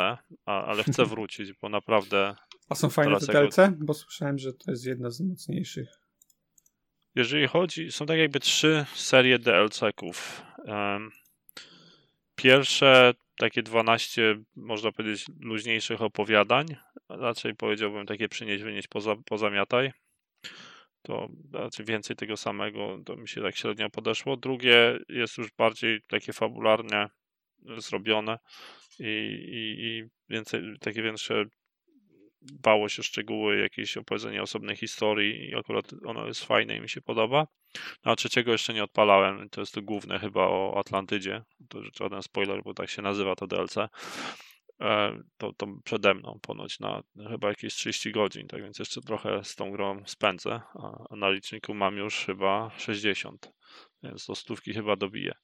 [0.46, 2.34] a, ale chcę wrócić, bo naprawdę...
[2.68, 3.56] A są fajne te DLC?
[3.76, 5.88] Bo słyszałem, że to jest jedna z mocniejszych.
[7.14, 10.42] Jeżeli chodzi, są tak jakby trzy serie DLC-ków.
[10.58, 11.10] Um,
[12.34, 16.66] pierwsze takie 12, można powiedzieć, luźniejszych opowiadań,
[17.08, 19.92] raczej powiedziałbym takie przynieść, wynieść, poza, pozamiataj,
[21.02, 24.36] to raczej więcej tego samego, to mi się tak średnio podeszło.
[24.36, 27.06] Drugie jest już bardziej takie fabularnie
[27.78, 28.38] zrobione
[28.98, 29.04] i,
[29.52, 31.44] i, i więcej, takie większe
[32.52, 37.00] bało się szczegóły, jakieś opowiedzenie osobnej historii i akurat ono jest fajne i mi się
[37.00, 37.46] podoba.
[38.04, 42.22] No, a trzeciego jeszcze nie odpalałem, to jest to główne chyba o Atlantydzie, to żaden
[42.22, 43.76] spoiler, bo tak się nazywa to DLC.
[44.80, 49.44] E, to, to przede mną ponoć na chyba jakieś 30 godzin, tak więc jeszcze trochę
[49.44, 50.60] z tą grą spędzę,
[51.10, 53.52] a na liczniku mam już chyba 60,
[54.02, 55.34] więc do stówki chyba dobiję.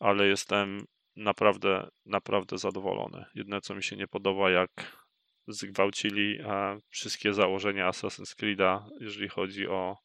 [0.00, 0.86] Ale jestem
[1.16, 3.24] naprawdę, naprawdę zadowolony.
[3.34, 4.70] Jedne co mi się nie podoba, jak
[5.48, 6.38] zgwałcili
[6.88, 9.98] wszystkie założenia Assassin's Creed'a, jeżeli chodzi o,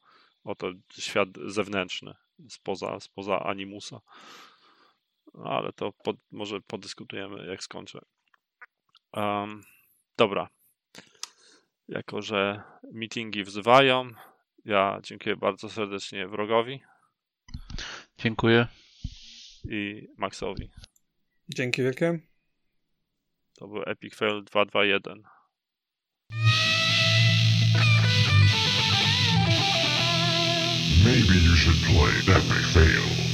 [0.43, 2.13] o to świat zewnętrzny,
[2.49, 3.99] spoza, spoza Animusa.
[5.33, 7.99] No, ale to pod, może podyskutujemy, jak skończę.
[9.13, 9.63] Um,
[10.17, 10.49] dobra.
[11.87, 12.63] Jako, że
[12.93, 14.11] meetingi wzywają,
[14.65, 16.81] ja dziękuję bardzo serdecznie wrogowi.
[18.17, 18.67] Dziękuję.
[19.69, 20.69] I Maxowi.
[21.49, 22.28] Dzięki wielkie.
[23.59, 25.23] To był Epic Fail 221.
[31.05, 33.28] Maybe you should play Epic Fail.